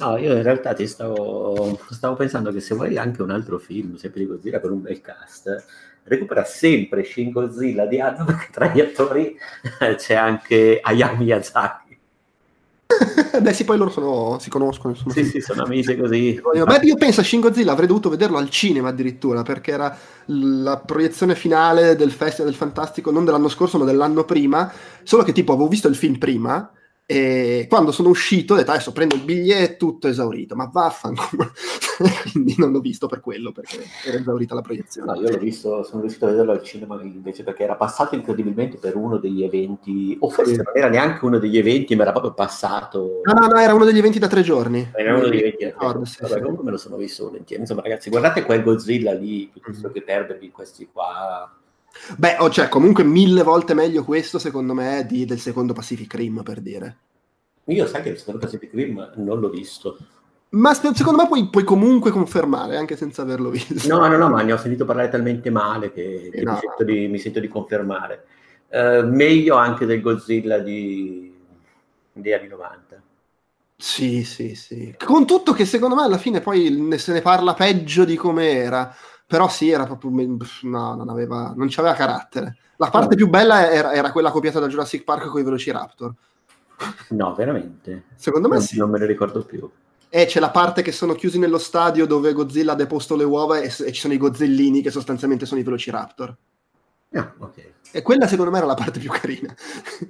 No, 0.00 0.16
io 0.16 0.34
in 0.34 0.42
realtà 0.42 0.72
ti 0.72 0.86
stavo, 0.86 1.78
stavo 1.90 2.16
pensando 2.16 2.50
che 2.50 2.60
se 2.60 2.74
vuoi 2.74 2.96
anche 2.96 3.20
un 3.20 3.30
altro 3.30 3.58
film, 3.58 3.96
sempre 3.96 4.20
di 4.20 4.26
Godzilla 4.26 4.58
con 4.58 4.72
un 4.72 4.80
bel 4.80 5.02
cast, 5.02 5.62
recupera 6.04 6.42
sempre 6.44 7.04
Shin 7.04 7.30
Godzilla 7.30 7.84
di 7.84 8.00
Anno 8.00 8.24
perché 8.24 8.48
tra 8.50 8.72
gli 8.72 8.80
attori 8.80 9.36
c'è 9.96 10.14
anche 10.14 10.80
Hayao 10.82 11.16
Miyazaki. 11.16 11.89
Beh 13.40 13.52
sì, 13.52 13.64
poi 13.64 13.78
loro 13.78 13.90
sono, 13.90 14.38
si 14.38 14.50
conoscono. 14.50 14.94
Sono 14.94 15.12
sì, 15.12 15.24
sì, 15.24 15.40
sono 15.40 15.62
amici 15.64 15.96
così. 15.96 16.40
Beh, 16.42 16.80
io 16.82 16.96
penso 16.96 17.20
a 17.20 17.24
Shin 17.24 17.40
Godzilla, 17.40 17.72
avrei 17.72 17.86
dovuto 17.86 18.10
vederlo 18.10 18.38
al 18.38 18.50
cinema 18.50 18.88
addirittura, 18.88 19.42
perché 19.42 19.70
era 19.72 19.96
la 20.26 20.78
proiezione 20.78 21.34
finale 21.34 21.96
del 21.96 22.10
Festival 22.10 22.50
del 22.50 22.58
Fantastico, 22.58 23.10
non 23.10 23.24
dell'anno 23.24 23.48
scorso, 23.48 23.78
ma 23.78 23.84
dell'anno 23.84 24.24
prima, 24.24 24.70
solo 25.02 25.22
che 25.22 25.32
tipo 25.32 25.52
avevo 25.52 25.68
visto 25.68 25.88
il 25.88 25.96
film 25.96 26.18
prima, 26.18 26.70
e 27.10 27.66
quando 27.68 27.90
sono 27.90 28.08
uscito 28.08 28.54
ho 28.54 28.56
detto 28.56 28.70
adesso 28.70 28.92
prendo 28.92 29.16
il 29.16 29.22
biglietto 29.22 29.84
tutto 29.84 30.06
esaurito. 30.06 30.54
Ma 30.54 30.70
vaffanculo. 30.72 31.50
Quindi 32.30 32.54
non 32.56 32.70
l'ho 32.70 32.78
visto 32.78 33.08
per 33.08 33.18
quello 33.18 33.50
perché 33.50 33.84
era 34.06 34.16
esaurita 34.16 34.54
la 34.54 34.60
proiezione. 34.60 35.10
No 35.10 35.20
io 35.20 35.28
l'ho 35.28 35.38
visto 35.38 35.82
sono 35.82 36.02
riuscito 36.02 36.26
a 36.26 36.28
vederlo 36.28 36.52
al 36.52 36.62
cinema 36.62 37.02
invece 37.02 37.42
perché 37.42 37.64
era 37.64 37.74
passato 37.74 38.14
incredibilmente 38.14 38.76
per 38.76 38.94
uno 38.94 39.16
degli 39.16 39.42
eventi 39.42 40.16
o 40.20 40.30
forse 40.30 40.52
sì. 40.52 40.56
non 40.58 40.66
era 40.72 40.88
neanche 40.88 41.24
uno 41.24 41.40
degli 41.40 41.58
eventi 41.58 41.96
ma 41.96 42.02
era 42.02 42.12
proprio 42.12 42.32
passato. 42.32 43.22
No 43.24 43.32
no 43.32 43.46
no 43.48 43.58
era 43.58 43.74
uno 43.74 43.84
degli 43.84 43.98
eventi 43.98 44.20
da 44.20 44.28
tre 44.28 44.42
giorni. 44.42 44.92
Era 44.94 45.16
uno 45.16 45.26
degli 45.26 45.40
eventi 45.40 45.64
da 45.64 45.70
tre 45.70 45.78
giorni. 45.80 46.06
sì, 46.06 46.16
Vabbè, 46.20 46.34
sì. 46.34 46.40
comunque 46.40 46.64
me 46.64 46.70
lo 46.70 46.78
sono 46.78 46.96
visto 46.96 47.24
volentieri. 47.24 47.62
Insomma 47.62 47.82
ragazzi 47.82 48.08
guardate 48.08 48.44
quel 48.44 48.62
Godzilla 48.62 49.12
lì 49.14 49.50
piuttosto 49.52 49.88
mm. 49.88 49.92
che 49.92 50.02
perdervi 50.02 50.50
questi 50.52 50.88
qua 50.92 51.52
Beh, 52.16 52.36
oh, 52.38 52.50
cioè, 52.50 52.68
comunque 52.68 53.04
mille 53.04 53.42
volte 53.42 53.74
meglio 53.74 54.04
questo, 54.04 54.38
secondo 54.38 54.74
me, 54.74 55.06
di, 55.08 55.24
del 55.24 55.38
secondo 55.38 55.72
Pacific 55.72 56.12
Rim, 56.14 56.42
per 56.42 56.60
dire. 56.60 56.96
Io 57.64 57.86
sai 57.86 58.02
che 58.02 58.10
il 58.10 58.18
secondo 58.18 58.40
Pacific 58.40 58.72
Rim 58.72 59.12
non 59.16 59.38
l'ho 59.38 59.48
visto. 59.48 59.96
Ma 60.50 60.74
secondo 60.74 61.22
me 61.22 61.28
puoi, 61.28 61.48
puoi, 61.48 61.62
comunque 61.62 62.10
confermare, 62.10 62.76
anche 62.76 62.96
senza 62.96 63.22
averlo 63.22 63.50
visto. 63.50 63.86
No, 63.86 64.06
no, 64.08 64.16
no, 64.16 64.28
ma 64.28 64.42
ne 64.42 64.52
ho 64.52 64.56
sentito 64.56 64.84
parlare 64.84 65.08
talmente 65.08 65.48
male 65.50 65.92
che, 65.92 66.30
che 66.32 66.42
no. 66.42 66.52
mi, 66.52 66.58
sento 66.58 66.84
di, 66.84 67.06
mi, 67.06 67.18
sento 67.18 67.38
di, 67.38 67.46
confermare. 67.46 68.24
Uh, 68.68 69.06
meglio 69.06 69.56
anche 69.56 69.86
del 69.86 70.00
Godzilla 70.00 70.58
di, 70.58 71.32
di 72.12 72.32
anni 72.32 72.48
90. 72.48 73.02
Sì, 73.76 74.24
sì, 74.24 74.54
sì. 74.56 74.94
Con 75.02 75.24
tutto 75.24 75.52
che 75.52 75.64
secondo 75.64 75.94
me 75.94 76.02
alla 76.02 76.18
fine 76.18 76.40
poi 76.40 76.88
se 76.98 77.12
ne 77.12 77.22
parla 77.22 77.54
peggio 77.54 78.04
di 78.04 78.16
come 78.16 78.50
era. 78.50 78.94
Però 79.30 79.48
sì, 79.48 79.70
era 79.70 79.84
proprio... 79.84 80.10
No, 80.62 80.96
non 80.96 81.08
aveva... 81.08 81.52
non 81.54 81.68
c'aveva 81.70 81.94
carattere. 81.94 82.56
La 82.78 82.90
parte 82.90 83.10
no. 83.10 83.14
più 83.14 83.28
bella 83.28 83.70
era, 83.70 83.92
era, 83.92 84.10
quella 84.10 84.32
copiata 84.32 84.58
da 84.58 84.66
Jurassic 84.66 85.04
Park 85.04 85.28
con 85.28 85.40
i 85.40 85.44
Velociraptor. 85.44 86.12
No, 87.10 87.32
veramente? 87.36 88.06
Secondo 88.16 88.48
me 88.48 88.56
non, 88.56 88.64
sì. 88.64 88.76
Non 88.76 88.90
me 88.90 88.98
ne 88.98 89.06
ricordo 89.06 89.44
più. 89.44 89.70
E 90.08 90.26
c'è 90.26 90.40
la 90.40 90.50
parte 90.50 90.82
che 90.82 90.90
sono 90.90 91.14
chiusi 91.14 91.38
nello 91.38 91.58
stadio 91.58 92.08
dove 92.08 92.32
Godzilla 92.32 92.72
ha 92.72 92.74
deposto 92.74 93.14
le 93.14 93.22
uova 93.22 93.60
e, 93.60 93.66
e 93.66 93.92
ci 93.92 94.00
sono 94.00 94.14
i 94.14 94.18
Godzillini 94.18 94.82
che 94.82 94.90
sostanzialmente 94.90 95.46
sono 95.46 95.60
i 95.60 95.62
Velociraptor. 95.62 96.36
Ah, 97.12 97.32
ok. 97.38 97.72
E 97.92 98.02
quella 98.02 98.28
secondo 98.28 98.52
me 98.52 98.58
era 98.58 98.66
la 98.66 98.74
parte 98.74 99.00
più 99.00 99.10
carina, 99.10 99.52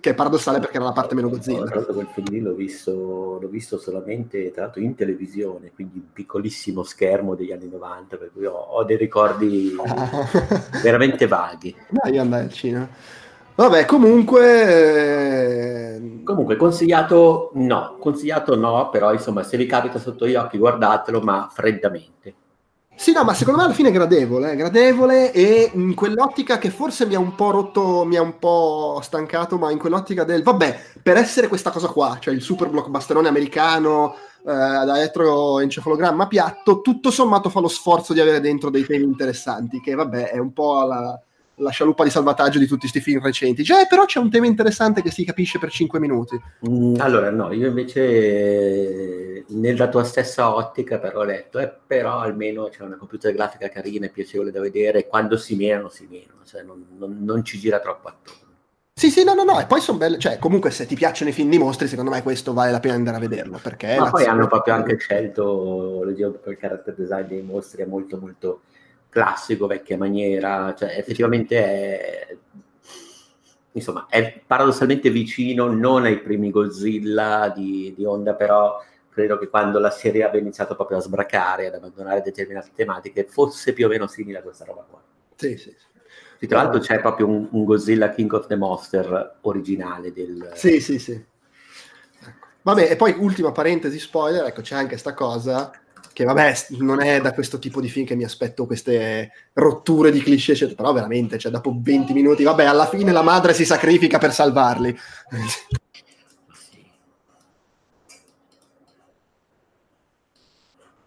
che 0.00 0.10
è 0.10 0.14
paradossale 0.14 0.58
perché 0.58 0.76
era 0.76 0.84
la 0.84 0.92
parte 0.92 1.14
meno 1.14 1.30
Godzilla. 1.30 1.64
Tra 1.64 1.76
l'altro 1.76 1.94
quel 1.94 2.08
film 2.12 2.26
lì 2.28 2.40
l'ho 2.40 2.52
visto, 2.52 3.38
l'ho 3.40 3.48
visto 3.48 3.78
solamente 3.78 4.50
tra 4.50 4.64
l'altro 4.64 4.82
in 4.82 4.94
televisione, 4.94 5.72
quindi 5.74 5.98
un 5.98 6.12
piccolissimo 6.12 6.82
schermo 6.82 7.34
degli 7.34 7.52
anni 7.52 7.70
90, 7.70 8.18
per 8.18 8.30
cui 8.34 8.44
ho, 8.44 8.52
ho 8.52 8.84
dei 8.84 8.98
ricordi 8.98 9.74
veramente 10.82 11.26
vaghi. 11.26 11.74
Dai, 11.88 12.18
andai 12.18 12.42
al 12.42 12.52
cinema. 12.52 12.88
Vabbè, 13.54 13.86
comunque... 13.86 15.94
Eh... 15.94 16.22
Comunque, 16.22 16.56
consigliato 16.56 17.50
no, 17.54 17.96
consigliato 17.98 18.56
no, 18.56 18.90
però 18.90 19.12
insomma, 19.12 19.42
se 19.42 19.56
vi 19.56 19.66
capita 19.66 19.98
sotto 19.98 20.26
gli 20.26 20.34
occhi 20.34 20.58
guardatelo, 20.58 21.20
ma 21.20 21.48
freddamente. 21.50 22.34
Sì, 23.02 23.12
no, 23.12 23.24
ma 23.24 23.32
secondo 23.32 23.60
me 23.60 23.64
alla 23.64 23.74
fine 23.74 23.88
è 23.88 23.92
gradevole, 23.92 24.50
è 24.52 24.56
gradevole 24.56 25.32
e 25.32 25.70
in 25.72 25.94
quell'ottica 25.94 26.58
che 26.58 26.68
forse 26.68 27.06
mi 27.06 27.14
ha 27.14 27.18
un 27.18 27.34
po' 27.34 27.50
rotto, 27.50 28.04
mi 28.04 28.16
ha 28.16 28.20
un 28.20 28.38
po' 28.38 29.00
stancato, 29.02 29.56
ma 29.56 29.70
in 29.70 29.78
quell'ottica 29.78 30.22
del, 30.22 30.42
vabbè, 30.42 30.78
per 31.02 31.16
essere 31.16 31.48
questa 31.48 31.70
cosa 31.70 31.88
qua, 31.88 32.18
cioè 32.20 32.34
il 32.34 32.42
super 32.42 32.68
blockbusterone 32.68 33.26
americano 33.26 34.16
eh, 34.16 34.52
da 34.52 34.98
elettroencefalogramma 34.98 36.26
piatto, 36.26 36.82
tutto 36.82 37.10
sommato 37.10 37.48
fa 37.48 37.60
lo 37.60 37.68
sforzo 37.68 38.12
di 38.12 38.20
avere 38.20 38.38
dentro 38.40 38.68
dei 38.68 38.84
temi 38.84 39.04
interessanti, 39.04 39.80
che 39.80 39.94
vabbè 39.94 40.28
è 40.32 40.38
un 40.38 40.52
po' 40.52 40.84
la, 40.84 41.18
la 41.60 41.70
scialuppa 41.70 42.04
di 42.04 42.10
salvataggio 42.10 42.58
di 42.58 42.66
tutti 42.66 42.80
questi 42.80 43.00
film 43.00 43.22
recenti. 43.22 43.64
Cioè, 43.64 43.86
però 43.88 44.04
c'è 44.04 44.18
un 44.18 44.30
tema 44.30 44.46
interessante 44.46 45.02
che 45.02 45.10
si 45.10 45.24
capisce 45.24 45.58
per 45.58 45.70
5 45.70 46.00
minuti. 46.00 46.40
Mm, 46.68 46.96
allora, 46.98 47.30
no, 47.30 47.52
io 47.52 47.68
invece 47.68 49.44
nella 49.48 49.88
tua 49.88 50.04
stessa 50.04 50.54
ottica 50.54 50.98
però 50.98 51.20
ho 51.20 51.24
letto, 51.24 51.58
eh, 51.58 51.72
però 51.86 52.18
almeno 52.18 52.68
c'è 52.68 52.82
una 52.82 52.96
computer 52.96 53.32
grafica 53.32 53.68
carina 53.68 54.06
e 54.06 54.10
piacevole 54.10 54.50
da 54.50 54.60
vedere, 54.60 55.06
quando 55.06 55.36
si 55.36 55.56
menano, 55.56 55.88
si 55.88 56.06
menano, 56.10 56.44
cioè 56.44 56.62
non, 56.62 56.84
non, 56.96 57.18
non 57.20 57.44
ci 57.44 57.58
gira 57.58 57.80
troppo 57.80 58.08
attorno. 58.08 58.48
Sì, 58.92 59.08
sì, 59.10 59.24
no, 59.24 59.32
no, 59.32 59.44
no, 59.44 59.58
e 59.58 59.64
poi 59.64 59.80
sono 59.80 59.96
belle, 59.96 60.18
cioè 60.18 60.38
comunque 60.38 60.70
se 60.70 60.84
ti 60.84 60.94
piacciono 60.94 61.30
i 61.30 61.32
film 61.32 61.48
di 61.48 61.56
mostri, 61.56 61.88
secondo 61.88 62.10
me 62.10 62.22
questo 62.22 62.52
vale 62.52 62.70
la 62.70 62.80
pena 62.80 62.96
andare 62.96 63.16
a 63.16 63.20
vederlo, 63.20 63.58
perché... 63.62 63.96
Ma 63.98 64.10
poi 64.10 64.26
hanno 64.26 64.46
proprio 64.46 64.74
anche 64.74 64.98
scelto, 64.98 66.02
lo 66.04 66.10
dico, 66.10 66.38
il 66.50 66.56
character 66.58 66.94
design 66.94 67.26
dei 67.26 67.40
mostri 67.40 67.82
è 67.82 67.86
molto 67.86 68.18
molto 68.18 68.60
classico, 69.10 69.66
vecchia 69.66 69.98
maniera, 69.98 70.74
cioè 70.74 70.96
effettivamente 70.96 71.56
è, 71.56 72.36
insomma, 73.72 74.06
è 74.08 74.40
paradossalmente 74.46 75.10
vicino 75.10 75.66
non 75.70 76.04
ai 76.04 76.20
primi 76.20 76.50
Godzilla 76.50 77.52
di, 77.54 77.92
di 77.94 78.04
Honda, 78.04 78.34
però 78.34 78.82
credo 79.10 79.38
che 79.38 79.48
quando 79.48 79.78
la 79.78 79.90
serie 79.90 80.22
abbia 80.22 80.40
iniziato 80.40 80.74
proprio 80.74 80.98
a 80.98 81.02
sbracare, 81.02 81.66
ad 81.66 81.74
abbandonare 81.74 82.22
determinate 82.22 82.70
tematiche, 82.74 83.26
fosse 83.28 83.72
più 83.72 83.86
o 83.86 83.88
meno 83.88 84.06
simile 84.06 84.38
a 84.38 84.42
questa 84.42 84.64
roba 84.64 84.86
qua. 84.88 85.02
Sì, 85.34 85.56
sì. 85.56 85.74
sì 86.38 86.46
tra 86.46 86.62
l'altro 86.62 86.80
c'è 86.80 87.00
proprio 87.00 87.26
un, 87.26 87.48
un, 87.50 87.64
Godzilla 87.64 88.10
King 88.10 88.32
of 88.32 88.46
the 88.46 88.56
Monster 88.56 89.38
originale 89.42 90.12
del... 90.12 90.52
Sì, 90.54 90.80
sì, 90.80 90.98
sì. 90.98 91.12
Ecco. 91.12 92.46
Vabbè, 92.62 92.90
e 92.90 92.96
poi 92.96 93.16
ultima 93.18 93.50
parentesi 93.50 93.98
spoiler, 93.98 94.44
ecco 94.44 94.60
c'è 94.60 94.76
anche 94.76 94.96
sta 94.96 95.14
cosa 95.14 95.72
che 96.12 96.24
vabbè, 96.24 96.54
non 96.78 97.00
è 97.00 97.20
da 97.20 97.32
questo 97.32 97.58
tipo 97.58 97.80
di 97.80 97.88
film 97.88 98.06
che 98.06 98.14
mi 98.14 98.24
aspetto 98.24 98.66
queste 98.66 99.30
rotture 99.54 100.10
di 100.10 100.20
cliché, 100.20 100.52
eccetera, 100.52 100.76
però 100.76 100.92
veramente, 100.92 101.38
cioè, 101.38 101.52
dopo 101.52 101.76
20 101.80 102.12
minuti, 102.12 102.42
vabbè, 102.42 102.64
alla 102.64 102.86
fine 102.86 103.12
la 103.12 103.22
madre 103.22 103.54
si 103.54 103.64
sacrifica 103.64 104.18
per 104.18 104.32
salvarli. 104.32 104.96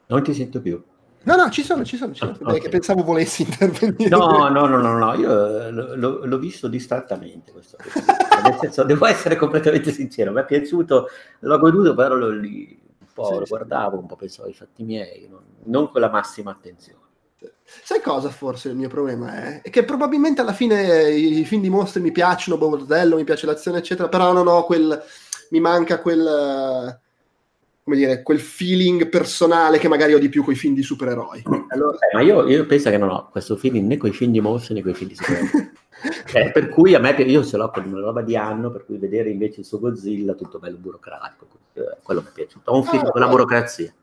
Non 0.06 0.22
ti 0.22 0.34
sento 0.36 0.62
più. 0.62 0.80
No, 1.24 1.36
no, 1.36 1.49
ci 1.49 1.64
sono, 1.64 1.84
ci 1.84 1.97
sono, 1.97 2.14
ci 2.14 2.20
sono. 2.20 2.38
Ah, 2.41 2.49
okay. 2.49 2.60
che 2.60 2.70
pensavo 2.70 3.01
volessi 3.01 3.43
intervenire. 3.43 4.10
No, 4.10 4.49
no, 4.49 4.68
no, 4.68 4.78
no, 4.78 4.97
no. 4.97 5.14
io 5.16 5.70
l- 5.72 6.22
l'ho 6.24 6.38
visto 6.38 6.68
distrattamente 6.68 7.51
questo. 7.51 7.78
Nel 8.43 8.58
senso, 8.60 8.84
devo 8.84 9.08
essere 9.08 9.38
completamente 9.38 9.91
sincero, 9.91 10.32
mi 10.32 10.41
è 10.41 10.45
piaciuto, 10.45 11.08
l'ho 11.39 11.58
goduto, 11.58 11.95
però 11.95 12.16
lo, 12.16 12.30
lì 12.30 12.78
po' 13.14 13.26
sì, 13.26 13.39
lo 13.39 13.45
guardavo, 13.47 13.97
un 13.97 14.05
po' 14.05 14.16
pensavo 14.16 14.47
ai 14.47 14.53
fatti 14.53 14.84
miei, 14.84 15.28
non, 15.30 15.43
non 15.64 15.89
con 15.89 16.01
la 16.01 16.09
massima 16.09 16.51
attenzione. 16.51 17.01
Sai 17.66 18.01
cosa 18.01 18.30
forse 18.30 18.70
il 18.70 18.76
mio 18.76 18.89
problema 18.89 19.34
è? 19.36 19.61
È 19.61 19.70
che 19.70 19.84
probabilmente 19.84 20.41
alla 20.41 20.53
fine 20.53 21.09
i 21.11 21.43
film 21.45 21.61
di 21.61 21.70
mostri 21.70 22.01
mi 22.01 22.11
piacciono, 22.11 22.57
bordello, 22.57 23.16
mi 23.16 23.24
piace 23.24 23.45
l'azione, 23.45 23.80
eccetera, 23.80 24.09
però 24.09 24.32
non 24.34 24.47
ho 24.47 24.64
quel... 24.66 25.01
mi 25.49 25.59
manca 25.59 25.99
quel... 25.99 26.99
come 27.84 27.98
dire, 27.98 28.24
quel 28.24 28.40
feeling 28.40 29.10
personale 29.10 29.78
che 29.78 29.90
magari 29.90 30.14
ho 30.14 30.20
di 30.20 30.30
più 30.30 30.44
con 30.44 30.54
i 30.54 30.56
film 30.58 30.74
di 30.74 30.84
supereroi. 30.84 31.44
Allora... 31.68 31.98
Eh, 31.98 32.16
ma 32.16 32.22
io, 32.22 32.48
io, 32.48 32.66
penso 32.66 32.90
che 32.90 32.98
non 32.98 33.10
ho 33.10 33.28
questo 33.30 33.58
feeling 33.58 33.88
né 33.88 33.98
con 33.98 34.10
i 34.10 34.14
film 34.14 34.32
di 34.32 34.40
mostri 34.40 34.74
né 34.74 34.82
con 34.82 34.92
i 34.92 34.94
film 34.94 35.10
di 35.10 35.16
supereroi. 35.16 35.72
eh, 36.34 36.52
per 36.54 36.70
cui 36.70 36.96
a 36.96 37.00
me, 37.00 37.12
io 37.12 37.44
ce 37.44 37.58
l'ho 37.58 37.70
con 37.70 37.86
una 37.86 38.00
roba 38.00 38.22
di 38.22 38.38
anno, 38.38 38.72
per 38.72 38.86
cui 38.86 38.98
vedere 38.98 39.30
invece 39.30 39.60
il 39.60 39.66
suo 39.66 39.80
Godzilla 39.80 40.34
tutto 40.34 40.60
bello 40.60 40.78
burocratico, 40.78 41.48
eh, 41.74 41.98
quello 42.02 42.22
mi 42.22 42.28
è 42.28 42.32
piaciuto. 42.32 42.72
Ho 42.72 42.78
un 42.78 42.86
film 42.86 43.06
ah, 43.06 43.12
con 43.12 43.20
la 43.20 43.28
burocrazia. 43.28 43.94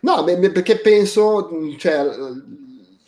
No, 0.00 0.22
perché 0.24 0.78
penso, 0.78 1.48
cioè, 1.78 2.10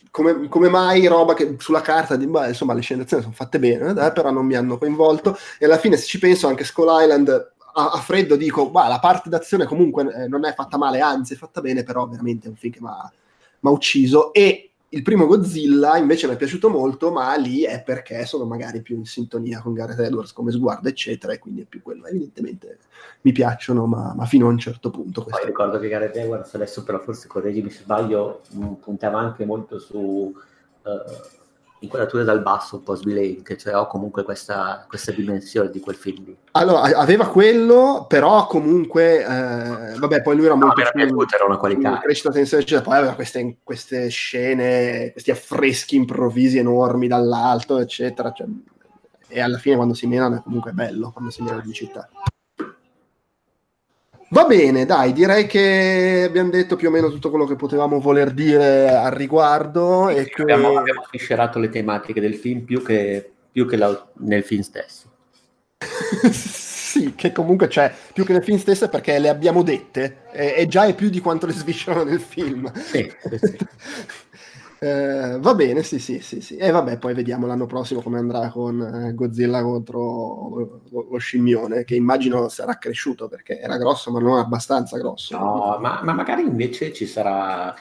come, 0.09 0.47
come, 0.47 0.69
mai 0.69 1.05
roba 1.07 1.33
che 1.35 1.55
sulla 1.59 1.81
carta 1.81 2.15
di, 2.15 2.25
beh, 2.25 2.49
insomma 2.49 2.73
le 2.73 2.81
sceneggiazioni 2.81 3.23
sono 3.23 3.35
fatte 3.35 3.59
bene, 3.59 3.91
eh, 3.91 4.11
però 4.11 4.31
non 4.31 4.45
mi 4.45 4.55
hanno 4.55 4.77
coinvolto 4.77 5.37
e 5.59 5.65
alla 5.65 5.77
fine 5.77 5.97
se 5.97 6.05
ci 6.05 6.19
penso 6.19 6.47
anche 6.47 6.63
Skull 6.63 7.01
Island 7.01 7.52
a, 7.73 7.91
a 7.91 7.97
freddo 7.97 8.35
dico, 8.35 8.69
bah, 8.69 8.87
la 8.87 8.99
parte 8.99 9.29
d'azione 9.29 9.65
comunque 9.65 10.11
eh, 10.13 10.27
non 10.27 10.45
è 10.45 10.53
fatta 10.53 10.77
male, 10.77 10.99
anzi 10.99 11.33
è 11.33 11.37
fatta 11.37 11.61
bene, 11.61 11.83
però 11.83 12.07
veramente 12.07 12.47
è 12.47 12.49
un 12.49 12.55
film 12.55 12.73
che 12.73 12.81
mi 12.81 12.89
ha 12.89 13.69
ucciso 13.69 14.33
e 14.33 14.69
il 14.89 15.01
primo 15.01 15.25
Godzilla 15.25 15.97
invece 15.97 16.27
mi 16.27 16.33
è 16.33 16.37
piaciuto 16.37 16.69
molto, 16.69 17.11
ma 17.11 17.33
lì 17.35 17.63
è 17.63 17.81
perché 17.81 18.25
sono 18.25 18.45
magari 18.45 18.83
più 18.83 18.95
in 18.95 19.05
sintonia 19.05 19.59
con 19.59 19.73
Gareth 19.73 19.99
Edwards 19.99 20.33
come 20.33 20.51
sguardo, 20.51 20.87
eccetera, 20.87 21.33
e 21.33 21.39
quindi 21.39 21.61
è 21.61 21.65
più 21.65 21.81
quello. 21.81 22.05
Evidentemente 22.05 22.77
mi 23.21 23.31
piacciono, 23.31 23.87
ma, 23.87 24.13
ma 24.15 24.25
fino 24.25 24.45
a 24.45 24.49
un 24.49 24.59
certo 24.59 24.91
punto. 24.91 25.23
Poi 25.23 25.45
ricordo 25.45 25.79
che 25.79 25.87
Gareth 25.87 26.15
Edwards 26.15 26.53
adesso 26.53 26.83
però 26.83 26.99
forse 26.99 27.27
correggimi 27.27 27.71
se 27.71 27.81
sbaglio, 27.81 28.41
puntava 28.79 29.19
anche 29.19 29.45
molto 29.45 29.79
su... 29.79 30.31
Uh, 30.83 31.41
inquadrature 31.83 32.23
dal 32.23 32.41
basso 32.41 32.77
un 32.77 32.83
po' 32.83 32.95
sbilenche, 32.95 33.57
cioè 33.57 33.75
ho 33.75 33.87
comunque 33.87 34.23
questa, 34.23 34.85
questa, 34.87 35.11
dimensione 35.11 35.69
di 35.69 35.79
quel 35.79 35.95
film 35.95 36.23
lì. 36.25 36.37
Allora, 36.51 36.81
aveva 36.97 37.27
quello, 37.27 38.05
però 38.07 38.47
comunque, 38.47 39.19
eh, 39.19 39.97
vabbè, 39.97 40.21
poi 40.21 40.35
lui 40.35 40.45
era 40.45 40.55
molto... 40.55 40.81
No, 40.81 40.89
più, 40.91 41.25
era 41.35 41.45
una 41.45 41.57
qualità. 41.57 41.99
Crescita 41.99 42.31
tensione, 42.31 42.63
eccetera, 42.63 42.85
poi 42.85 42.97
aveva 42.97 43.13
queste, 43.13 43.57
queste, 43.63 44.07
scene, 44.07 45.11
questi 45.11 45.31
affreschi 45.31 45.95
improvvisi 45.95 46.57
enormi 46.57 47.07
dall'alto, 47.07 47.77
eccetera, 47.77 48.31
cioè, 48.31 48.47
e 49.27 49.41
alla 49.41 49.57
fine 49.57 49.75
quando 49.75 49.93
si 49.93 50.07
menano 50.07 50.37
è 50.37 50.41
comunque 50.41 50.71
bello, 50.71 51.11
quando 51.11 51.31
si 51.31 51.41
menano 51.41 51.61
di 51.61 51.73
città. 51.73 52.07
Va 54.33 54.45
bene, 54.45 54.87
dai, 54.87 55.13
direi 55.13 55.45
che 55.45 56.23
abbiamo 56.25 56.49
detto 56.49 56.75
più 56.75 56.87
o 56.87 56.91
meno 56.91 57.11
tutto 57.11 57.29
quello 57.29 57.45
che 57.45 57.55
potevamo 57.55 57.99
voler 57.99 58.31
dire 58.31 58.89
al 58.89 59.11
riguardo. 59.11 60.07
Sì, 60.09 60.15
e 60.15 60.25
che... 60.25 60.41
abbiamo, 60.41 60.75
abbiamo 60.75 61.03
fiscerato 61.07 61.59
le 61.59 61.69
tematiche 61.69 62.19
del 62.19 62.33
film 62.33 62.61
più 62.61 62.81
che, 62.81 63.31
più 63.51 63.67
che 63.67 63.77
la, 63.77 64.07
nel 64.21 64.43
film 64.43 64.61
stesso. 64.61 65.05
sì, 66.31 67.13
che 67.13 67.31
comunque 67.31 67.67
c'è 67.67 67.93
più 68.11 68.25
che 68.25 68.33
nel 68.33 68.43
film 68.43 68.57
stesso 68.57 68.89
perché 68.89 69.19
le 69.19 69.29
abbiamo 69.29 69.61
dette 69.61 70.23
e, 70.31 70.55
e 70.57 70.67
già 70.67 70.85
è 70.85 70.95
più 70.95 71.09
di 71.09 71.19
quanto 71.19 71.45
le 71.45 71.53
sviscerano 71.53 72.03
nel 72.03 72.19
film. 72.19 72.73
Sì, 72.73 73.13
sì. 73.39 73.57
Eh, 74.83 75.37
va 75.39 75.55
bene, 75.55 75.81
sì, 75.81 75.97
sì, 75.97 76.19
sì, 76.19 76.41
sì. 76.41 76.57
E 76.57 76.69
vabbè, 76.69 76.97
poi 76.97 77.13
vediamo 77.13 77.47
l'anno 77.47 77.65
prossimo 77.65 78.01
come 78.01 78.17
andrà 78.17 78.49
con 78.49 78.81
eh, 78.81 79.13
Godzilla 79.13 79.61
contro 79.61 80.81
lo, 80.89 81.07
lo, 81.09 81.17
scimmione, 81.19 81.85
che 81.85 81.95
immagino 81.95 82.49
sarà 82.49 82.77
cresciuto 82.77 83.29
perché 83.29 83.61
era 83.61 83.77
grosso, 83.77 84.11
ma 84.11 84.19
non 84.19 84.39
abbastanza 84.39 84.97
grosso. 84.97 85.37
No, 85.37 85.77
ma, 85.79 86.01
ma 86.03 86.11
magari 86.11 86.41
invece 86.41 86.91
ci 86.91 87.05
sarà. 87.05 87.73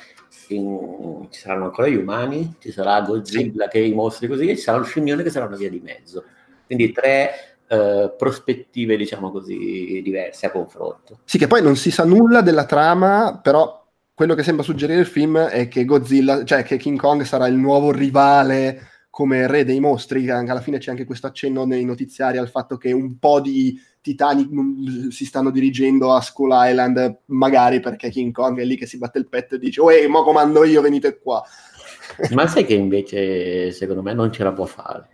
In, 0.49 1.27
ci 1.31 1.41
saranno 1.41 1.65
ancora 1.65 1.89
gli 1.89 1.97
umani, 1.97 2.55
ci 2.61 2.71
sarà 2.71 3.01
Godzilla 3.01 3.67
che 3.67 3.81
i 3.81 3.95
mostri 3.95 4.29
così, 4.29 4.49
e 4.49 4.57
ci 4.57 4.63
sarà 4.63 4.79
lo 4.79 4.85
scimmione 4.85 5.25
che 5.25 5.31
sarà 5.31 5.47
una 5.47 5.57
via 5.57 5.71
di 5.71 5.81
mezzo. 5.81 6.23
Quindi 6.67 6.93
tre 6.93 7.57
eh, 7.67 8.15
prospettive, 8.17 8.97
diciamo 8.97 9.33
così, 9.33 10.01
diverse 10.05 10.47
a 10.47 10.53
confronto. 10.53 11.19
Sì, 11.25 11.37
che 11.37 11.49
poi 11.49 11.63
non 11.63 11.75
si 11.75 11.91
sa 11.91 12.05
nulla 12.05 12.43
della 12.43 12.65
trama, 12.65 13.41
però 13.43 13.82
quello 14.23 14.37
che 14.37 14.45
sembra 14.45 14.63
suggerire 14.63 15.01
il 15.01 15.07
film 15.07 15.37
è 15.37 15.67
che 15.67 15.85
Godzilla, 15.85 16.45
cioè 16.45 16.63
che 16.63 16.77
King 16.77 16.97
Kong 16.97 17.23
sarà 17.23 17.49
il 17.49 17.57
nuovo 17.57 17.91
rivale 17.91 19.07
come 19.11 19.49
re 19.49 19.65
dei 19.65 19.81
mostri, 19.81 20.31
alla 20.31 20.61
fine 20.61 20.79
c'è 20.79 20.93
anche 20.93 21.05
questo 21.05 21.27
accenno 21.27 21.67
nei 21.67 21.85
notiziari 21.85 22.39
al 22.39 22.49
fatto 22.49 22.77
che 22.77 22.93
un 22.93 23.19
po' 23.19 23.41
di 23.41 23.77
titani 24.01 24.49
mm, 24.49 25.09
si 25.09 25.25
stanno 25.25 25.51
dirigendo 25.51 26.15
a 26.15 26.21
Skull 26.21 26.53
Island, 26.53 27.23
magari 27.27 27.81
perché 27.81 28.11
King 28.11 28.33
Kong 28.33 28.61
è 28.61 28.65
lì 28.65 28.77
che 28.77 28.87
si 28.87 28.97
batte 28.97 29.19
il 29.19 29.29
petto 29.29 29.57
e 29.57 29.59
dice 29.59 29.81
«Uè, 29.81 30.07
mo 30.07 30.23
comando 30.23 30.63
io, 30.63 30.83
venite 30.83 31.19
qua!» 31.19 31.43
Ma 32.31 32.47
sai 32.47 32.65
che 32.65 32.75
invece, 32.75 33.73
secondo 33.73 34.03
me, 34.03 34.15
non 34.15 34.31
ce 34.31 34.45
la 34.45 34.53
può 34.53 34.67
fare? 34.67 35.12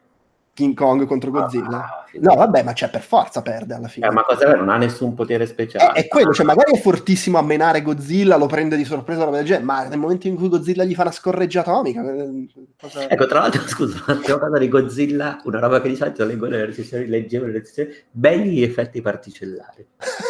King 0.58 0.74
Kong 0.74 1.06
contro 1.06 1.30
Godzilla. 1.30 1.84
Ah, 1.84 2.04
no, 2.14 2.34
vabbè, 2.34 2.64
ma 2.64 2.72
c'è 2.72 2.90
per 2.90 3.00
forza 3.00 3.42
perde 3.42 3.74
alla 3.74 3.86
fine. 3.86 4.08
Eh, 4.08 4.10
ma 4.10 4.24
cosa? 4.24 4.52
Non 4.56 4.70
ha 4.70 4.76
nessun 4.76 5.14
potere 5.14 5.46
speciale. 5.46 5.92
È, 5.92 6.02
è 6.02 6.08
quello, 6.08 6.32
cioè 6.32 6.44
magari 6.44 6.74
è 6.74 6.80
fortissimo 6.80 7.38
a 7.38 7.42
menare 7.42 7.80
Godzilla, 7.80 8.36
lo 8.36 8.46
prende 8.46 8.76
di 8.76 8.84
sorpresa, 8.84 9.22
roba 9.22 9.36
del 9.36 9.46
genere, 9.46 9.64
ma 9.64 9.84
nel 9.84 10.00
momento 10.00 10.26
in 10.26 10.34
cui 10.34 10.48
Godzilla 10.48 10.82
gli 10.82 10.96
fa 10.96 11.02
una 11.02 11.12
scorreggia 11.12 11.60
atomica... 11.60 12.02
Eh, 12.02 12.48
cosa... 12.76 13.08
Ecco, 13.08 13.26
tra 13.26 13.38
l'altro, 13.38 13.62
scusa, 13.68 14.02
un'altra 14.08 14.36
cosa 14.36 14.58
di 14.58 14.68
Godzilla, 14.68 15.40
una 15.44 15.60
roba 15.60 15.80
che 15.80 15.88
di 15.90 15.94
solito 15.94 16.24
leggo 16.24 16.48
nelle 16.48 16.66
recensioni, 16.66 17.06
leggevo 17.06 17.44
nelle 17.44 17.58
recensioni, 17.58 17.94
belli 18.10 18.64
effetti 18.64 19.00
particellari. 19.00 19.86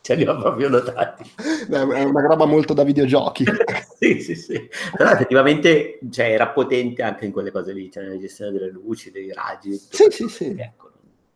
ce 0.00 0.14
li 0.14 0.26
ho 0.26 0.36
proprio 0.36 0.68
notati. 0.68 1.30
È 1.68 2.02
una 2.02 2.26
roba 2.26 2.46
molto 2.46 2.72
da 2.74 2.84
videogiochi. 2.84 3.44
sì, 3.98 4.20
sì, 4.20 4.34
sì. 4.34 4.68
Però 4.96 5.10
effettivamente 5.10 5.98
cioè, 6.10 6.32
era 6.32 6.48
potente 6.48 7.02
anche 7.02 7.26
in 7.26 7.32
quelle 7.32 7.50
cose 7.50 7.72
lì, 7.72 7.90
cioè 7.90 8.04
nella 8.04 8.18
gestione 8.18 8.52
delle 8.52 8.70
luci, 8.70 9.10
dei 9.10 9.32
raggi. 9.32 9.76
Sì, 9.76 10.06
sì, 10.10 10.28
sì. 10.28 10.56
Ecco. 10.58 10.90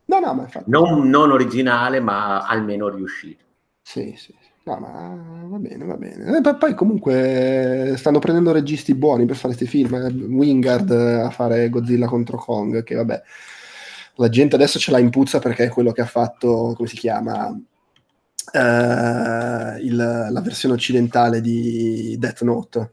No, 0.06 0.18
no, 0.18 0.34
ma 0.34 0.42
infatti... 0.42 0.70
non, 0.70 1.08
non 1.08 1.30
originale, 1.30 2.00
ma 2.00 2.46
almeno 2.46 2.88
riuscito. 2.88 3.44
Sì, 3.82 4.14
sì. 4.16 4.34
No, 4.64 4.78
ma 4.78 5.14
va 5.46 5.58
bene, 5.58 5.84
va 5.84 5.96
bene. 5.96 6.38
E 6.38 6.54
poi 6.56 6.74
comunque 6.74 7.94
stanno 7.98 8.18
prendendo 8.18 8.50
registi 8.50 8.94
buoni 8.94 9.26
per 9.26 9.36
fare 9.36 9.54
questi 9.54 9.66
film. 9.66 9.94
Eh, 9.94 10.10
Wingard 10.10 10.90
a 10.90 11.28
fare 11.28 11.68
Godzilla 11.68 12.06
contro 12.06 12.38
Kong, 12.38 12.82
che 12.82 12.94
vabbè, 12.94 13.22
la 14.16 14.28
gente 14.30 14.54
adesso 14.54 14.78
ce 14.78 14.90
l'ha 14.90 14.98
in 14.98 15.10
puzza 15.10 15.38
perché 15.38 15.64
è 15.64 15.68
quello 15.68 15.92
che 15.92 16.00
ha 16.00 16.06
fatto, 16.06 16.72
come 16.76 16.88
si 16.88 16.96
chiama, 16.96 17.54
uh, 18.54 19.78
il, 19.80 19.96
la 19.96 20.40
versione 20.40 20.74
occidentale 20.74 21.40
di 21.40 22.16
Death 22.18 22.42
Note. 22.42 22.92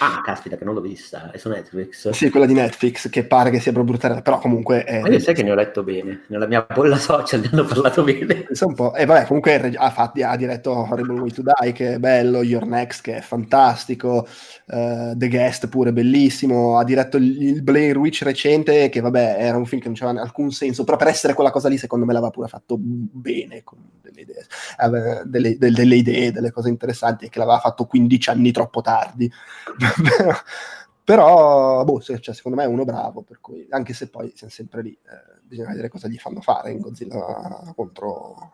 Ah, 0.00 0.20
caspita, 0.22 0.56
che 0.56 0.64
non 0.64 0.74
l'ho 0.74 0.80
vista, 0.80 1.30
è 1.32 1.38
su 1.38 1.48
Netflix. 1.48 2.10
Sì, 2.10 2.30
quella 2.30 2.46
di 2.46 2.52
Netflix, 2.52 3.08
che 3.08 3.24
pare 3.24 3.50
che 3.50 3.58
sia 3.58 3.72
proprio 3.72 3.96
brutale, 3.96 4.22
però 4.22 4.38
comunque... 4.38 4.84
È... 4.84 5.00
Ma 5.00 5.08
io 5.08 5.18
sai 5.18 5.34
che 5.34 5.42
ne 5.42 5.50
ho 5.50 5.54
letto 5.54 5.82
bene, 5.82 6.24
nella 6.28 6.46
mia 6.46 6.64
bolla 6.72 6.98
social 6.98 7.40
ne 7.42 7.48
hanno 7.50 7.64
parlato 7.64 8.04
bene. 8.04 8.46
un 8.60 8.74
po'. 8.74 8.94
E 8.94 9.06
vabbè, 9.06 9.26
comunque 9.26 9.74
ha, 9.74 9.90
fatto, 9.90 10.24
ha 10.24 10.36
diretto 10.36 10.70
Horrible 10.70 11.20
Way 11.20 11.30
to 11.30 11.42
Die, 11.42 11.72
che 11.72 11.94
è 11.94 11.98
bello, 11.98 12.42
Your 12.42 12.66
Next, 12.66 13.00
che 13.00 13.16
è 13.16 13.20
fantastico, 13.20 14.28
uh, 14.66 15.16
The 15.16 15.28
Guest 15.28 15.68
pure 15.68 15.92
bellissimo, 15.92 16.78
ha 16.78 16.84
diretto 16.84 17.16
il, 17.16 17.62
Blair 17.62 17.96
Witch 17.96 18.22
recente, 18.22 18.90
che 18.90 19.00
vabbè, 19.00 19.36
era 19.38 19.56
un 19.56 19.66
film 19.66 19.80
che 19.80 19.88
non 19.88 19.96
aveva 20.00 20.22
alcun 20.22 20.52
senso, 20.52 20.84
però 20.84 20.96
per 20.96 21.08
essere 21.08 21.32
quella 21.32 21.50
cosa 21.50 21.68
lì, 21.68 21.78
secondo 21.78 22.04
me 22.04 22.12
l'aveva 22.12 22.30
pure 22.30 22.46
fatto 22.46 22.76
bene, 22.78 23.64
con 23.64 23.78
delle 24.00 24.20
idee, 24.20 24.46
uh, 24.78 25.28
delle, 25.28 25.56
delle, 25.58 25.74
delle 25.74 25.96
idee, 25.96 26.30
delle 26.30 26.52
cose 26.52 26.68
interessanti, 26.68 27.24
e 27.24 27.28
che 27.30 27.38
l'aveva 27.40 27.58
fatto 27.58 27.86
15 27.86 28.30
anni 28.30 28.52
troppo 28.52 28.80
tardi 28.80 29.32
però 31.04 31.84
boh, 31.84 32.00
cioè, 32.00 32.34
secondo 32.34 32.58
me 32.58 32.64
è 32.64 32.68
uno 32.68 32.84
bravo, 32.84 33.22
per 33.22 33.40
cui, 33.40 33.66
anche 33.70 33.94
se 33.94 34.08
poi 34.08 34.32
siamo 34.34 34.52
sempre 34.52 34.82
lì, 34.82 34.90
eh, 34.92 35.40
bisogna 35.42 35.68
vedere 35.68 35.88
cosa 35.88 36.08
gli 36.08 36.18
fanno 36.18 36.40
fare 36.40 36.70
in 36.70 36.80
Godzilla 36.80 37.72
contro, 37.74 38.52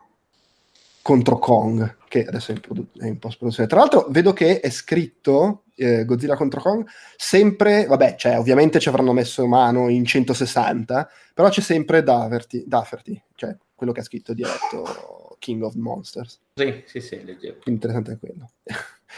contro 1.01 1.37
Kong, 1.37 1.97
che 2.07 2.25
adesso 2.25 2.51
è 2.51 2.55
in, 2.55 2.61
produ- 2.61 2.97
è 2.97 3.07
in 3.07 3.19
post-produzione. 3.19 3.67
Tra 3.67 3.79
l'altro 3.79 4.07
vedo 4.09 4.33
che 4.33 4.59
è 4.59 4.69
scritto 4.69 5.63
eh, 5.75 6.05
Godzilla 6.05 6.35
contro 6.35 6.61
Kong 6.61 6.87
sempre, 7.17 7.85
vabbè, 7.85 8.15
cioè, 8.15 8.39
ovviamente 8.39 8.79
ci 8.79 8.89
avranno 8.89 9.13
messo 9.13 9.45
mano 9.45 9.89
in 9.89 10.05
160, 10.05 11.09
però 11.33 11.49
c'è 11.49 11.61
sempre 11.61 12.03
Daverty, 12.03 12.63
Dafferty, 12.65 13.21
cioè 13.35 13.55
quello 13.75 13.91
che 13.91 13.99
ha 13.99 14.03
scritto 14.03 14.33
diretto 14.33 15.35
King 15.39 15.63
of 15.63 15.75
Monsters. 15.75 16.39
Sì, 16.55 16.83
sì, 16.85 17.01
sì, 17.01 17.23
leggevo. 17.23 17.59
Interessante 17.65 18.13
è 18.13 18.17
quello. 18.17 18.44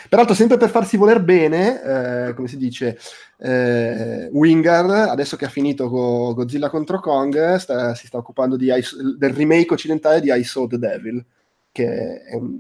Peraltro, 0.10 0.36
sempre 0.36 0.58
per 0.58 0.70
farsi 0.70 0.98
voler 0.98 1.22
bene, 1.22 1.82
eh, 2.30 2.34
come 2.34 2.48
si 2.48 2.58
dice, 2.58 2.98
eh, 3.40 4.30
Wingard, 4.32 4.90
adesso 4.90 5.36
che 5.36 5.46
ha 5.46 5.50
finito 5.50 5.90
con 5.90 6.34
Godzilla 6.34 6.70
contro 6.70 7.00
Kong, 7.00 7.56
sta, 7.56 7.94
si 7.94 8.08
sta 8.08 8.18
occupando 8.18 8.56
I, 8.56 8.84
del 9.18 9.34
remake 9.34 9.74
occidentale 9.74 10.22
di 10.22 10.32
I 10.32 10.44
Saw 10.44 10.68
the 10.68 10.78
Devil, 10.78 11.24
che 11.72 12.22
è 12.22 12.36
un, 12.36 12.60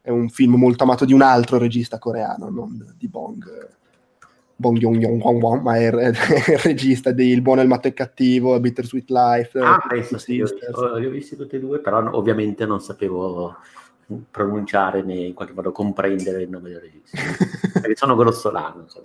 è 0.00 0.10
un, 0.10 0.28
film 0.28 0.54
molto 0.54 0.84
amato 0.84 1.04
di 1.04 1.12
un 1.12 1.22
altro 1.22 1.58
regista 1.58 1.98
coreano, 1.98 2.48
non 2.50 2.94
di 2.96 3.08
Bong. 3.08 3.70
Bong 4.54 4.78
Joon-yong, 4.78 5.60
ma 5.60 5.76
è, 5.76 5.88
il 5.90 6.58
regista 6.62 7.10
di 7.10 7.30
Il 7.30 7.42
buono, 7.42 7.62
il 7.62 7.68
matto 7.68 7.88
e 7.88 7.90
il 7.90 7.96
cattivo, 7.96 8.60
Bittersweet 8.60 9.10
Life. 9.10 9.58
Ah, 9.58 9.84
penso 9.88 10.18
sì, 10.18 10.34
io, 10.34 10.46
li 10.98 11.06
ho 11.06 11.10
visti 11.10 11.34
tutti 11.34 11.56
e 11.56 11.58
due, 11.58 11.80
però 11.80 12.08
ovviamente 12.12 12.64
non 12.64 12.80
sapevo 12.80 13.56
pronunciare 14.30 15.02
né 15.02 15.14
in 15.14 15.34
qualche 15.34 15.54
modo 15.54 15.72
comprendere 15.72 16.42
il 16.42 16.50
nome 16.50 16.70
del 16.70 16.80
regista. 16.80 17.18
perché 17.80 17.96
sono 17.96 18.14
grossolano. 18.14 18.84
So, 18.88 19.00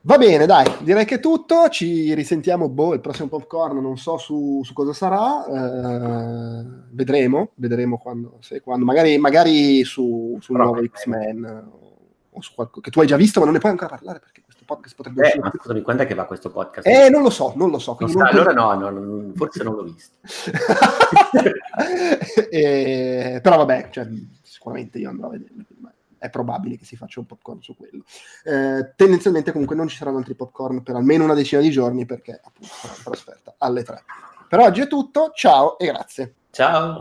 Va 0.00 0.16
bene, 0.16 0.46
dai, 0.46 0.64
direi 0.80 1.04
che 1.04 1.16
è 1.16 1.20
tutto. 1.20 1.68
Ci 1.68 2.14
risentiamo, 2.14 2.68
boh, 2.68 2.94
il 2.94 3.00
prossimo 3.00 3.28
popcorn, 3.28 3.80
non 3.80 3.98
so 3.98 4.16
su, 4.16 4.60
su 4.62 4.72
cosa 4.72 4.92
sarà. 4.92 5.44
Eh, 5.44 6.64
vedremo, 6.92 7.50
vedremo 7.56 7.98
quando, 7.98 8.38
se, 8.40 8.60
quando 8.60 8.84
magari, 8.84 9.18
magari 9.18 9.84
su, 9.84 10.38
sul 10.40 10.56
nuovo 10.56 10.82
X-Men 10.82 11.44
o, 11.44 11.96
o 12.30 12.40
su 12.40 12.54
qualcosa 12.54 12.80
che 12.80 12.90
tu 12.90 13.00
hai 13.00 13.06
già 13.06 13.16
visto, 13.16 13.40
ma 13.40 13.46
non 13.46 13.54
ne 13.54 13.60
puoi 13.60 13.72
ancora 13.72 13.90
parlare 13.90 14.20
perché 14.20 14.42
podcast 14.68 14.94
potrebbe. 14.94 15.32
Eh, 15.32 15.38
ma 15.38 15.50
scusami, 15.56 15.80
quando 15.80 16.02
è 16.02 16.06
che 16.06 16.14
va 16.14 16.26
questo 16.26 16.50
podcast? 16.50 16.86
Eh, 16.86 17.08
non 17.08 17.22
lo 17.22 17.30
so, 17.30 17.54
non 17.56 17.70
lo 17.70 17.78
so. 17.78 17.96
Non 17.98 18.10
sta, 18.10 18.28
allora 18.28 18.52
no, 18.52 18.74
no, 18.74 18.90
no, 18.90 19.32
forse 19.34 19.64
non 19.64 19.74
l'ho 19.74 19.84
visto. 19.84 20.16
eh, 22.50 23.40
però 23.42 23.56
vabbè, 23.56 23.88
cioè, 23.90 24.06
sicuramente 24.42 24.98
io 24.98 25.08
andrò 25.08 25.28
a 25.28 25.30
vederlo 25.30 25.64
è 26.18 26.30
probabile 26.30 26.76
che 26.76 26.84
si 26.84 26.96
faccia 26.96 27.20
un 27.20 27.26
popcorn 27.26 27.62
su 27.62 27.76
quello. 27.76 28.02
Eh, 28.44 28.92
tendenzialmente 28.96 29.52
comunque 29.52 29.76
non 29.76 29.88
ci 29.88 29.96
saranno 29.96 30.18
altri 30.18 30.34
popcorn 30.34 30.82
per 30.82 30.96
almeno 30.96 31.24
una 31.24 31.34
decina 31.34 31.60
di 31.60 31.70
giorni 31.70 32.04
perché 32.04 32.40
appunto 32.42 32.74
sarà 32.74 32.94
trasferta 33.02 33.54
alle 33.58 33.84
tre. 33.84 34.02
Per 34.48 34.58
oggi 34.58 34.82
è 34.82 34.88
tutto, 34.88 35.30
ciao 35.34 35.78
e 35.78 35.86
grazie. 35.86 36.34
Ciao. 36.50 37.00